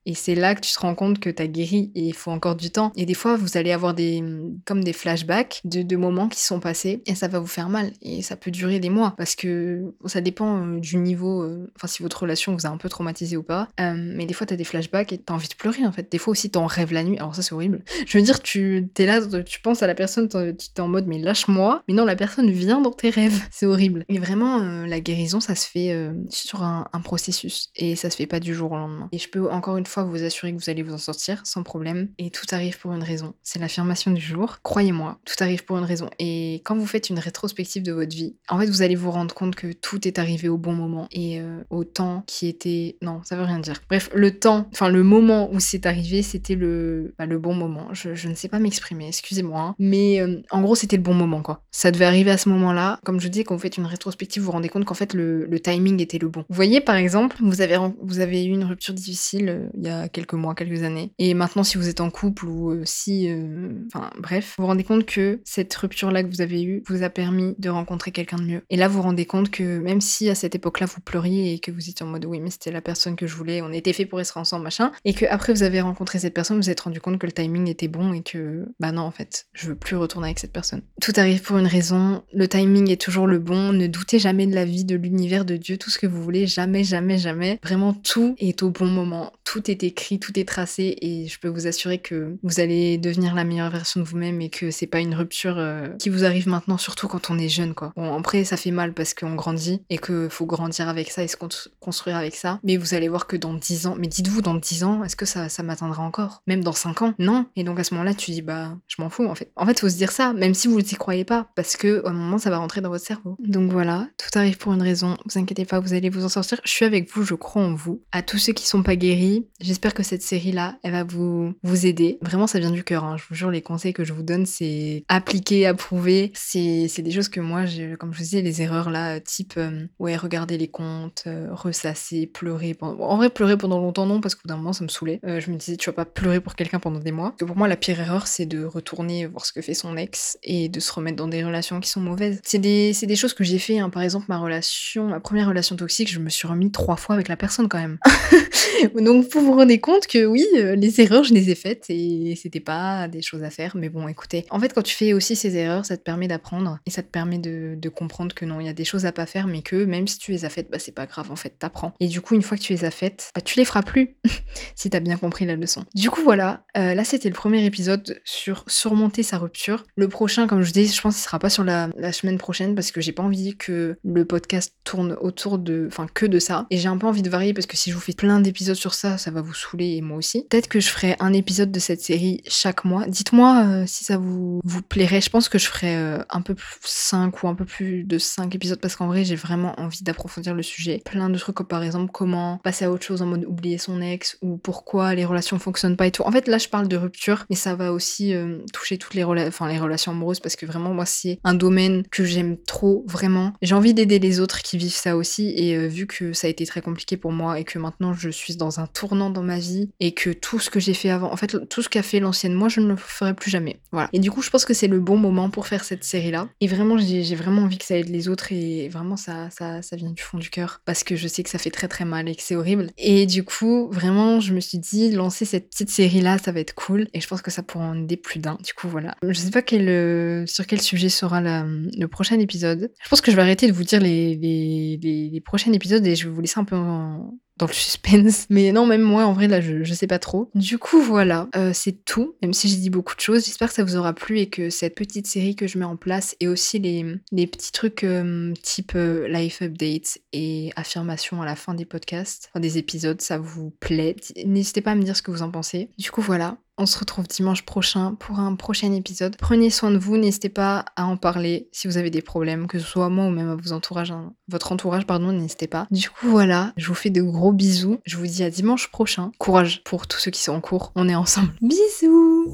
Et 0.05 0.15
c'est 0.15 0.35
là 0.35 0.55
que 0.55 0.61
tu 0.61 0.73
te 0.73 0.79
rends 0.79 0.95
compte 0.95 1.19
que 1.19 1.29
tu 1.29 1.41
as 1.41 1.47
guéri 1.47 1.91
et 1.95 2.01
il 2.01 2.13
faut 2.13 2.31
encore 2.31 2.55
du 2.55 2.71
temps. 2.71 2.91
Et 2.95 3.05
des 3.05 3.13
fois, 3.13 3.35
vous 3.35 3.57
allez 3.57 3.71
avoir 3.71 3.93
des, 3.93 4.23
comme 4.65 4.83
des 4.83 4.93
flashbacks 4.93 5.61
de, 5.63 5.95
moments 5.95 6.29
qui 6.29 6.41
sont 6.41 6.59
passés 6.59 7.03
et 7.05 7.13
ça 7.13 7.27
va 7.27 7.39
vous 7.39 7.47
faire 7.47 7.69
mal. 7.69 7.91
Et 8.01 8.21
ça 8.21 8.35
peut 8.35 8.49
durer 8.49 8.79
des 8.79 8.89
mois 8.89 9.13
parce 9.17 9.35
que 9.35 9.93
ça 10.05 10.21
dépend 10.21 10.57
euh, 10.57 10.79
du 10.79 10.97
niveau, 10.97 11.43
euh, 11.43 11.71
enfin, 11.75 11.87
si 11.87 12.01
votre 12.01 12.21
relation 12.21 12.53
vous 12.55 12.65
a 12.65 12.69
un 12.69 12.77
peu 12.77 12.89
traumatisé 12.89 13.37
ou 13.37 13.43
pas. 13.43 13.67
Euh, 13.79 13.93
mais 13.95 14.25
des 14.25 14.33
fois, 14.33 14.47
tu 14.47 14.53
as 14.53 14.57
des 14.57 14.63
flashbacks 14.63 15.13
et 15.13 15.17
tu 15.19 15.23
as 15.27 15.33
envie 15.33 15.47
de 15.47 15.53
pleurer 15.53 15.85
en 15.85 15.91
fait. 15.91 16.11
Des 16.11 16.17
fois 16.17 16.31
aussi, 16.31 16.49
tu 16.49 16.57
en 16.57 16.65
rêves 16.65 16.93
la 16.93 17.03
nuit. 17.03 17.17
Alors, 17.17 17.35
ça, 17.35 17.43
c'est 17.43 17.53
horrible. 17.53 17.83
Je 18.07 18.17
veux 18.17 18.23
dire, 18.23 18.41
tu 18.41 18.89
es 18.97 19.05
là, 19.05 19.21
tu 19.43 19.61
penses 19.61 19.83
à 19.83 19.87
la 19.87 19.95
personne, 19.95 20.27
tu 20.27 20.37
es 20.37 20.79
en 20.79 20.87
mode, 20.87 21.05
mais 21.05 21.19
lâche-moi. 21.19 21.83
Mais 21.87 21.93
non, 21.93 22.05
la 22.05 22.15
personne 22.15 22.49
vient 22.49 22.81
dans 22.81 22.91
tes 22.91 23.11
rêves. 23.11 23.39
C'est 23.51 23.67
horrible. 23.67 24.05
Et 24.09 24.17
vraiment, 24.17 24.59
la 24.85 24.99
guérison, 24.99 25.39
ça 25.39 25.53
se 25.55 25.67
fait 25.67 25.95
sur 26.29 26.63
un, 26.63 26.87
un 26.93 27.01
processus 27.01 27.69
et 27.75 27.95
ça 27.95 28.09
se 28.09 28.15
fait 28.15 28.25
pas 28.25 28.39
du 28.39 28.55
jour 28.55 28.71
au 28.71 28.77
lendemain. 28.77 29.09
Et 29.11 29.19
je 29.19 29.29
peux 29.29 29.49
encore 29.51 29.77
une 29.77 29.85
fois 29.85 29.90
vous 29.99 30.23
assurer 30.23 30.53
que 30.53 30.57
vous 30.57 30.69
allez 30.69 30.83
vous 30.83 30.93
en 30.93 30.97
sortir 30.97 31.41
sans 31.43 31.63
problème. 31.63 32.09
Et 32.17 32.29
tout 32.29 32.45
arrive 32.51 32.79
pour 32.79 32.93
une 32.93 33.03
raison. 33.03 33.33
C'est 33.43 33.59
l'affirmation 33.59 34.11
du 34.11 34.21
jour. 34.21 34.59
Croyez-moi, 34.63 35.19
tout 35.25 35.35
arrive 35.43 35.65
pour 35.65 35.77
une 35.77 35.83
raison. 35.83 36.09
Et 36.19 36.61
quand 36.63 36.77
vous 36.77 36.85
faites 36.85 37.09
une 37.09 37.19
rétrospective 37.19 37.83
de 37.83 37.91
votre 37.91 38.15
vie, 38.15 38.35
en 38.49 38.59
fait, 38.59 38.67
vous 38.67 38.81
allez 38.81 38.95
vous 38.95 39.11
rendre 39.11 39.33
compte 39.35 39.55
que 39.55 39.71
tout 39.73 40.07
est 40.07 40.19
arrivé 40.19 40.49
au 40.49 40.57
bon 40.57 40.73
moment 40.73 41.07
et 41.11 41.39
euh, 41.39 41.61
au 41.69 41.83
temps 41.83 42.23
qui 42.27 42.47
était. 42.47 42.97
Non, 43.01 43.21
ça 43.23 43.35
veut 43.35 43.43
rien 43.43 43.59
dire. 43.59 43.75
Bref, 43.89 44.09
le 44.13 44.37
temps, 44.37 44.67
enfin 44.71 44.89
le 44.89 45.03
moment 45.03 45.51
où 45.51 45.59
c'est 45.59 45.85
arrivé, 45.85 46.21
c'était 46.21 46.55
le, 46.55 47.13
bah, 47.17 47.25
le 47.25 47.39
bon 47.39 47.53
moment. 47.53 47.93
Je, 47.93 48.27
ne 48.27 48.35
sais 48.35 48.47
pas 48.47 48.59
m'exprimer, 48.59 49.07
excusez-moi. 49.07 49.75
Mais 49.79 50.21
euh, 50.21 50.41
en 50.51 50.61
gros, 50.61 50.75
c'était 50.75 50.97
le 50.97 51.03
bon 51.03 51.13
moment, 51.13 51.41
quoi. 51.41 51.63
Ça 51.71 51.91
devait 51.91 52.05
arriver 52.05 52.31
à 52.31 52.37
ce 52.37 52.49
moment-là. 52.49 52.99
Comme 53.03 53.19
je 53.19 53.27
dis, 53.27 53.43
quand 53.43 53.55
vous 53.55 53.61
faites 53.61 53.77
une 53.77 53.85
rétrospective, 53.85 54.41
vous 54.41 54.47
vous 54.47 54.51
rendez 54.51 54.69
compte 54.69 54.85
qu'en 54.85 54.93
fait, 54.93 55.13
le, 55.13 55.45
le, 55.45 55.59
timing 55.59 56.01
était 56.01 56.17
le 56.17 56.29
bon. 56.29 56.45
Vous 56.49 56.55
voyez, 56.55 56.81
par 56.81 56.95
exemple, 56.95 57.37
vous 57.39 57.61
avez, 57.61 57.77
vous 58.01 58.19
avez 58.19 58.45
eu 58.45 58.49
une 58.49 58.63
rupture 58.63 58.93
difficile 58.93 59.49
euh, 59.49 59.69
il 59.81 59.87
y 59.87 59.89
a 59.89 60.07
quelques 60.07 60.33
mois, 60.33 60.55
quelques 60.55 60.83
années. 60.83 61.11
Et 61.17 61.33
maintenant, 61.33 61.63
si 61.63 61.77
vous 61.77 61.89
êtes 61.89 62.01
en 62.01 62.09
couple 62.09 62.45
ou 62.45 62.71
euh, 62.71 62.83
si... 62.85 63.29
Euh, 63.29 63.73
enfin, 63.87 64.09
bref, 64.19 64.55
vous 64.57 64.63
vous 64.63 64.67
rendez 64.67 64.83
compte 64.83 65.05
que 65.05 65.41
cette 65.43 65.73
rupture-là 65.73 66.23
que 66.23 66.29
vous 66.29 66.41
avez 66.41 66.63
eue 66.63 66.83
vous 66.87 67.03
a 67.03 67.09
permis 67.09 67.55
de 67.57 67.69
rencontrer 67.69 68.11
quelqu'un 68.11 68.37
de 68.37 68.43
mieux. 68.43 68.61
Et 68.69 68.77
là, 68.77 68.87
vous 68.87 68.97
vous 68.97 69.01
rendez 69.01 69.25
compte 69.25 69.49
que 69.49 69.79
même 69.79 70.01
si 70.01 70.29
à 70.29 70.35
cette 70.35 70.55
époque-là, 70.55 70.85
vous 70.85 71.01
pleuriez 71.01 71.53
et 71.53 71.59
que 71.59 71.71
vous 71.71 71.89
étiez 71.89 72.05
en 72.05 72.09
mode 72.09 72.25
oui, 72.25 72.39
mais 72.39 72.51
c'était 72.51 72.71
la 72.71 72.81
personne 72.81 73.15
que 73.15 73.27
je 73.27 73.35
voulais, 73.35 73.61
on 73.61 73.71
était 73.71 73.93
fait 73.93 74.05
pour 74.05 74.19
rester 74.19 74.39
ensemble, 74.39 74.63
machin, 74.63 74.91
et 75.05 75.13
que 75.13 75.25
après 75.25 75.53
vous 75.53 75.63
avez 75.63 75.81
rencontré 75.81 76.19
cette 76.19 76.33
personne, 76.33 76.57
vous 76.57 76.63
vous 76.63 76.69
êtes 76.69 76.79
rendu 76.79 77.01
compte 77.01 77.17
que 77.17 77.25
le 77.25 77.31
timing 77.31 77.67
était 77.67 77.87
bon 77.87 78.13
et 78.13 78.21
que, 78.21 78.67
bah 78.79 78.91
non, 78.91 79.01
en 79.01 79.11
fait, 79.11 79.47
je 79.53 79.67
veux 79.67 79.75
plus 79.75 79.95
retourner 79.95 80.27
avec 80.27 80.39
cette 80.39 80.53
personne. 80.53 80.81
Tout 81.01 81.13
arrive 81.15 81.41
pour 81.41 81.57
une 81.57 81.67
raison, 81.67 82.23
le 82.33 82.47
timing 82.47 82.89
est 82.91 83.01
toujours 83.01 83.25
le 83.25 83.39
bon, 83.39 83.73
ne 83.73 83.87
doutez 83.87 84.19
jamais 84.19 84.45
de 84.45 84.53
la 84.53 84.65
vie, 84.65 84.85
de 84.85 84.95
l'univers, 84.95 85.45
de 85.45 85.57
Dieu, 85.57 85.77
tout 85.77 85.89
ce 85.89 85.97
que 85.97 86.07
vous 86.07 86.21
voulez, 86.21 86.45
jamais, 86.45 86.83
jamais, 86.83 87.17
jamais. 87.17 87.59
Vraiment, 87.63 87.93
tout 87.93 88.35
est 88.37 88.61
au 88.63 88.69
bon 88.69 88.85
moment, 88.85 89.33
tout 89.43 89.70
est 89.70 89.70
écrit, 89.71 90.19
tout 90.19 90.37
est 90.39 90.47
tracé 90.47 90.97
et 91.01 91.27
je 91.27 91.39
peux 91.39 91.47
vous 91.47 91.67
assurer 91.67 91.99
que 91.99 92.37
vous 92.43 92.59
allez 92.59 92.97
devenir 92.97 93.35
la 93.35 93.43
meilleure 93.43 93.69
version 93.69 94.01
de 94.01 94.05
vous-même 94.05 94.41
et 94.41 94.49
que 94.49 94.71
c'est 94.71 94.87
pas 94.87 94.99
une 94.99 95.15
rupture 95.15 95.57
euh, 95.57 95.89
qui 95.99 96.09
vous 96.09 96.23
arrive 96.23 96.47
maintenant, 96.47 96.77
surtout 96.77 97.07
quand 97.07 97.29
on 97.29 97.37
est 97.37 97.49
jeune, 97.49 97.73
quoi. 97.73 97.93
Bon, 97.95 98.15
après, 98.15 98.43
ça 98.43 98.57
fait 98.57 98.71
mal 98.71 98.93
parce 98.93 99.13
qu'on 99.13 99.35
grandit 99.35 99.81
et 99.89 99.97
qu'il 99.97 100.29
faut 100.29 100.45
grandir 100.45 100.89
avec 100.89 101.11
ça 101.11 101.23
et 101.23 101.27
se 101.27 101.37
construire 101.79 102.15
avec 102.15 102.35
ça. 102.35 102.59
Mais 102.63 102.77
vous 102.77 102.93
allez 102.93 103.09
voir 103.09 103.27
que 103.27 103.37
dans 103.37 103.53
10 103.53 103.87
ans, 103.87 103.95
mais 103.97 104.07
dites-vous, 104.07 104.41
dans 104.41 104.55
10 104.55 104.83
ans, 104.83 105.03
est-ce 105.03 105.15
que 105.15 105.25
ça, 105.25 105.49
ça 105.49 105.63
m'atteindra 105.63 106.03
encore? 106.03 106.43
Même 106.47 106.63
dans 106.63 106.71
5 106.71 107.01
ans? 107.01 107.13
Non. 107.19 107.45
Et 107.55 107.63
donc 107.63 107.79
à 107.79 107.83
ce 107.83 107.93
moment-là, 107.93 108.13
tu 108.13 108.31
dis, 108.31 108.41
bah, 108.41 108.77
je 108.87 109.01
m'en 109.01 109.09
fous, 109.09 109.25
en 109.25 109.35
fait. 109.35 109.51
En 109.55 109.65
fait, 109.65 109.79
faut 109.79 109.89
se 109.89 109.97
dire 109.97 110.11
ça, 110.11 110.33
même 110.33 110.53
si 110.53 110.67
vous 110.67 110.79
y 110.79 110.95
croyez 110.95 111.25
pas, 111.25 111.47
parce 111.55 111.77
que 111.77 112.01
un 112.05 112.13
moment, 112.13 112.37
ça 112.37 112.49
va 112.49 112.57
rentrer 112.57 112.81
dans 112.81 112.89
votre 112.89 113.05
cerveau. 113.05 113.35
Donc 113.39 113.71
voilà, 113.71 114.07
tout 114.17 114.37
arrive 114.37 114.57
pour 114.57 114.73
une 114.73 114.81
raison. 114.81 115.17
Vous 115.25 115.39
inquiétez 115.39 115.65
pas, 115.65 115.79
vous 115.79 115.93
allez 115.93 116.09
vous 116.09 116.25
en 116.25 116.29
sortir. 116.29 116.59
Je 116.63 116.71
suis 116.71 116.85
avec 116.85 117.11
vous, 117.13 117.23
je 117.23 117.35
crois 117.35 117.63
en 117.63 117.73
vous. 117.73 118.01
À 118.11 118.21
tous 118.21 118.37
ceux 118.37 118.53
qui 118.53 118.67
sont 118.67 118.83
pas 118.83 118.95
guéris, 118.95 119.47
j'espère 119.61 119.93
que 119.93 120.03
cette 120.03 120.21
série-là, 120.21 120.77
elle 120.83 120.91
va 120.91 121.03
vous, 121.03 121.53
vous 121.63 121.85
aider. 121.85 122.17
Vraiment, 122.21 122.47
ça 122.47 122.59
vient 122.59 122.71
du 122.71 122.83
cœur. 122.83 123.03
Hein. 123.03 123.17
Je 123.17 123.23
vous 123.29 123.35
jure, 123.35 123.51
les 123.51 123.61
conseils 123.61 123.93
que 123.93 124.03
je 124.03 124.13
vous 124.13 124.23
donne, 124.23 124.45
c'est 124.45 125.03
appliquer, 125.07 125.65
approuver. 125.65 126.31
C'est 126.35 127.01
des 127.01 127.11
choses 127.11 127.29
que 127.29 127.39
moi, 127.39 127.63
comme 127.99 128.13
je 128.13 128.17
vous 128.17 128.23
disais, 128.23 128.41
les 128.41 128.61
erreurs 128.61 128.89
là, 128.89 129.19
type, 129.19 129.53
euh, 129.57 129.85
ouais, 129.99 130.15
regarder 130.15 130.57
les 130.57 130.67
comptes, 130.67 131.23
euh, 131.27 131.47
ressasser, 131.51 132.27
pleurer. 132.27 132.75
En 132.81 133.17
vrai, 133.17 133.29
pleurer 133.29 133.57
pendant 133.57 133.79
longtemps, 133.79 134.05
non, 134.05 134.21
parce 134.21 134.35
qu'au 134.35 134.41
bout 134.43 134.49
d'un 134.49 134.57
moment, 134.57 134.73
ça 134.73 134.83
me 134.83 134.89
saoulait. 134.89 135.19
Euh, 135.25 135.39
je 135.39 135.51
me 135.51 135.57
disais, 135.57 135.77
tu 135.77 135.89
vas 135.89 135.93
pas 135.93 136.05
pleurer 136.05 136.41
pour 136.41 136.55
quelqu'un 136.55 136.79
pendant 136.79 136.99
des 136.99 137.11
mois. 137.11 137.35
que 137.37 137.45
pour 137.45 137.57
moi, 137.57 137.67
la 137.67 137.77
pire 137.77 137.99
erreur, 137.99 138.27
c'est 138.27 138.45
de 138.45 138.63
retourner 138.63 139.25
voir 139.27 139.45
ce 139.45 139.53
que 139.53 139.61
fait 139.61 139.73
son 139.73 139.97
ex 139.97 140.37
et 140.43 140.69
de 140.69 140.79
se 140.79 140.91
remettre 140.91 141.17
dans 141.17 141.27
des 141.27 141.43
relations 141.43 141.79
qui 141.79 141.89
sont 141.89 142.01
mauvaises. 142.01 142.39
C'est 142.43 142.59
des, 142.59 142.93
des, 143.01 143.15
choses 143.15 143.33
que 143.33 143.43
j'ai 143.43 143.59
fait. 143.59 143.79
Hein. 143.79 143.89
Par 143.89 144.01
exemple, 144.01 144.25
ma 144.29 144.37
relation, 144.37 145.07
ma 145.07 145.19
première 145.19 145.47
relation 145.47 145.75
toxique, 145.75 146.11
je 146.11 146.19
me 146.19 146.29
suis 146.29 146.47
remis 146.47 146.71
trois 146.71 146.95
fois 146.95 147.15
avec 147.15 147.27
la 147.27 147.37
personne 147.37 147.67
quand 147.67 147.79
même. 147.79 147.97
Donc, 148.95 149.25
vous 149.33 149.50
vous 149.51 149.57
rendez 149.57 149.79
compte 149.79 150.07
que 150.07 150.25
oui, 150.25 150.45
euh, 150.55 150.75
les 150.75 151.01
erreurs, 151.01 151.23
je 151.23 151.33
les 151.33 151.49
ai 151.49 151.55
faites 151.55 151.85
et 151.89 152.37
c'était 152.41 152.59
pas 152.59 153.07
des 153.07 153.21
choses 153.21 153.43
à 153.43 153.49
faire. 153.49 153.75
Mais 153.75 153.89
bon, 153.89 154.07
écoutez, 154.07 154.45
en 154.49 154.59
fait, 154.59 154.73
quand 154.73 154.81
tu 154.81 154.95
fais 154.95 155.13
aussi 155.13 155.35
ces 155.35 155.55
erreurs, 155.55 155.85
ça 155.85 155.97
te 155.97 156.03
permet 156.03 156.27
d'apprendre 156.27 156.79
et 156.85 156.89
ça 156.89 157.03
te 157.03 157.09
permet 157.09 157.37
de, 157.37 157.77
comprendre 157.89 158.33
que 158.33 158.45
non, 158.45 158.61
il 158.61 158.67
y 158.67 158.69
a 158.69 158.73
des 158.73 158.85
choses 158.85 159.05
à 159.05 159.11
pas 159.11 159.25
faire, 159.25 159.47
mais 159.47 159.61
que 159.61 159.83
même 159.83 160.07
si 160.07 160.17
tu 160.17 160.31
les 160.31 160.45
as 160.45 160.49
faites, 160.49 160.71
bah 160.71 160.79
c'est 160.79 160.93
pas 160.93 161.05
grave, 161.05 161.29
en 161.29 161.35
fait, 161.35 161.55
t'apprends. 161.59 161.93
Et 161.99 162.07
du 162.07 162.21
coup, 162.21 162.35
une 162.35 162.41
fois 162.41 162.57
que 162.57 162.63
tu 162.63 162.71
les 162.71 162.85
as 162.85 162.91
faites, 162.91 163.31
bah 163.35 163.41
tu 163.41 163.59
les 163.59 163.65
feras 163.65 163.81
plus 163.81 164.15
si 164.75 164.89
t'as 164.89 165.01
bien 165.01 165.17
compris 165.17 165.45
la 165.45 165.57
leçon. 165.57 165.83
Du 165.93 166.09
coup, 166.09 166.21
voilà, 166.23 166.65
euh, 166.77 166.93
là 166.93 167.03
c'était 167.03 167.27
le 167.27 167.35
premier 167.35 167.65
épisode 167.65 168.21
sur 168.23 168.63
surmonter 168.67 169.23
sa 169.23 169.37
rupture. 169.37 169.83
Le 169.97 170.07
prochain, 170.07 170.47
comme 170.47 170.61
je 170.61 170.71
dis, 170.71 170.87
je 170.87 171.01
pense 171.01 171.15
qu'il 171.15 171.23
sera 171.23 171.39
pas 171.39 171.49
sur 171.49 171.65
la, 171.65 171.89
la 171.97 172.13
semaine 172.13 172.37
prochaine 172.37 172.73
parce 172.75 172.91
que 172.91 173.01
j'ai 173.01 173.11
pas 173.11 173.23
envie 173.23 173.57
que 173.57 173.97
le 174.03 174.25
podcast 174.25 174.73
tourne 174.85 175.17
autour 175.19 175.59
de, 175.59 175.85
enfin, 175.87 176.07
que 176.13 176.25
de 176.25 176.39
ça. 176.39 176.65
Et 176.69 176.77
j'ai 176.77 176.87
un 176.87 176.97
peu 176.97 177.07
envie 177.07 177.21
de 177.21 177.29
varier 177.29 177.53
parce 177.53 177.67
que 177.67 177.75
si 177.75 177.89
je 177.89 177.95
vous 177.95 178.01
fais 178.01 178.13
plein 178.13 178.39
d'épisodes 178.39 178.75
sur 178.75 178.93
ça, 178.93 179.17
ça 179.17 179.31
va 179.31 179.40
vous 179.41 179.53
saouler 179.53 179.95
et 179.95 180.01
moi 180.01 180.17
aussi. 180.17 180.45
Peut-être 180.49 180.67
que 180.67 180.79
je 180.79 180.89
ferai 180.89 181.15
un 181.19 181.33
épisode 181.33 181.71
de 181.71 181.79
cette 181.79 182.01
série 182.01 182.41
chaque 182.47 182.85
mois. 182.85 183.05
Dites-moi 183.07 183.63
euh, 183.65 183.83
si 183.87 184.03
ça 184.03 184.17
vous, 184.17 184.61
vous 184.63 184.81
plairait. 184.81 185.21
Je 185.21 185.29
pense 185.29 185.49
que 185.49 185.57
je 185.57 185.67
ferai 185.67 185.95
euh, 185.95 186.19
un 186.29 186.41
peu 186.41 186.55
plus 186.55 186.67
5 186.83 187.43
ou 187.43 187.47
un 187.47 187.55
peu 187.55 187.65
plus 187.65 188.03
de 188.03 188.17
5 188.17 188.53
épisodes 188.55 188.79
parce 188.79 188.95
qu'en 188.95 189.07
vrai, 189.07 189.23
j'ai 189.23 189.35
vraiment 189.35 189.79
envie 189.79 190.03
d'approfondir 190.03 190.53
le 190.53 190.63
sujet. 190.63 191.01
Plein 191.05 191.29
de 191.29 191.37
trucs 191.37 191.55
comme 191.55 191.67
par 191.67 191.83
exemple 191.83 192.11
comment 192.11 192.59
passer 192.63 192.85
à 192.85 192.91
autre 192.91 193.05
chose 193.05 193.21
en 193.21 193.25
mode 193.25 193.45
oublier 193.45 193.77
son 193.77 194.01
ex 194.01 194.37
ou 194.41 194.57
pourquoi 194.57 195.15
les 195.15 195.25
relations 195.25 195.59
fonctionnent 195.59 195.97
pas 195.97 196.07
et 196.07 196.11
tout. 196.11 196.23
En 196.23 196.31
fait, 196.31 196.47
là, 196.47 196.57
je 196.57 196.67
parle 196.67 196.87
de 196.87 196.97
rupture, 196.97 197.45
mais 197.49 197.55
ça 197.55 197.75
va 197.75 197.91
aussi 197.91 198.33
euh, 198.33 198.59
toucher 198.73 198.97
toutes 198.97 199.13
les, 199.13 199.23
relations 199.23 200.11
amoureuses 200.11 200.39
parce 200.39 200.55
que 200.55 200.65
vraiment, 200.65 200.93
moi, 200.93 201.05
c'est 201.05 201.39
un 201.43 201.53
domaine 201.53 202.03
que 202.11 202.23
j'aime 202.23 202.57
trop, 202.57 203.03
vraiment. 203.07 203.53
J'ai 203.61 203.75
envie 203.75 203.93
d'aider 203.93 204.19
les 204.19 204.39
autres 204.39 204.61
qui 204.61 204.77
vivent 204.77 204.91
ça 204.91 205.15
aussi 205.15 205.53
et 205.55 205.87
vu 205.87 206.07
que 206.07 206.33
ça 206.33 206.47
a 206.47 206.49
été 206.49 206.65
très 206.65 206.81
compliqué 206.81 207.17
pour 207.17 207.31
moi 207.31 207.59
et 207.59 207.63
que 207.63 207.79
maintenant 207.79 208.13
je 208.13 208.29
suis 208.29 208.55
dans 208.55 208.79
un 208.79 208.87
tournant 208.87 209.29
dans 209.31 209.43
ma 209.43 209.59
vie 209.59 209.89
et 209.99 210.13
que 210.13 210.29
tout 210.29 210.59
ce 210.59 210.69
que 210.69 210.79
j'ai 210.79 210.93
fait 210.93 211.09
avant, 211.09 211.31
en 211.31 211.35
fait, 211.35 211.67
tout 211.69 211.81
ce 211.81 211.89
qu'a 211.89 212.03
fait 212.03 212.19
l'ancienne 212.19 212.53
moi, 212.53 212.69
je 212.69 212.79
ne 212.79 212.87
le 212.87 212.95
ferai 212.95 213.33
plus 213.33 213.51
jamais. 213.51 213.79
Voilà. 213.91 214.09
Et 214.13 214.19
du 214.19 214.31
coup, 214.31 214.41
je 214.41 214.49
pense 214.49 214.65
que 214.65 214.73
c'est 214.73 214.87
le 214.87 214.99
bon 214.99 215.17
moment 215.17 215.49
pour 215.49 215.67
faire 215.67 215.83
cette 215.83 216.03
série-là. 216.03 216.49
Et 216.59 216.67
vraiment, 216.67 216.97
j'ai 216.97 217.35
vraiment 217.35 217.63
envie 217.63 217.77
que 217.77 217.85
ça 217.85 217.97
aide 217.97 218.09
les 218.09 218.29
autres 218.29 218.51
et 218.51 218.89
vraiment, 218.89 219.17
ça, 219.17 219.49
ça, 219.49 219.81
ça 219.81 219.95
vient 219.95 220.11
du 220.11 220.21
fond 220.21 220.37
du 220.37 220.49
cœur 220.49 220.81
parce 220.85 221.03
que 221.03 221.15
je 221.15 221.27
sais 221.27 221.43
que 221.43 221.49
ça 221.49 221.57
fait 221.57 221.71
très 221.71 221.87
très 221.87 222.05
mal 222.05 222.29
et 222.29 222.35
que 222.35 222.41
c'est 222.41 222.55
horrible. 222.55 222.89
Et 222.97 223.25
du 223.25 223.43
coup, 223.43 223.89
vraiment, 223.91 224.39
je 224.39 224.53
me 224.53 224.59
suis 224.59 224.79
dit, 224.79 225.11
lancer 225.11 225.45
cette 225.45 225.69
petite 225.69 225.89
série-là, 225.89 226.37
ça 226.37 226.51
va 226.51 226.59
être 226.59 226.73
cool 226.73 227.07
et 227.13 227.21
je 227.21 227.27
pense 227.27 227.41
que 227.41 227.51
ça 227.51 227.63
pourra 227.63 227.85
en 227.85 228.03
aider 228.03 228.17
plus 228.17 228.39
d'un. 228.39 228.57
Du 228.63 228.73
coup, 228.73 228.87
voilà. 228.87 229.15
Je 229.23 229.33
sais 229.33 229.51
pas 229.51 229.61
quel, 229.61 229.87
euh, 229.89 230.45
sur 230.45 230.67
quel 230.67 230.81
sujet 230.81 231.09
sera 231.09 231.41
le 231.41 232.05
prochain 232.07 232.39
épisode. 232.39 232.91
Je 233.03 233.09
pense 233.09 233.21
que 233.21 233.31
je 233.31 233.35
vais 233.35 233.41
arrêter 233.41 233.67
de 233.67 233.73
vous 233.73 233.83
dire 233.83 233.99
les, 233.99 234.35
les, 234.35 234.99
les, 235.01 235.29
les 235.29 235.41
prochains 235.41 235.71
épisodes 235.73 236.05
et 236.05 236.15
je 236.15 236.27
vais 236.27 236.33
vous 236.33 236.41
laisser 236.41 236.59
un 236.59 236.65
peu 236.65 236.75
en, 236.75 237.33
dans 237.61 237.67
le 237.67 237.73
suspense. 237.73 238.47
Mais 238.49 238.71
non, 238.71 238.85
même 238.85 239.01
moi, 239.01 239.25
en 239.25 239.33
vrai, 239.33 239.47
là, 239.47 239.61
je, 239.61 239.93
sais 239.93 240.07
pas 240.07 240.19
trop. 240.19 240.49
Du 240.55 240.77
coup, 240.77 240.99
voilà, 241.01 241.47
euh, 241.55 241.71
c'est 241.73 242.03
tout. 242.05 242.35
Même 242.41 242.53
si 242.53 242.67
j'ai 242.67 242.77
dit 242.77 242.89
beaucoup 242.89 243.15
de 243.15 243.21
choses, 243.21 243.45
j'espère 243.45 243.69
que 243.69 243.75
ça 243.75 243.83
vous 243.83 243.95
aura 243.95 244.13
plu 244.13 244.39
et 244.39 244.49
que 244.49 244.69
cette 244.69 244.95
petite 244.95 245.27
série 245.27 245.55
que 245.55 245.67
je 245.67 245.77
mets 245.77 245.85
en 245.85 245.95
place 245.95 246.35
et 246.39 246.47
aussi 246.47 246.79
les, 246.79 247.05
les 247.31 247.47
petits 247.47 247.71
trucs 247.71 248.03
euh, 248.03 248.53
type 248.63 248.93
euh, 248.95 249.27
life 249.27 249.61
updates 249.61 250.17
et 250.33 250.71
affirmations 250.75 251.41
à 251.41 251.45
la 251.45 251.55
fin 251.55 251.73
des 251.73 251.85
podcasts, 251.85 252.49
des 252.55 252.77
épisodes, 252.77 253.21
ça 253.21 253.37
vous 253.37 253.71
plaît. 253.79 254.15
N'hésitez 254.45 254.81
pas 254.81 254.91
à 254.91 254.95
me 254.95 255.03
dire 255.03 255.15
ce 255.15 255.21
que 255.21 255.31
vous 255.31 255.43
en 255.43 255.51
pensez. 255.51 255.89
Du 255.97 256.09
coup, 256.09 256.21
voilà. 256.21 256.57
On 256.81 256.87
se 256.87 256.97
retrouve 256.97 257.27
dimanche 257.27 257.61
prochain 257.63 258.15
pour 258.15 258.39
un 258.39 258.55
prochain 258.55 258.91
épisode. 258.91 259.35
Prenez 259.37 259.69
soin 259.69 259.91
de 259.91 259.99
vous, 259.99 260.17
n'hésitez 260.17 260.49
pas 260.49 260.83
à 260.95 261.05
en 261.05 261.15
parler 261.15 261.69
si 261.71 261.87
vous 261.87 261.97
avez 261.97 262.09
des 262.09 262.23
problèmes, 262.23 262.65
que 262.65 262.79
ce 262.79 262.87
soit 262.87 263.07
moi 263.07 263.27
ou 263.27 263.29
même 263.29 263.49
à 263.49 263.55
vos 263.55 263.71
entourages, 263.71 264.09
hein. 264.09 264.33
votre 264.47 264.71
entourage, 264.71 265.05
pardon, 265.05 265.31
n'hésitez 265.31 265.67
pas. 265.67 265.85
Du 265.91 266.09
coup, 266.09 266.29
voilà, 266.29 266.73
je 266.77 266.87
vous 266.87 266.95
fais 266.95 267.11
de 267.11 267.21
gros 267.21 267.51
bisous. 267.51 267.99
Je 268.03 268.17
vous 268.17 268.25
dis 268.25 268.41
à 268.41 268.49
dimanche 268.49 268.89
prochain. 268.89 269.31
Courage 269.37 269.83
pour 269.83 270.07
tous 270.07 270.17
ceux 270.17 270.31
qui 270.31 270.41
sont 270.41 270.53
en 270.53 270.59
cours. 270.59 270.91
On 270.95 271.07
est 271.07 271.13
ensemble. 271.13 271.53
Bisous 271.61 272.49